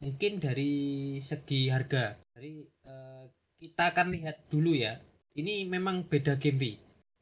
Mungkin 0.05 0.36
dari 0.36 1.16
segi 1.24 1.72
harga. 1.72 2.20
Dari 2.36 2.61
eh, 2.61 3.24
kita 3.57 3.97
akan 3.97 4.12
lihat 4.12 4.53
dulu 4.53 4.76
ya. 4.76 5.01
Ini 5.32 5.64
memang 5.64 6.05
beda 6.05 6.36
game 6.36 6.61
Vi. 6.61 6.72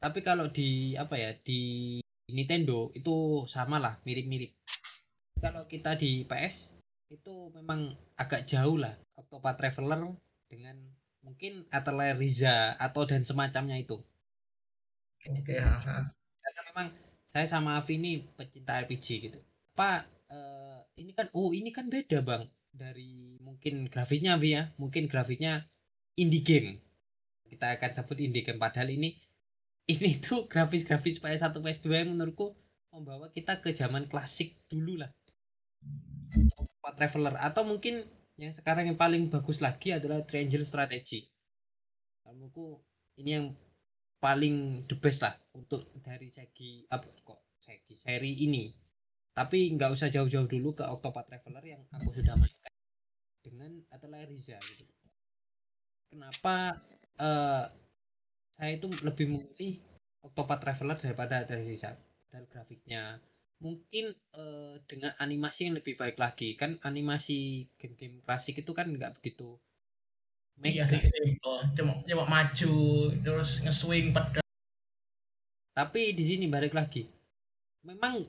Tapi 0.03 0.19
kalau 0.19 0.51
di 0.51 0.99
apa 0.99 1.15
ya 1.15 1.31
di 1.31 1.95
Nintendo 2.27 2.91
itu 2.91 3.47
sama 3.47 3.79
lah, 3.79 3.95
mirip-mirip. 4.03 4.51
Kalau 5.39 5.63
kita 5.63 5.95
di 5.95 6.27
PS 6.27 6.75
itu 7.07 7.55
memang 7.55 7.95
agak 8.19 8.43
jauh 8.43 8.75
lah. 8.75 8.91
Octopath 9.15 9.55
Traveler 9.55 10.11
dengan 10.47 10.75
mungkin 11.21 11.67
Atelier 11.69 12.15
Riza 12.15 12.75
atau 12.79 13.03
dan 13.03 13.27
semacamnya 13.27 13.75
itu. 13.79 13.99
Oke, 15.27 15.59
ha. 15.59 16.07
Karena 16.43 16.61
memang 16.71 16.87
saya 17.27 17.45
sama 17.45 17.75
Avi 17.75 17.99
ini 17.99 18.23
pecinta 18.35 18.79
RPG 18.79 19.07
gitu. 19.29 19.39
Apa 19.75 20.07
eh, 20.31 20.79
ini 21.03 21.11
kan 21.13 21.27
oh 21.35 21.51
ini 21.51 21.69
kan 21.75 21.91
beda 21.91 22.23
bang 22.23 22.47
dari 22.73 23.37
mungkin 23.43 23.89
grafisnya 23.91 24.37
Avi 24.37 24.57
ya 24.57 24.69
mungkin 24.77 25.09
grafisnya 25.09 25.65
indie 26.17 26.45
game 26.45 26.77
kita 27.47 27.79
akan 27.79 27.91
sebut 27.95 28.17
indie 28.21 28.45
game 28.45 28.61
padahal 28.61 28.91
ini 28.91 29.17
ini 29.87 30.19
tuh 30.19 30.45
grafis-grafis 30.51 31.23
PS1 31.23 31.57
PS2 31.63 31.87
yang 31.95 32.09
menurutku 32.13 32.53
membawa 32.91 33.31
kita 33.31 33.63
ke 33.63 33.71
zaman 33.71 34.05
klasik 34.11 34.59
dulu 34.67 34.99
lah 34.99 35.11
Traveler 36.97 37.35
atau 37.43 37.67
mungkin 37.67 38.07
yang 38.37 38.53
sekarang 38.53 38.93
yang 38.93 38.99
paling 38.99 39.33
bagus 39.33 39.65
lagi 39.65 39.89
adalah 39.97 40.21
Triangle 40.21 40.61
Strategy. 40.61 41.25
Menurutku 42.29 42.77
ini 43.17 43.29
yang 43.33 43.47
paling 44.21 44.85
the 44.85 44.97
best 44.97 45.25
lah 45.25 45.33
untuk 45.57 45.89
dari 46.05 46.29
segi 46.29 46.85
apa 46.89 47.09
kok 47.25 47.57
segi 47.57 47.97
seri 47.97 48.45
ini. 48.45 48.69
Tapi 49.33 49.73
nggak 49.73 49.93
usah 49.93 50.09
jauh-jauh 50.13 50.49
dulu 50.49 50.77
ke 50.77 50.85
Octopath 50.85 51.29
Traveler 51.29 51.65
yang 51.65 51.81
aku 51.93 52.09
sudah 52.13 52.37
mainkan 52.37 52.73
dengan 53.41 53.73
Atelier 53.89 54.29
Riza 54.29 54.57
gitu. 54.61 54.85
Kenapa 56.13 56.77
eh, 57.17 57.65
saya 58.53 58.71
itu 58.73 58.89
lebih 59.01 59.33
memilih 59.33 59.81
Octopath 60.25 60.61
Traveler 60.61 60.97
daripada 60.97 61.41
Atelier 61.41 61.65
Riza? 61.65 61.93
Dan 62.29 62.45
grafiknya 62.49 63.21
mungkin 63.63 64.05
eh, 64.13 64.75
dengan 64.89 65.11
animasi 65.23 65.59
yang 65.69 65.75
lebih 65.79 65.95
baik 66.01 66.17
lagi. 66.21 66.53
Kan 66.59 66.77
animasi 66.85 67.67
game-game 67.79 68.21
klasik 68.25 68.61
itu 68.61 68.71
kan 68.77 68.87
nggak 68.89 69.17
begitu 69.17 69.57
Iya 70.65 70.85
mega 70.89 70.89
sih. 70.89 71.01
Simple. 71.05 71.57
Cuma 71.77 71.93
cuma 72.01 72.25
maju 72.25 72.73
terus 73.21 73.49
nge-swing 73.61 74.09
pedal. 74.15 74.41
tapi 75.77 76.01
di 76.17 76.23
sini 76.25 76.45
balik 76.49 76.73
lagi. 76.73 77.05
Memang 77.85 78.25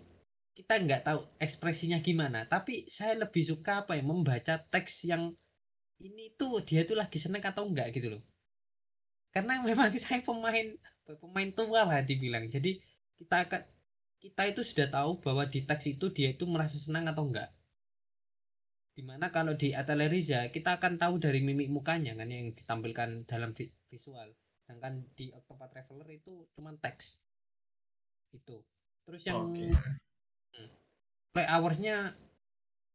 kita 0.53 0.75
nggak 0.85 1.03
tahu 1.09 1.21
ekspresinya 1.39 2.03
gimana 2.03 2.43
tapi 2.45 2.85
saya 2.91 3.15
lebih 3.15 3.41
suka 3.47 3.87
apa 3.87 3.95
ya 3.97 4.03
membaca 4.03 4.59
teks 4.59 5.07
yang 5.07 5.33
ini 6.03 6.35
tuh 6.35 6.61
dia 6.67 6.83
tuh 6.83 6.99
lagi 6.99 7.17
seneng 7.17 7.41
atau 7.41 7.65
enggak 7.65 7.89
gitu 7.97 8.13
loh. 8.13 8.23
Karena 9.33 9.61
memang 9.69 9.89
saya 9.97 10.21
pemain 10.21 10.69
pemain 11.21 11.51
tua 11.57 11.89
lah 11.89 12.01
dibilang. 12.05 12.45
Jadi 12.53 12.77
kita 13.17 13.49
akan 13.49 13.63
kita 14.23 14.43
itu 14.51 14.63
sudah 14.67 14.89
tahu 14.91 15.11
bahwa 15.25 15.45
di 15.47 15.61
teks 15.69 15.85
itu 15.95 16.07
dia 16.17 16.29
itu 16.35 16.45
merasa 16.51 16.77
senang 16.85 17.07
atau 17.13 17.25
enggak. 17.29 17.51
Di 18.99 19.07
mana 19.07 19.31
kalau 19.31 19.55
di 19.55 19.69
Atelier 19.81 20.11
Riza 20.11 20.41
kita 20.51 20.71
akan 20.83 20.99
tahu 20.99 21.15
dari 21.23 21.39
mimik 21.39 21.71
mukanya 21.71 22.13
kan 22.19 22.27
yang 22.35 22.51
ditampilkan 22.51 23.31
dalam 23.31 23.51
vi- 23.55 23.71
visual. 23.87 24.29
Sedangkan 24.67 25.07
di 25.15 25.31
Octopath 25.31 25.71
Traveler 25.71 26.09
itu 26.19 26.35
cuma 26.59 26.75
teks. 26.85 27.23
Itu 28.35 28.59
terus 29.07 29.23
yang 29.23 29.39
Oke. 29.47 29.71
play 31.33 31.47
hours-nya 31.47 32.19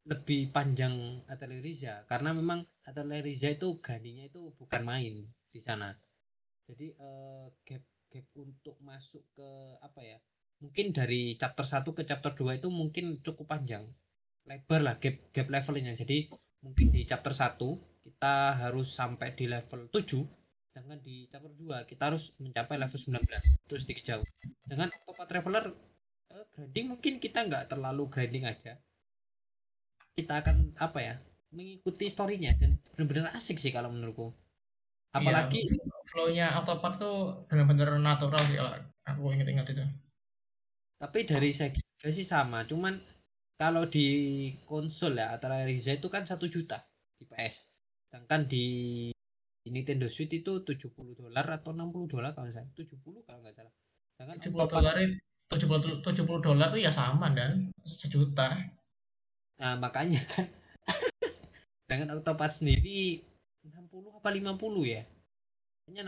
lebih 0.04 0.52
panjang 0.52 1.24
Atelier 1.32 1.64
Riza 1.64 2.04
karena 2.12 2.36
memang 2.36 2.68
Atelier 2.84 3.24
Riza 3.24 3.48
itu 3.56 3.80
gandinya 3.80 4.28
itu 4.28 4.52
bukan 4.60 4.84
main 4.84 5.24
di 5.54 5.60
sana. 5.64 5.96
Jadi 6.68 6.92
eh, 6.92 7.46
gap 7.64 7.84
gap 8.12 8.26
untuk 8.36 8.76
masuk 8.84 9.24
ke 9.32 9.50
apa 9.80 10.02
ya 10.04 10.20
mungkin 10.62 10.94
dari 10.94 11.34
chapter 11.40 11.66
1 11.66 11.88
ke 11.96 12.04
chapter 12.06 12.32
2 12.36 12.60
itu 12.60 12.68
mungkin 12.70 13.18
cukup 13.24 13.50
panjang. 13.50 13.88
Lebar 14.46 14.82
lah 14.84 14.96
gap 15.00 15.32
gap 15.32 15.48
levelnya. 15.50 15.96
Jadi 15.96 16.30
mungkin 16.62 16.92
di 16.92 17.02
chapter 17.08 17.32
1 17.32 17.58
kita 18.04 18.60
harus 18.60 18.92
sampai 18.92 19.32
di 19.34 19.48
level 19.48 19.88
7 19.88 20.44
sedangkan 20.74 21.06
di 21.06 21.30
chapter 21.30 21.54
2 21.54 21.86
kita 21.86 22.10
harus 22.10 22.34
mencapai 22.42 22.82
level 22.82 22.98
19 22.98 23.22
itu 23.70 23.76
sedikit 23.78 24.04
jauh. 24.10 24.26
Dengan 24.66 24.90
Octopath 24.90 25.30
Traveler 25.30 25.70
eh, 26.34 26.46
grinding 26.50 26.98
mungkin 26.98 27.14
kita 27.22 27.46
nggak 27.46 27.70
terlalu 27.70 28.10
grinding 28.10 28.50
aja. 28.50 28.82
Kita 30.18 30.42
akan 30.42 30.74
apa 30.82 31.00
ya 31.00 31.16
mengikuti 31.54 32.10
storynya 32.10 32.58
dan 32.58 32.74
benar-benar 32.98 33.38
asik 33.38 33.62
sih 33.62 33.70
kalau 33.70 33.94
menurutku. 33.94 34.34
Apalagi 35.14 35.62
Iya, 35.62 35.78
flow-nya 36.10 36.46
Octopath 36.58 36.98
tuh 36.98 37.46
benar-benar 37.46 37.94
natural 38.02 38.42
sih 38.50 38.58
kalau 38.58 38.74
aku 39.06 39.22
inget-inget 39.30 39.78
itu. 39.78 39.86
Tapi 41.00 41.26
dari 41.28 41.50
segi 41.52 41.82
harga 41.82 42.10
sih 42.12 42.28
sama 42.28 42.64
cuman 42.68 42.96
kalau 43.60 43.88
di 43.88 44.08
konsol 44.68 45.16
ya 45.16 45.36
antara 45.36 45.64
Riza 45.64 45.96
itu 45.96 46.10
kan 46.12 46.28
satu 46.28 46.50
juta 46.52 46.84
di 47.16 47.24
PS 47.30 47.70
sedangkan 48.10 48.46
di 48.50 48.66
Nintendo 49.64 50.12
Switch 50.12 50.36
itu 50.36 50.60
70 50.60 50.92
dolar 51.16 51.46
atau 51.48 51.72
60 51.72 52.12
dolar 52.12 52.36
kalau 52.36 52.52
salah. 52.52 52.68
70 52.76 53.00
kalau 53.24 53.40
nggak 53.40 53.56
salah. 53.56 53.72
Sedangkan 54.20 54.38
70 54.44 54.52
Octopath- 54.60 54.72
dolar 54.76 54.96
itu 55.00 55.16
70 55.56 56.04
70 56.04 56.44
dolar 56.44 56.68
tuh 56.68 56.82
ya 56.84 56.92
sama 56.92 57.32
dan. 57.32 57.72
Sejuta. 57.88 58.52
Nah, 59.64 59.80
makanya 59.80 60.20
kan. 60.28 60.52
Dengan 61.90 62.20
Octopath 62.20 62.60
sendiri 62.60 63.24
60 63.64 64.20
apa 64.20 64.30
50 64.36 64.84
ya? 64.84 65.08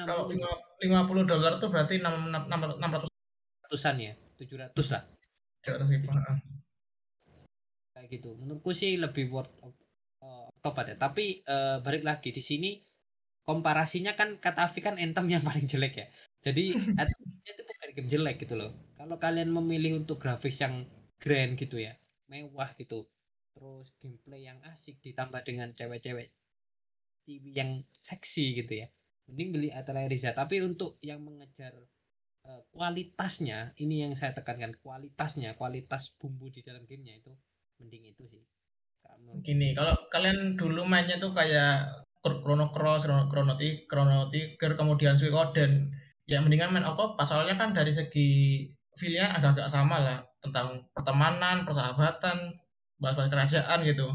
Kalau 0.04 0.28
60 0.28 0.36
lima- 0.36 1.08
50 1.08 1.24
dolar 1.24 1.52
tuh 1.56 1.72
berarti 1.72 2.04
6, 2.04 2.12
600 2.52 3.08
ratusan 3.64 3.96
ya 4.04 4.14
700 4.38 4.76
lah. 4.94 5.04
700 5.64 5.94
ribu. 5.94 6.08
Heeh. 6.12 6.38
kayak 7.96 8.08
gitu. 8.12 8.36
Menurutku 8.36 8.76
sih 8.76 9.00
lebih 9.00 9.32
worth 9.32 9.56
uh, 9.64 10.52
tobat 10.60 10.92
ya 10.92 10.98
tapi 11.00 11.40
eh, 11.48 11.78
balik 11.80 12.04
lagi 12.04 12.36
di 12.36 12.44
sini 12.44 12.76
komparasinya 13.48 14.20
kan 14.20 14.36
kata 14.36 14.68
Afi 14.68 14.84
kan 14.84 15.00
Anthem 15.00 15.32
yang 15.32 15.44
paling 15.50 15.64
jelek 15.64 15.94
ya. 15.96 16.08
Jadi 16.44 16.76
Anthem 17.02 17.22
itu 17.24 17.64
bukan 17.64 17.90
game 17.96 18.10
jelek 18.12 18.36
gitu 18.44 18.60
loh. 18.60 18.76
Kalau 19.00 19.16
kalian 19.16 19.56
memilih 19.56 20.04
untuk 20.04 20.20
grafis 20.20 20.60
yang 20.60 20.84
grand 21.20 21.56
gitu 21.56 21.80
ya 21.80 21.96
mewah 22.30 22.70
gitu 22.78 23.06
terus 23.56 23.88
gameplay 24.02 24.46
yang 24.46 24.60
asik 24.68 25.00
ditambah 25.00 25.40
dengan 25.48 25.72
cewek-cewek 25.72 26.28
TV 27.26 27.44
yang 27.56 27.82
seksi 27.96 28.62
gitu 28.62 28.86
ya 28.86 28.88
mending 29.26 29.50
beli 29.56 29.70
Atelier 29.72 30.12
Riza 30.12 30.36
tapi 30.36 30.62
untuk 30.62 31.00
yang 31.02 31.24
mengejar 31.24 31.74
kualitasnya 32.76 33.60
ini 33.84 33.96
yang 34.04 34.14
saya 34.20 34.32
tekankan 34.38 34.74
kualitasnya 34.84 35.50
kualitas 35.60 36.04
bumbu 36.20 36.46
di 36.56 36.62
dalam 36.68 36.84
gamenya 36.90 37.16
itu 37.22 37.32
mending 37.80 38.06
itu 38.14 38.24
sih 38.34 38.44
Gini, 39.46 39.76
kalau 39.78 39.94
kalian 40.14 40.40
dulu 40.60 40.82
mainnya 40.92 41.16
tuh 41.24 41.32
kayak 41.40 41.86
Chro- 42.24 42.42
Chrono 42.44 42.68
Cross, 42.76 43.06
Chrono, 43.32 43.54
Ti- 43.60 43.86
Chrono 43.90 44.18
Trigger, 44.32 44.72
kemudian 44.80 45.14
Suikoden, 45.20 45.72
ya 46.32 46.38
mendingan 46.44 46.72
main 46.74 46.88
Octopath. 46.90 47.30
Soalnya 47.30 47.56
kan 47.62 47.70
dari 47.78 47.92
segi 47.94 48.30
feel-nya 49.00 49.28
agak-agak 49.38 49.68
sama 49.70 49.98
lah. 50.02 50.18
Tentang 50.44 50.68
pertemanan, 50.96 51.58
persahabatan, 51.68 52.38
bahas-bahas 53.02 53.30
kerajaan 53.34 53.80
gitu. 53.86 54.08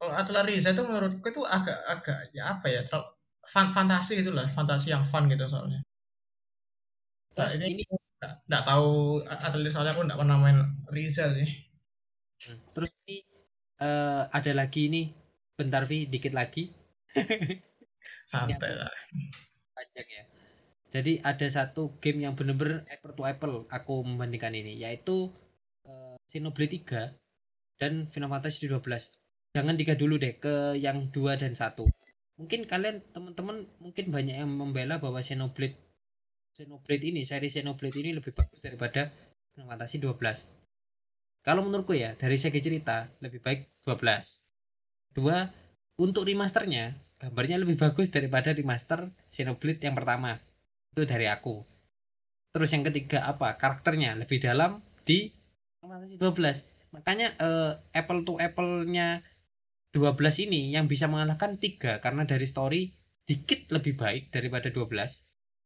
Kalau 0.00 0.12
Atelier 0.20 0.46
Riza 0.50 0.70
itu 0.76 0.82
menurutku 0.88 1.26
itu 1.32 1.42
agak-agak, 1.46 2.18
ya 2.36 2.42
apa 2.56 2.66
ya, 2.74 2.80
terlalu 2.86 3.06
fan, 3.52 3.66
fantasi 3.76 4.12
gitu 4.20 4.32
lah. 4.38 4.46
Fantasi 4.56 4.92
yang 4.94 5.04
fun 5.06 5.24
gitu 5.32 5.46
soalnya. 5.48 5.80
Nah, 7.38 7.46
terus 7.46 7.62
ini 7.62 7.66
ini 7.78 7.82
nggak 7.88 8.32
nggak 8.50 8.64
tahu 8.66 8.90
Atelier 9.24 9.72
soalnya 9.72 9.92
aku 9.96 10.02
nggak 10.04 10.20
pernah 10.20 10.36
main 10.36 10.58
Riza 10.90 11.30
sih. 11.32 11.48
Hmm, 12.44 12.58
terus 12.74 12.90
ini 13.06 13.22
eh, 13.80 14.22
ada 14.28 14.52
lagi 14.52 14.90
nih 14.90 15.06
bentar 15.54 15.86
Vi 15.86 16.10
dikit 16.10 16.34
lagi. 16.34 16.68
Santai 18.30 18.72
lah. 18.76 18.92
panjang 19.74 20.08
ya. 20.08 20.24
Jadi 20.90 21.22
ada 21.22 21.46
satu 21.46 21.94
game 22.02 22.26
yang 22.26 22.34
bener-bener 22.34 22.82
apple 22.90 23.14
to 23.14 23.22
apple 23.22 23.54
aku 23.70 24.02
membandingkan 24.02 24.52
ini 24.52 24.76
yaitu 24.78 25.30
eh, 25.86 26.14
Xenoblade 26.26 26.82
3 26.82 27.80
dan 27.80 28.10
Final 28.10 28.28
Fantasy 28.28 28.68
12 28.68 28.84
jangan 29.56 29.74
tiga 29.74 29.98
dulu 29.98 30.14
deh 30.18 30.38
ke 30.38 30.78
yang 30.78 31.10
dua 31.10 31.34
dan 31.34 31.58
satu. 31.58 31.90
Mungkin 32.38 32.64
kalian 32.70 33.02
teman-teman 33.12 33.66
mungkin 33.82 34.08
banyak 34.14 34.36
yang 34.40 34.50
membela 34.50 35.02
bahwa 35.02 35.20
Xenoblade 35.20 35.89
Xenoblade 36.60 37.08
ini 37.08 37.24
seri 37.24 37.48
Xenoblade 37.48 38.04
ini 38.04 38.12
lebih 38.12 38.36
bagus 38.36 38.60
daripada 38.60 39.08
Final 39.56 39.72
Fantasy 39.72 39.96
12 39.96 40.20
kalau 41.40 41.64
menurutku 41.64 41.96
ya 41.96 42.12
dari 42.20 42.36
segi 42.36 42.60
cerita 42.60 43.08
lebih 43.24 43.40
baik 43.40 43.80
12 43.88 45.16
dua 45.16 45.48
untuk 45.96 46.28
remasternya 46.28 46.92
gambarnya 47.20 47.60
lebih 47.60 47.76
bagus 47.76 48.08
daripada 48.08 48.56
remaster 48.56 49.12
Xenoblade 49.28 49.84
yang 49.84 49.92
pertama. 49.92 50.40
Itu 50.90 51.04
dari 51.04 51.28
aku. 51.28 51.60
Terus 52.50 52.72
yang 52.72 52.82
ketiga 52.88 53.28
apa? 53.28 53.54
Karakternya 53.60 54.16
lebih 54.16 54.40
dalam 54.40 54.80
di 55.04 55.30
Final 55.80 56.00
Fantasy 56.00 56.16
12 56.16 56.90
makanya 56.90 57.30
eh, 57.38 57.72
apple 57.94 58.26
to 58.26 58.34
apple-nya 58.42 59.22
12 59.94 60.50
ini 60.50 60.74
yang 60.74 60.90
bisa 60.90 61.06
mengalahkan 61.06 61.54
tiga 61.54 62.02
karena 62.02 62.26
dari 62.26 62.50
story 62.50 62.90
sedikit 63.22 63.70
lebih 63.70 63.94
baik 63.94 64.34
daripada 64.34 64.74
12 64.74 64.90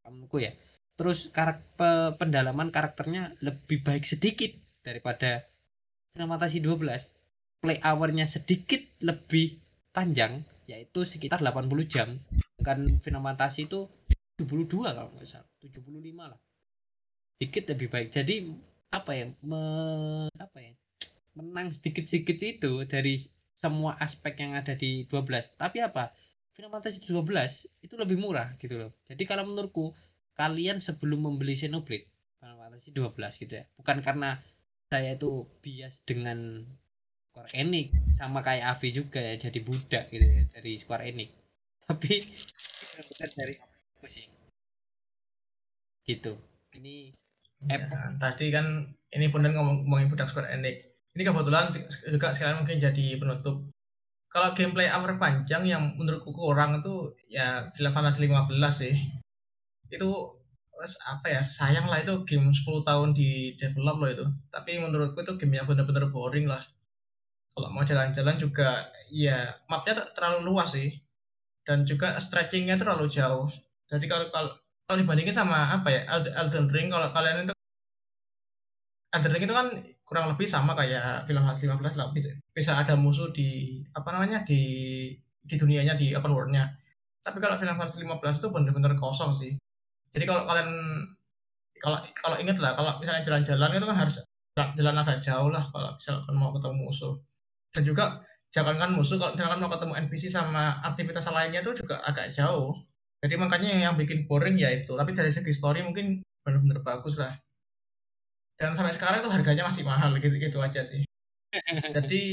menurutku 0.04 0.44
ya 0.44 0.52
terus 0.94 1.30
karakter 1.34 2.14
pendalaman 2.16 2.70
karakternya 2.70 3.34
lebih 3.42 3.82
baik 3.82 4.06
sedikit 4.06 4.54
daripada 4.86 5.42
Final 6.14 6.30
Fantasy 6.38 6.62
12 6.62 7.58
play 7.58 7.80
hour-nya 7.82 8.28
sedikit 8.30 8.78
lebih 9.02 9.58
panjang 9.90 10.44
yaitu 10.70 11.02
sekitar 11.02 11.42
80 11.42 11.66
jam. 11.88 12.08
Kan 12.62 13.00
Final 13.02 13.24
Fantasy 13.24 13.66
itu 13.66 13.90
72 14.38 14.94
kalau 14.94 15.10
nggak 15.14 15.26
salah 15.26 15.48
75 15.58 16.30
lah. 16.30 16.40
Sedikit 17.38 17.64
lebih 17.74 17.88
baik. 17.90 18.08
Jadi 18.14 18.34
apa 18.94 19.10
ya 19.16 19.26
me- 19.42 20.30
apa 20.38 20.58
ya 20.62 20.72
menang 21.34 21.74
sedikit-sedikit 21.74 22.38
itu 22.38 22.72
dari 22.86 23.18
semua 23.54 23.98
aspek 23.98 24.38
yang 24.38 24.54
ada 24.54 24.78
di 24.78 25.02
12 25.10 25.58
tapi 25.58 25.82
apa? 25.82 26.14
Final 26.54 26.70
Fantasy 26.70 27.02
12 27.02 27.82
itu 27.82 27.94
lebih 27.98 28.14
murah 28.22 28.54
gitu 28.62 28.78
loh. 28.78 28.94
Jadi 29.02 29.26
kalau 29.26 29.42
menurutku 29.42 29.90
kalian 30.34 30.78
sebelum 30.82 31.26
membeli 31.26 31.54
Xenoblade 31.54 32.06
Final 32.38 32.58
Fantasy 32.60 32.90
12 32.90 33.42
gitu 33.42 33.54
ya 33.58 33.64
bukan 33.78 33.98
karena 34.02 34.38
saya 34.90 35.16
itu 35.16 35.48
bias 35.62 36.04
dengan 36.04 36.62
Square 37.30 37.50
Enix 37.54 37.88
sama 38.14 38.46
kayak 38.46 38.78
Avi 38.78 38.94
juga 38.94 39.18
ya 39.18 39.34
jadi 39.38 39.58
budak 39.62 40.10
gitu 40.10 40.26
ya 40.26 40.42
dari 40.54 40.72
Square 40.78 41.04
Enix 41.06 41.30
tapi 41.86 42.22
benar 43.10 43.30
dari 43.34 43.54
aku 43.58 44.06
sih 44.06 44.26
gitu 46.04 46.36
ini 46.76 47.14
Ya, 47.64 47.80
Apple. 47.80 48.20
tadi 48.20 48.52
kan 48.52 48.84
ini 49.08 49.32
bener 49.32 49.56
ngomong 49.56 49.88
ngomongin 49.88 50.12
budak 50.12 50.28
Square 50.28 50.52
Enix. 50.52 50.84
Ini 51.16 51.22
kebetulan 51.24 51.72
se- 51.72 52.12
juga 52.12 52.36
sekarang 52.36 52.60
mungkin 52.60 52.76
jadi 52.76 53.16
penutup. 53.16 53.72
Kalau 54.28 54.52
gameplay 54.52 54.92
hour 54.92 55.16
panjang 55.16 55.64
yang 55.64 55.96
menurutku 55.96 56.28
kurang 56.36 56.84
itu 56.84 57.16
ya 57.32 57.72
Final 57.72 57.96
Fantasy 57.96 58.28
15 58.28 58.52
sih. 58.76 58.94
Itu 59.96 60.10
apa 61.12 61.26
ya 61.34 61.40
sayang 61.40 61.86
lah 61.90 61.98
itu 62.04 62.14
game 62.28 62.50
10 62.50 62.82
tahun 62.88 63.08
di 63.18 63.54
develop 63.60 63.96
loh 64.02 64.10
itu. 64.10 64.26
Tapi 64.54 64.70
menurutku 64.82 65.18
itu 65.24 65.32
game 65.40 65.54
yang 65.58 65.66
bener-bener 65.70 66.10
boring 66.14 66.46
lah. 66.52 66.62
Kalau 67.54 67.68
mau 67.74 67.84
jalan-jalan 67.86 68.36
juga 68.44 68.68
ya 69.10 69.38
mapnya 69.70 69.94
ter- 70.02 70.12
terlalu 70.16 70.38
luas 70.50 70.74
sih. 70.76 70.88
Dan 71.68 71.78
juga 71.88 72.18
stretchingnya 72.20 72.76
terlalu 72.80 73.06
jauh. 73.08 73.48
Jadi 73.90 74.04
kalau 74.10 74.26
kalau 74.34 74.50
kalau 74.84 74.98
dibandingin 75.00 75.32
sama 75.36 75.72
apa 75.76 75.88
ya 75.88 76.00
Elden 76.40 76.68
Ring 76.68 76.88
kalau 76.92 77.08
kalian 77.16 77.48
itu 77.48 77.54
Elden 79.16 79.32
Ring 79.32 79.44
itu 79.48 79.54
kan 79.56 79.66
kurang 80.04 80.26
lebih 80.32 80.44
sama 80.44 80.72
kayak 80.76 81.24
Final 81.26 81.44
Fantasy 81.48 81.64
15 81.66 81.96
lah 81.98 82.06
bisa, 82.12 82.28
bisa 82.52 82.72
ada 82.76 82.94
musuh 82.98 83.32
di 83.32 83.80
apa 83.96 84.08
namanya 84.12 84.44
di 84.44 84.60
di 85.44 85.54
dunianya 85.60 85.94
di 85.96 86.12
open 86.18 86.32
world-nya. 86.36 86.64
Tapi 87.24 87.38
kalau 87.40 87.56
Final 87.60 87.76
Fantasy 87.80 88.04
15 88.04 88.40
itu 88.40 88.48
benar-benar 88.52 88.92
kosong 89.00 89.32
sih. 89.40 89.52
Jadi 90.14 90.24
kalau 90.30 90.42
kalian 90.46 90.68
kalau 91.82 91.98
kalau 92.16 92.36
inget 92.40 92.56
lah 92.62 92.72
kalau 92.78 92.96
misalnya 93.02 93.22
jalan-jalan 93.26 93.70
itu 93.76 93.86
kan 93.86 93.98
harus 93.98 94.14
jalan, 94.78 94.94
agak 95.02 95.18
jauh 95.20 95.50
lah 95.50 95.64
kalau 95.74 95.90
misalkan 95.98 96.34
mau 96.38 96.50
ketemu 96.54 96.76
musuh. 96.86 97.14
Dan 97.74 97.82
juga 97.82 98.04
jangankan 98.54 98.94
musuh 98.94 99.18
kalau 99.18 99.34
misalkan 99.34 99.58
mau 99.58 99.70
ketemu 99.72 99.92
NPC 100.06 100.24
sama 100.30 100.78
aktivitas 100.86 101.26
lainnya 101.28 101.60
itu 101.60 101.74
juga 101.82 101.98
agak 102.06 102.30
jauh. 102.30 102.72
Jadi 103.20 103.34
makanya 103.40 103.70
yang 103.90 103.94
bikin 103.98 104.24
boring 104.30 104.56
ya 104.56 104.70
itu. 104.70 104.94
Tapi 104.94 105.10
dari 105.12 105.34
segi 105.34 105.52
story 105.52 105.82
mungkin 105.82 106.22
benar-benar 106.46 106.80
bagus 106.86 107.18
lah 107.18 107.34
dan 108.54 108.70
sampai 108.78 108.94
sekarang 108.94 109.18
itu 109.22 109.30
harganya 109.30 109.66
masih 109.66 109.82
mahal 109.82 110.14
gitu 110.22 110.38
gitu 110.38 110.58
aja 110.62 110.86
sih 110.86 111.02
jadi 111.90 112.24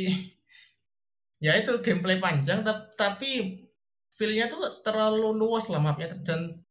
ya 1.42 1.58
itu 1.58 1.82
gameplay 1.82 2.22
panjang 2.22 2.62
tap- 2.62 2.94
tapi 2.94 3.66
feel-nya 4.14 4.46
tuh 4.46 4.62
terlalu 4.86 5.34
luas 5.34 5.70
lah 5.74 5.82
mapnya 5.82 6.14
dan 6.22 6.62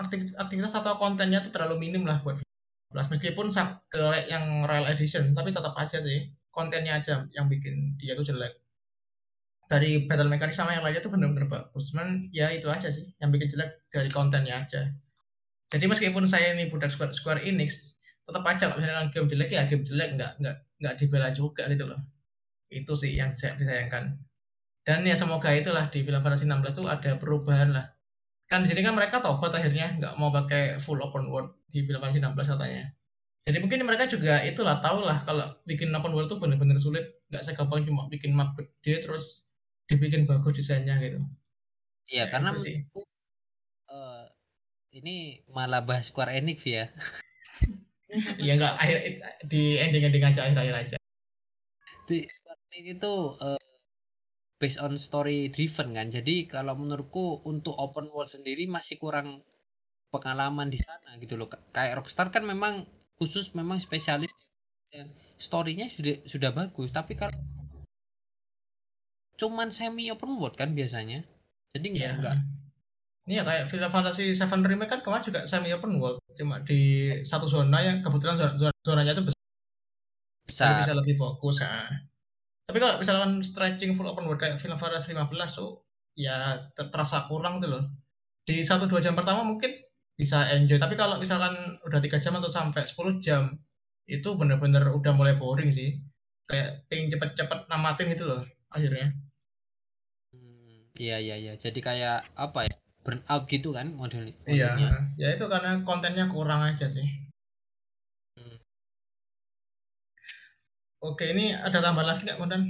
aktivitas, 0.00 0.74
atau 0.74 0.96
kontennya 0.96 1.44
tuh 1.44 1.52
terlalu 1.52 1.76
minim 1.88 2.02
lah 2.08 2.18
buat 2.24 2.40
15 2.40 3.08
meskipun 3.14 3.46
sa- 3.54 3.78
ke 3.86 4.02
yang 4.32 4.64
Royal 4.66 4.88
Edition 4.90 5.36
tapi 5.36 5.52
tetap 5.54 5.76
aja 5.78 6.00
sih 6.00 6.32
kontennya 6.50 6.98
aja 6.98 7.28
yang 7.36 7.46
bikin 7.46 7.94
dia 8.00 8.16
tuh 8.18 8.26
jelek. 8.26 8.56
Dari 9.70 10.10
battle 10.10 10.26
mechanic 10.26 10.50
sama 10.56 10.74
yang 10.74 10.82
lainnya 10.82 10.98
tuh 10.98 11.14
bener-bener 11.14 11.46
bagus 11.46 11.94
cuman 11.94 12.26
ya 12.34 12.50
itu 12.50 12.66
aja 12.66 12.90
sih 12.90 13.06
yang 13.22 13.30
bikin 13.30 13.54
jelek 13.54 13.86
dari 13.94 14.10
kontennya 14.10 14.66
aja. 14.66 14.90
Jadi 15.70 15.84
meskipun 15.86 16.26
saya 16.26 16.58
ini 16.58 16.66
budak 16.66 16.90
Square, 16.90 17.14
Square 17.14 17.46
Enix 17.46 18.02
tetap 18.26 18.42
aja 18.46 18.70
kalau 18.70 18.82
misalnya 18.82 19.10
game 19.14 19.28
jelek 19.30 19.50
ya 19.54 19.62
game 19.70 19.86
jelek 19.86 20.18
nggak 20.18 20.32
nggak 20.42 20.56
nggak 20.82 20.94
dibela 20.98 21.30
juga 21.30 21.70
gitu 21.70 21.86
loh. 21.86 22.00
Itu 22.72 22.98
sih 22.98 23.14
yang 23.14 23.38
saya 23.38 23.54
disayangkan. 23.54 24.18
Dan 24.82 25.06
ya 25.06 25.14
semoga 25.14 25.54
itulah 25.54 25.86
di 25.92 26.02
Final 26.02 26.24
Fantasy 26.24 26.48
16 26.50 26.74
tuh 26.74 26.86
ada 26.90 27.14
perubahan 27.20 27.70
lah 27.70 27.86
kan 28.50 28.58
di 28.62 28.68
sini 28.70 28.82
kan 28.86 28.94
mereka 28.98 29.16
tobat 29.24 29.52
akhirnya 29.54 29.86
nggak 29.98 30.12
mau 30.20 30.30
pakai 30.34 30.62
full 30.84 30.98
open 31.06 31.24
world 31.32 31.50
di 31.70 31.78
Final 31.86 32.02
Fantasy 32.02 32.20
16 32.22 32.52
katanya 32.52 32.84
jadi 33.46 33.58
mungkin 33.62 33.80
mereka 33.88 34.04
juga 34.10 34.42
itulah 34.44 34.76
tahu 34.84 34.98
lah 35.08 35.18
kalau 35.28 35.46
bikin 35.68 35.88
open 35.96 36.12
world 36.14 36.28
tuh 36.32 36.38
bener-bener 36.42 36.76
sulit 36.82 37.04
nggak 37.30 37.42
segampang 37.46 37.86
cuma 37.88 38.10
bikin 38.12 38.32
map 38.36 38.54
gede 38.58 38.94
terus 39.06 39.46
dibikin 39.88 40.26
bagus 40.28 40.54
desainnya 40.60 40.96
gitu 41.00 41.20
Iya, 42.10 42.26
Ya, 42.26 42.30
karena 42.32 42.50
itu 42.52 42.60
sih. 42.66 42.76
eh, 43.90 44.24
ini 44.98 45.16
malah 45.56 45.82
bahas 45.88 46.06
Square 46.10 46.32
Enix 46.38 46.58
ya. 46.66 46.84
ya 48.46 48.52
nggak 48.58 48.74
akhir 48.82 48.96
di 49.46 49.78
ending-ending 49.78 50.24
aja 50.26 50.40
akhir-akhir 50.46 50.74
aja 50.82 50.96
Di 52.08 52.16
Square 52.34 52.60
Enix 52.76 52.84
itu 52.98 53.14
eh, 53.46 53.60
based 54.60 54.78
on 54.84 54.92
story 55.00 55.48
driven 55.54 55.88
kan. 55.96 56.08
Jadi 56.12 56.44
kalau 56.54 56.74
menurutku 56.76 57.42
untuk 57.48 57.74
open 57.84 58.06
world 58.14 58.30
sendiri 58.30 58.64
masih 58.68 58.96
kurang 59.02 59.42
pengalaman 60.14 60.68
di 60.74 60.78
sana 60.86 61.10
gitu 61.22 61.34
loh 61.38 61.46
kayak 61.76 62.02
Rockstar 62.02 62.28
kan 62.34 62.42
memang 62.42 62.74
khusus 63.18 63.54
memang 63.54 63.78
spesialis 63.78 64.30
dan 64.90 65.06
storynya 65.38 65.86
sudah 65.86 66.16
sudah 66.26 66.50
bagus 66.50 66.90
tapi 66.90 67.14
kalau 67.14 67.34
cuman 69.40 69.68
semi 69.72 70.04
open 70.14 70.36
world 70.38 70.56
kan 70.60 70.70
biasanya 70.78 71.18
jadi 71.74 71.86
nggak 71.94 72.12
Iya. 72.14 72.20
nggak 72.20 72.36
Iya 73.30 73.42
kayak 73.48 73.64
Final 73.70 73.90
Fantasy 73.94 74.24
7 74.34 74.66
Remake 74.66 74.90
kan 74.90 75.00
kemarin 75.06 75.22
juga 75.22 75.40
semi 75.46 75.70
open 75.76 76.02
world, 76.02 76.18
cuma 76.34 76.56
di 76.66 76.80
satu 77.22 77.46
zona 77.46 77.78
yang 77.78 78.02
kebetulan 78.04 78.34
zona, 78.40 78.52
zona 78.58 78.74
zonanya 78.82 79.12
itu 79.14 79.22
besar, 79.28 79.42
jadi 80.60 80.72
besar 80.72 80.72
bisa 80.80 80.92
lebih 80.98 81.14
fokus. 81.22 81.56
Nah. 81.62 82.09
Tapi 82.70 82.78
kalau 82.78 82.94
misalkan 83.02 83.42
stretching 83.42 83.92
full 83.98 84.06
open 84.06 84.30
world 84.30 84.38
kayak 84.38 84.62
Final 84.62 84.78
Fantasy 84.78 85.10
15 85.10 85.58
tuh 85.58 85.82
ya 86.14 86.54
ter- 86.78 86.86
terasa 86.94 87.26
kurang 87.26 87.58
tuh 87.58 87.70
loh. 87.74 87.82
Di 88.46 88.62
1 88.62 88.86
2 88.86 89.02
jam 89.02 89.18
pertama 89.18 89.42
mungkin 89.42 89.74
bisa 90.14 90.46
enjoy, 90.54 90.78
tapi 90.78 90.94
kalau 90.94 91.18
misalkan 91.18 91.54
udah 91.82 91.98
3 91.98 92.22
jam 92.22 92.38
atau 92.38 92.50
sampai 92.52 92.82
10 92.86 93.18
jam 93.18 93.50
itu 94.06 94.28
bener-bener 94.38 94.86
udah 94.94 95.12
mulai 95.18 95.34
boring 95.34 95.70
sih. 95.74 95.98
Kayak 96.46 96.86
pengen 96.86 97.10
cepet-cepet 97.14 97.58
namatin 97.70 98.06
gitu 98.14 98.24
loh 98.30 98.42
akhirnya. 98.70 99.10
Hmm, 100.34 100.78
iya 101.04 101.16
iya 101.24 101.36
iya 101.42 101.52
jadi 101.64 101.80
kayak 101.88 102.16
apa 102.44 102.60
ya 102.68 102.74
burnout 103.04 103.42
gitu 103.54 103.68
kan 103.76 103.86
Iya, 104.54 104.68
modelnya 104.76 104.90
ya 105.22 105.28
itu 105.34 105.44
karena 105.52 105.70
kontennya 105.88 106.24
kurang 106.34 106.60
aja 106.68 106.86
sih. 106.96 107.06
Oke, 111.08 111.24
ini 111.32 111.44
ada 111.66 111.78
tambahan 111.84 112.08
lagi 112.10 112.22
nggak, 112.28 112.38
Konten? 112.40 112.62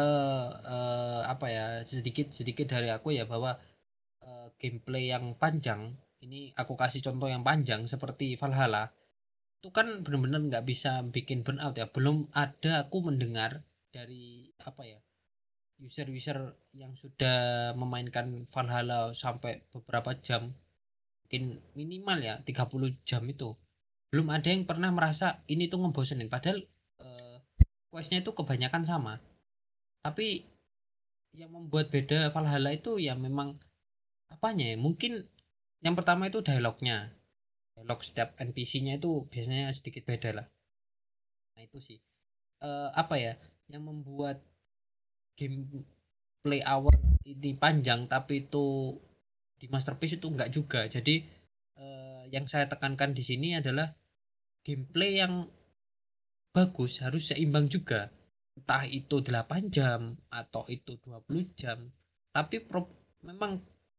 eh 0.00 0.48
eh, 0.74 1.20
apa 1.32 1.46
ya 1.56 1.66
sedikit 1.92 2.26
sedikit 2.38 2.66
dari 2.74 2.88
aku 2.96 3.08
ya 3.18 3.24
bahwa 3.32 3.50
eh, 4.28 4.46
gameplay 4.60 5.04
yang 5.12 5.24
panjang 5.42 5.80
ini 6.24 6.40
aku 6.62 6.72
kasih 6.82 7.00
contoh 7.06 7.28
yang 7.34 7.44
panjang 7.48 7.82
seperti 7.92 8.26
Valhalla 8.40 8.84
itu 9.58 9.68
kan 9.78 9.86
benar-benar 10.04 10.40
nggak 10.48 10.66
bisa 10.70 10.92
bikin 11.16 11.40
burnout 11.46 11.74
ya. 11.80 11.86
Belum 11.96 12.18
ada 12.44 12.72
aku 12.84 12.98
mendengar 13.08 13.52
dari 13.96 14.52
apa 14.68 14.82
ya 14.92 15.00
user-user 15.86 16.38
yang 16.80 16.92
sudah 17.02 17.38
memainkan 17.80 18.26
Valhalla 18.54 19.00
sampai 19.24 19.52
beberapa 19.72 20.10
jam 20.26 20.42
mungkin 21.24 21.44
minimal 21.78 22.18
ya 22.28 22.34
30 22.48 22.92
jam 23.08 23.22
itu. 23.34 23.56
Belum 24.12 24.28
ada 24.36 24.48
yang 24.52 24.64
pernah 24.70 24.90
merasa 24.92 25.40
ini 25.52 25.64
tuh 25.72 25.80
ngebosenin. 25.82 26.28
Padahal 26.28 26.60
questnya 27.94 28.26
itu 28.26 28.34
kebanyakan 28.34 28.82
sama. 28.82 29.22
Tapi 30.02 30.42
yang 31.30 31.54
membuat 31.54 31.94
beda 31.94 32.34
Valhalla 32.34 32.74
itu 32.74 32.98
ya 32.98 33.14
memang 33.14 33.54
apanya 34.34 34.74
ya? 34.74 34.74
Mungkin 34.74 35.22
yang 35.86 35.94
pertama 35.94 36.26
itu 36.26 36.42
dialognya. 36.42 37.14
Dialog 37.78 38.02
setiap 38.02 38.34
NPC-nya 38.42 38.98
itu 38.98 39.30
biasanya 39.30 39.70
sedikit 39.70 40.02
beda 40.02 40.42
lah. 40.42 40.46
Nah 41.54 41.62
itu 41.62 41.78
sih. 41.78 42.02
Eh, 42.66 42.88
apa 42.90 43.14
ya? 43.14 43.38
Yang 43.70 43.82
membuat 43.86 44.36
gameplay 45.38 46.66
awal 46.66 46.98
ini 47.22 47.54
panjang 47.54 48.10
tapi 48.10 48.46
itu 48.50 48.98
di 49.54 49.70
masterpiece 49.70 50.18
itu 50.18 50.26
enggak 50.26 50.50
juga. 50.50 50.90
Jadi 50.90 51.22
eh, 51.78 52.22
yang 52.34 52.50
saya 52.50 52.66
tekankan 52.66 53.14
di 53.14 53.22
sini 53.22 53.54
adalah 53.54 53.94
gameplay 54.66 55.22
yang 55.22 55.46
bagus 56.56 56.92
harus 57.04 57.22
seimbang 57.30 57.66
juga. 57.74 58.00
Entah 58.58 58.84
itu 58.98 59.16
8 59.28 59.62
jam 59.76 60.00
atau 60.40 60.62
itu 60.76 60.92
20 61.04 61.44
jam. 61.60 61.78
Tapi 62.36 62.56
pro- 62.68 62.94
memang 63.28 63.52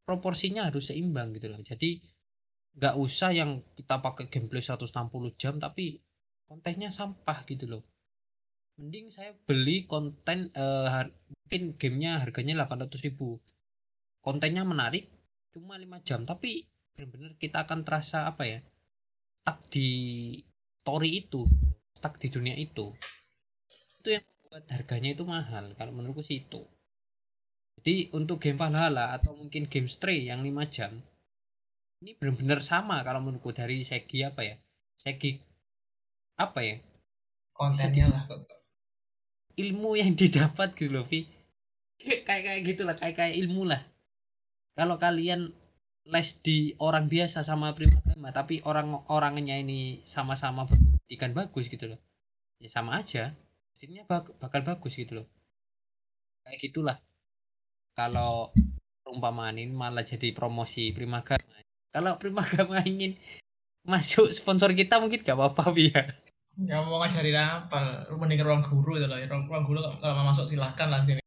proporsinya 0.07 0.61
harus 0.67 0.83
seimbang 0.89 1.27
gitu 1.35 1.47
loh. 1.51 1.61
Jadi 1.71 1.89
nggak 2.77 2.95
usah 3.05 3.31
yang 3.39 3.51
kita 3.77 3.95
pakai 4.05 4.25
gameplay 4.33 4.63
160 4.63 5.31
jam 5.41 5.53
tapi 5.65 5.85
kontennya 6.49 6.89
sampah 6.99 7.39
gitu 7.51 7.65
loh. 7.71 7.83
Mending 8.79 9.07
saya 9.15 9.31
beli 9.47 9.77
konten 9.93 10.39
eh, 10.63 10.87
har- 10.93 11.15
mungkin 11.31 11.63
gamenya 11.81 12.11
harganya 12.23 12.53
800 12.59 13.01
ribu. 13.07 13.29
Kontennya 14.25 14.63
menarik 14.71 15.05
cuma 15.53 15.75
5 15.83 15.97
jam. 16.07 16.21
Tapi 16.31 16.51
benar-benar 16.95 17.33
kita 17.43 17.57
akan 17.67 17.79
terasa 17.87 18.19
apa 18.31 18.43
ya 18.53 18.59
stuck 19.43 19.59
di 19.73 19.89
story 20.81 21.09
itu 21.23 21.43
stuck 22.05 22.21
di 22.21 22.29
dunia 22.29 22.53
itu. 22.53 22.93
Itu 24.05 24.13
yang 24.13 24.21
membuat 24.21 24.69
harganya 24.69 25.09
itu 25.17 25.25
mahal 25.25 25.73
kalau 25.73 25.89
menurutku 25.89 26.21
sih 26.21 26.45
itu. 26.45 26.61
Jadi 27.81 28.13
untuk 28.13 28.37
game 28.37 28.61
Valhalla 28.61 29.17
atau 29.17 29.33
mungkin 29.33 29.65
game 29.65 29.89
Stray 29.89 30.29
yang 30.29 30.45
5 30.45 30.53
jam 30.69 30.93
ini 32.05 32.13
benar-benar 32.13 32.61
sama 32.61 33.01
kalau 33.01 33.25
menurutku 33.25 33.57
dari 33.57 33.81
segi 33.81 34.21
apa 34.21 34.45
ya? 34.45 34.53
Segi 35.01 35.41
apa 36.37 36.61
ya? 36.61 36.77
Kontennya 37.57 38.05
lah. 38.13 38.23
ilmu 39.57 39.97
yang 39.97 40.13
didapat 40.21 40.77
gitu 40.77 40.93
loh 40.93 41.09
Vi. 41.09 41.25
Kayak 42.29 42.43
kayak 42.45 42.61
gitulah 42.69 42.93
kayak 42.93 43.17
kayak 43.17 43.35
ilmu 43.41 43.65
lah. 43.65 43.81
Kalau 44.77 45.01
kalian 45.01 45.49
les 46.05 46.37
di 46.45 46.77
orang 46.77 47.09
biasa 47.09 47.41
sama 47.41 47.73
primagama 47.73 48.29
tapi 48.29 48.61
orang 48.61 48.93
orangnya 49.09 49.57
ini 49.57 50.05
sama-sama 50.05 50.69
berpendidikan 51.05 51.37
bagus 51.37 51.69
gitu 51.69 51.85
loh 51.85 51.99
ya 52.57 52.65
sama 52.65 52.97
aja 52.97 53.37
hasilnya 53.77 54.09
bak- 54.09 54.33
bakal 54.41 54.65
bagus 54.65 54.97
gitu 54.97 55.21
loh 55.21 55.27
kayak 56.41 56.57
gitulah 56.57 56.97
kalau 57.93 58.49
perumpamaan 59.05 59.61
ini 59.61 59.69
malah 59.69 60.01
jadi 60.01 60.33
promosi 60.33 60.89
primagama 60.97 61.61
kalau 61.93 62.17
primagama 62.17 62.81
ingin 62.89 63.13
masuk 63.85 64.33
sponsor 64.33 64.73
kita 64.73 64.97
mungkin 64.97 65.21
gak 65.21 65.37
apa-apa 65.37 65.69
ya 65.77 66.03
Ya 66.55 66.79
mau 66.79 67.03
ngajarin 67.03 67.35
apa? 67.35 68.07
Lu 68.07 68.15
mending 68.15 68.39
ke 68.39 68.47
ruang 68.47 68.63
guru 68.63 68.95
itu 68.95 69.11
loh. 69.11 69.19
Ruang, 69.19 69.43
ruang 69.43 69.67
guru 69.67 69.83
kalau 69.83 69.99
kalau 69.99 70.13
mau 70.23 70.31
masuk 70.31 70.47
silahkan 70.47 70.87
lah 70.87 71.03
sini. 71.03 71.19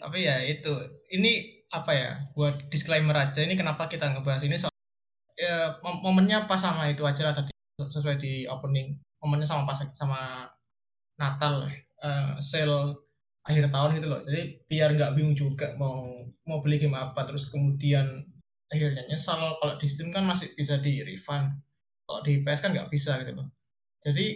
Tapi 0.00 0.18
ya 0.24 0.40
itu, 0.48 0.72
ini 1.12 1.60
apa 1.68 1.92
ya? 1.92 2.10
Buat 2.32 2.72
disclaimer 2.72 3.12
aja. 3.20 3.44
Ini 3.44 3.52
kenapa 3.52 3.92
kita 3.92 4.08
ngebahas 4.16 4.48
ini 4.48 4.56
soal 4.56 4.77
ya, 5.42 5.78
mom- 5.84 6.02
momennya 6.04 6.38
pas 6.50 6.60
sama 6.60 6.82
itu 6.92 7.02
aja 7.10 7.22
lah 7.26 7.34
tadi 7.38 7.50
sesuai 7.78 8.16
di 8.24 8.32
opening. 8.54 8.88
Momennya 9.22 9.46
sama 9.50 9.62
pas 9.68 9.78
sama 9.94 10.20
Natal, 11.20 11.54
eh, 12.06 12.30
sale 12.50 12.78
akhir 13.48 13.64
tahun 13.74 13.90
gitu 13.98 14.06
loh. 14.12 14.20
Jadi 14.26 14.40
biar 14.70 14.88
nggak 14.96 15.12
bingung 15.16 15.36
juga 15.42 15.66
mau 15.80 15.96
mau 16.48 16.58
beli 16.64 16.76
game 16.82 16.96
apa. 16.98 17.20
Terus 17.28 17.44
kemudian 17.52 18.06
akhirnya 18.72 19.02
nyesal 19.10 19.40
kalau 19.60 19.74
di 19.80 19.86
Steam 19.92 20.08
kan 20.14 20.24
masih 20.30 20.48
bisa 20.58 20.74
di 20.84 21.02
refund. 21.08 21.46
Kalau 22.06 22.20
di 22.26 22.32
PS 22.44 22.60
kan 22.64 22.70
nggak 22.74 22.90
bisa 22.94 23.12
gitu 23.22 23.32
loh. 23.38 23.48
Jadi 24.04 24.26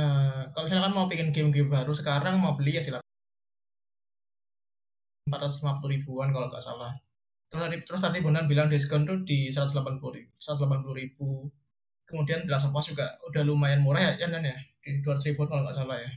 eh, 0.00 0.42
kalau 0.52 0.64
misalkan 0.66 0.92
mau 0.96 1.06
bikin 1.12 1.28
game-game 1.34 1.70
baru 1.76 1.92
sekarang 2.00 2.34
mau 2.42 2.52
beli 2.58 2.72
ya 2.76 2.82
silakan 2.84 3.06
450 5.28 5.92
ribuan 5.94 6.28
kalau 6.34 6.46
nggak 6.50 6.64
salah. 6.68 6.92
Terus 7.48 7.60
tadi, 7.64 7.76
terus 7.84 8.00
tadi 8.04 8.18
Bonan 8.20 8.44
bilang 8.44 8.68
diskon 8.68 9.08
tuh 9.08 9.24
di 9.24 9.48
180 9.48 9.72
ribu, 10.12 10.32
180 10.36 11.00
ribu. 11.00 11.48
Kemudian 12.08 12.44
di 12.44 12.48
Last 12.48 12.68
of 12.68 12.76
Us 12.76 12.88
juga 12.88 13.08
udah 13.28 13.42
lumayan 13.44 13.84
murah 13.84 14.00
ya, 14.00 14.24
Jan, 14.24 14.40
ya? 14.40 14.56
Di 14.80 15.00
200 15.04 15.32
ribuan 15.32 15.48
kalau 15.48 15.64
nggak 15.64 15.76
salah 15.76 15.96
ya. 16.00 16.10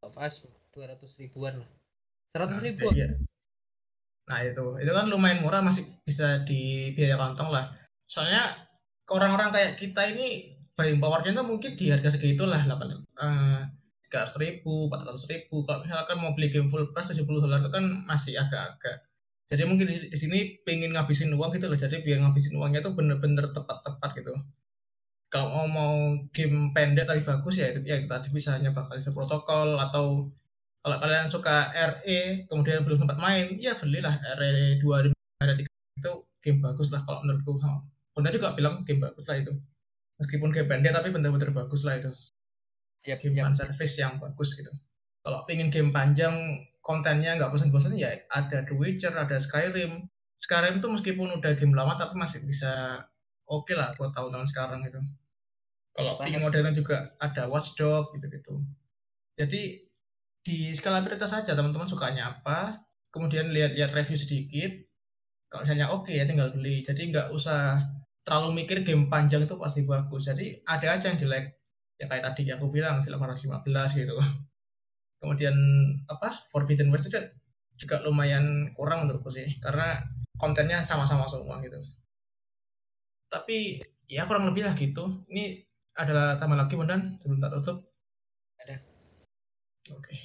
of 0.00 0.16
Us 0.16 0.48
200 0.72 1.20
ribuan 1.20 1.60
lah 1.60 1.70
100 2.32 2.56
Nah, 2.56 2.60
ribu 2.62 2.86
iya. 2.94 3.08
Nah 4.30 4.38
itu, 4.46 4.66
itu 4.78 4.92
kan 4.94 5.06
lumayan 5.10 5.42
murah 5.42 5.60
masih 5.60 5.82
bisa 6.06 6.46
di 6.46 6.94
biaya 6.94 7.18
kantong 7.18 7.50
lah. 7.50 7.66
Soalnya 8.06 8.46
orang-orang 9.10 9.50
kayak 9.50 9.72
kita 9.74 10.14
ini 10.14 10.54
buying 10.78 11.02
powernya 11.02 11.34
tuh 11.34 11.46
mungkin 11.46 11.74
di 11.74 11.90
harga 11.90 12.14
segitu 12.14 12.46
lah, 12.46 12.62
tiga 14.06 14.26
ratus 14.26 14.38
ribu, 14.38 14.86
empat 14.86 15.02
ratus 15.02 15.26
ribu. 15.26 15.66
Kalau 15.66 15.82
misalkan 15.82 16.16
mau 16.22 16.30
beli 16.34 16.54
game 16.54 16.70
full 16.70 16.86
price 16.94 17.10
70 17.10 17.42
dolar 17.42 17.58
itu 17.58 17.70
kan 17.74 17.84
masih 18.06 18.38
agak-agak. 18.38 19.09
Jadi 19.50 19.62
mungkin 19.66 19.90
di, 19.90 20.14
sini 20.14 20.62
pengen 20.62 20.94
ngabisin 20.94 21.34
uang 21.34 21.50
gitu 21.58 21.66
loh. 21.66 21.74
Jadi 21.74 22.06
biar 22.06 22.22
ngabisin 22.22 22.54
uangnya 22.54 22.86
tuh 22.86 22.94
bener-bener 22.94 23.50
tepat-tepat 23.50 24.10
gitu. 24.22 24.32
Kalau 25.30 25.46
mau 25.50 25.66
mau 25.66 25.94
game 26.34 26.70
pendek 26.74 27.06
tapi 27.06 27.22
bagus 27.22 27.58
ya 27.58 27.70
itu 27.70 27.86
ya 27.86 27.94
itu 27.98 28.06
tadi 28.10 28.30
bisa 28.34 28.58
nyoba 28.58 28.86
kali 28.90 28.98
protokol 29.14 29.78
atau 29.78 30.26
kalau 30.82 30.96
kalian 30.98 31.30
suka 31.30 31.70
RE 31.70 32.50
kemudian 32.50 32.82
belum 32.82 33.06
sempat 33.06 33.18
main 33.22 33.54
ya 33.62 33.78
belilah 33.78 34.10
RE 34.38 34.82
2 34.82 35.12
ada 35.42 35.54
3 35.54 35.62
itu 35.62 36.12
game 36.42 36.58
bagus 36.62 36.90
lah 36.90 37.02
kalau 37.06 37.22
menurutku. 37.22 37.58
Bunda 38.14 38.30
juga 38.34 38.54
bilang 38.58 38.82
game 38.82 39.02
bagus 39.02 39.26
lah 39.30 39.38
itu. 39.38 39.54
Meskipun 40.18 40.50
game 40.50 40.66
pendek 40.66 40.92
tapi 40.94 41.14
bener-bener 41.14 41.50
bagus 41.54 41.86
lah 41.86 41.94
itu. 41.98 42.10
Yap, 43.06 43.22
game 43.24 43.38
fan 43.38 43.54
service 43.56 43.96
yang 43.96 44.20
bagus 44.20 44.52
gitu. 44.58 44.68
Kalau 45.24 45.44
pengen 45.48 45.72
game 45.72 45.88
panjang 45.92 46.34
kontennya 46.80 47.36
nggak 47.36 47.52
bosan-bosan 47.52 47.96
ya 47.96 48.10
ada 48.32 48.64
The 48.64 48.74
Witcher 48.74 49.12
ada 49.12 49.36
Skyrim. 49.36 50.08
Skyrim 50.40 50.80
tuh 50.80 50.90
meskipun 50.96 51.36
udah 51.36 51.52
game 51.56 51.76
lama 51.76 51.94
tapi 51.96 52.16
masih 52.16 52.40
bisa 52.48 53.04
oke 53.44 53.72
lah 53.76 53.92
buat 53.96 54.10
tahun-tahun 54.16 54.48
sekarang 54.48 54.80
itu 54.88 55.00
kalau 55.92 56.16
pengen 56.16 56.40
modern 56.40 56.72
juga 56.72 57.12
ada 57.20 57.50
Watch 57.50 57.76
Dogs 57.76 58.14
gitu-gitu. 58.16 58.62
Jadi 59.36 59.84
di 60.40 60.72
skala 60.72 61.04
prioritas 61.04 61.36
saja 61.36 61.52
teman-teman 61.52 61.84
sukanya 61.84 62.32
apa 62.32 62.80
kemudian 63.12 63.52
lihat-lihat 63.52 63.92
review 63.92 64.16
sedikit. 64.16 64.72
Kalau 65.50 65.66
misalnya 65.66 65.90
oke 65.90 66.08
okay, 66.08 66.22
ya 66.22 66.24
tinggal 66.24 66.54
beli. 66.54 66.80
Jadi 66.80 67.10
nggak 67.10 67.34
usah 67.34 67.82
terlalu 68.24 68.64
mikir 68.64 68.86
game 68.86 69.10
panjang 69.10 69.44
itu 69.44 69.58
pasti 69.58 69.84
bagus. 69.84 70.30
Jadi 70.30 70.56
ada 70.64 70.96
aja 70.96 71.10
yang 71.10 71.18
jelek. 71.18 71.52
Ya 72.00 72.08
kayak 72.08 72.32
tadi 72.32 72.48
aku 72.48 72.72
bilang 72.72 73.04
film 73.04 73.20
15 73.20 73.66
gitu 73.98 74.16
kemudian 75.20 75.54
apa 76.08 76.48
Forbidden 76.48 76.88
West 76.88 77.12
itu 77.12 77.20
juga 77.76 78.00
lumayan 78.04 78.72
kurang 78.76 79.06
menurutku 79.06 79.32
sih 79.32 79.60
karena 79.60 80.00
kontennya 80.40 80.80
sama-sama 80.80 81.28
semua 81.28 81.60
gitu. 81.60 81.76
Tapi 83.28 83.80
ya 84.08 84.24
kurang 84.24 84.48
lebih 84.48 84.64
lah 84.64 84.74
gitu. 84.74 85.20
Ini 85.28 85.60
adalah 85.96 86.40
tambah 86.40 86.56
lagi 86.56 86.74
Bondan 86.74 87.20
sebelum 87.20 87.38
tak 87.40 87.52
tutup? 87.60 87.84
Ada. 88.64 88.80
Oke. 89.92 90.00
Okay. 90.00 90.18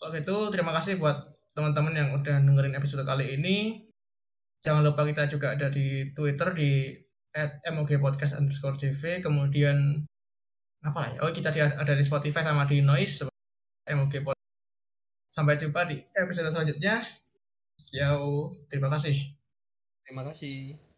kalau 0.00 0.16
gitu 0.16 0.36
terima 0.48 0.72
kasih 0.72 0.96
buat 0.96 1.28
teman-teman 1.52 1.92
yang 1.92 2.08
udah 2.16 2.40
dengerin 2.40 2.76
episode 2.76 3.04
kali 3.04 3.36
ini. 3.36 3.84
Jangan 4.60 4.84
lupa 4.84 5.08
kita 5.08 5.28
juga 5.28 5.56
ada 5.56 5.72
di 5.72 6.12
Twitter 6.12 6.52
di 6.52 6.92
at 7.32 7.60
MOG 7.68 8.00
Podcast 8.00 8.36
underscore 8.36 8.76
TV 8.76 9.24
kemudian 9.24 10.04
apa 10.84 10.98
lah 11.00 11.08
ya? 11.12 11.18
Oh 11.24 11.32
kita 11.32 11.52
ada 11.52 11.92
di 11.92 12.04
Spotify 12.04 12.44
sama 12.44 12.64
di 12.64 12.80
Noise 12.80 13.29
MOG 13.94 14.14
Podcast 14.22 14.50
sampai 15.30 15.54
jumpa 15.56 15.86
di 15.86 16.02
episode 16.18 16.50
selanjutnya. 16.50 17.06
Yo, 17.96 18.52
terima 18.68 18.92
kasih. 18.92 19.16
Terima 20.04 20.22
kasih 20.26 20.89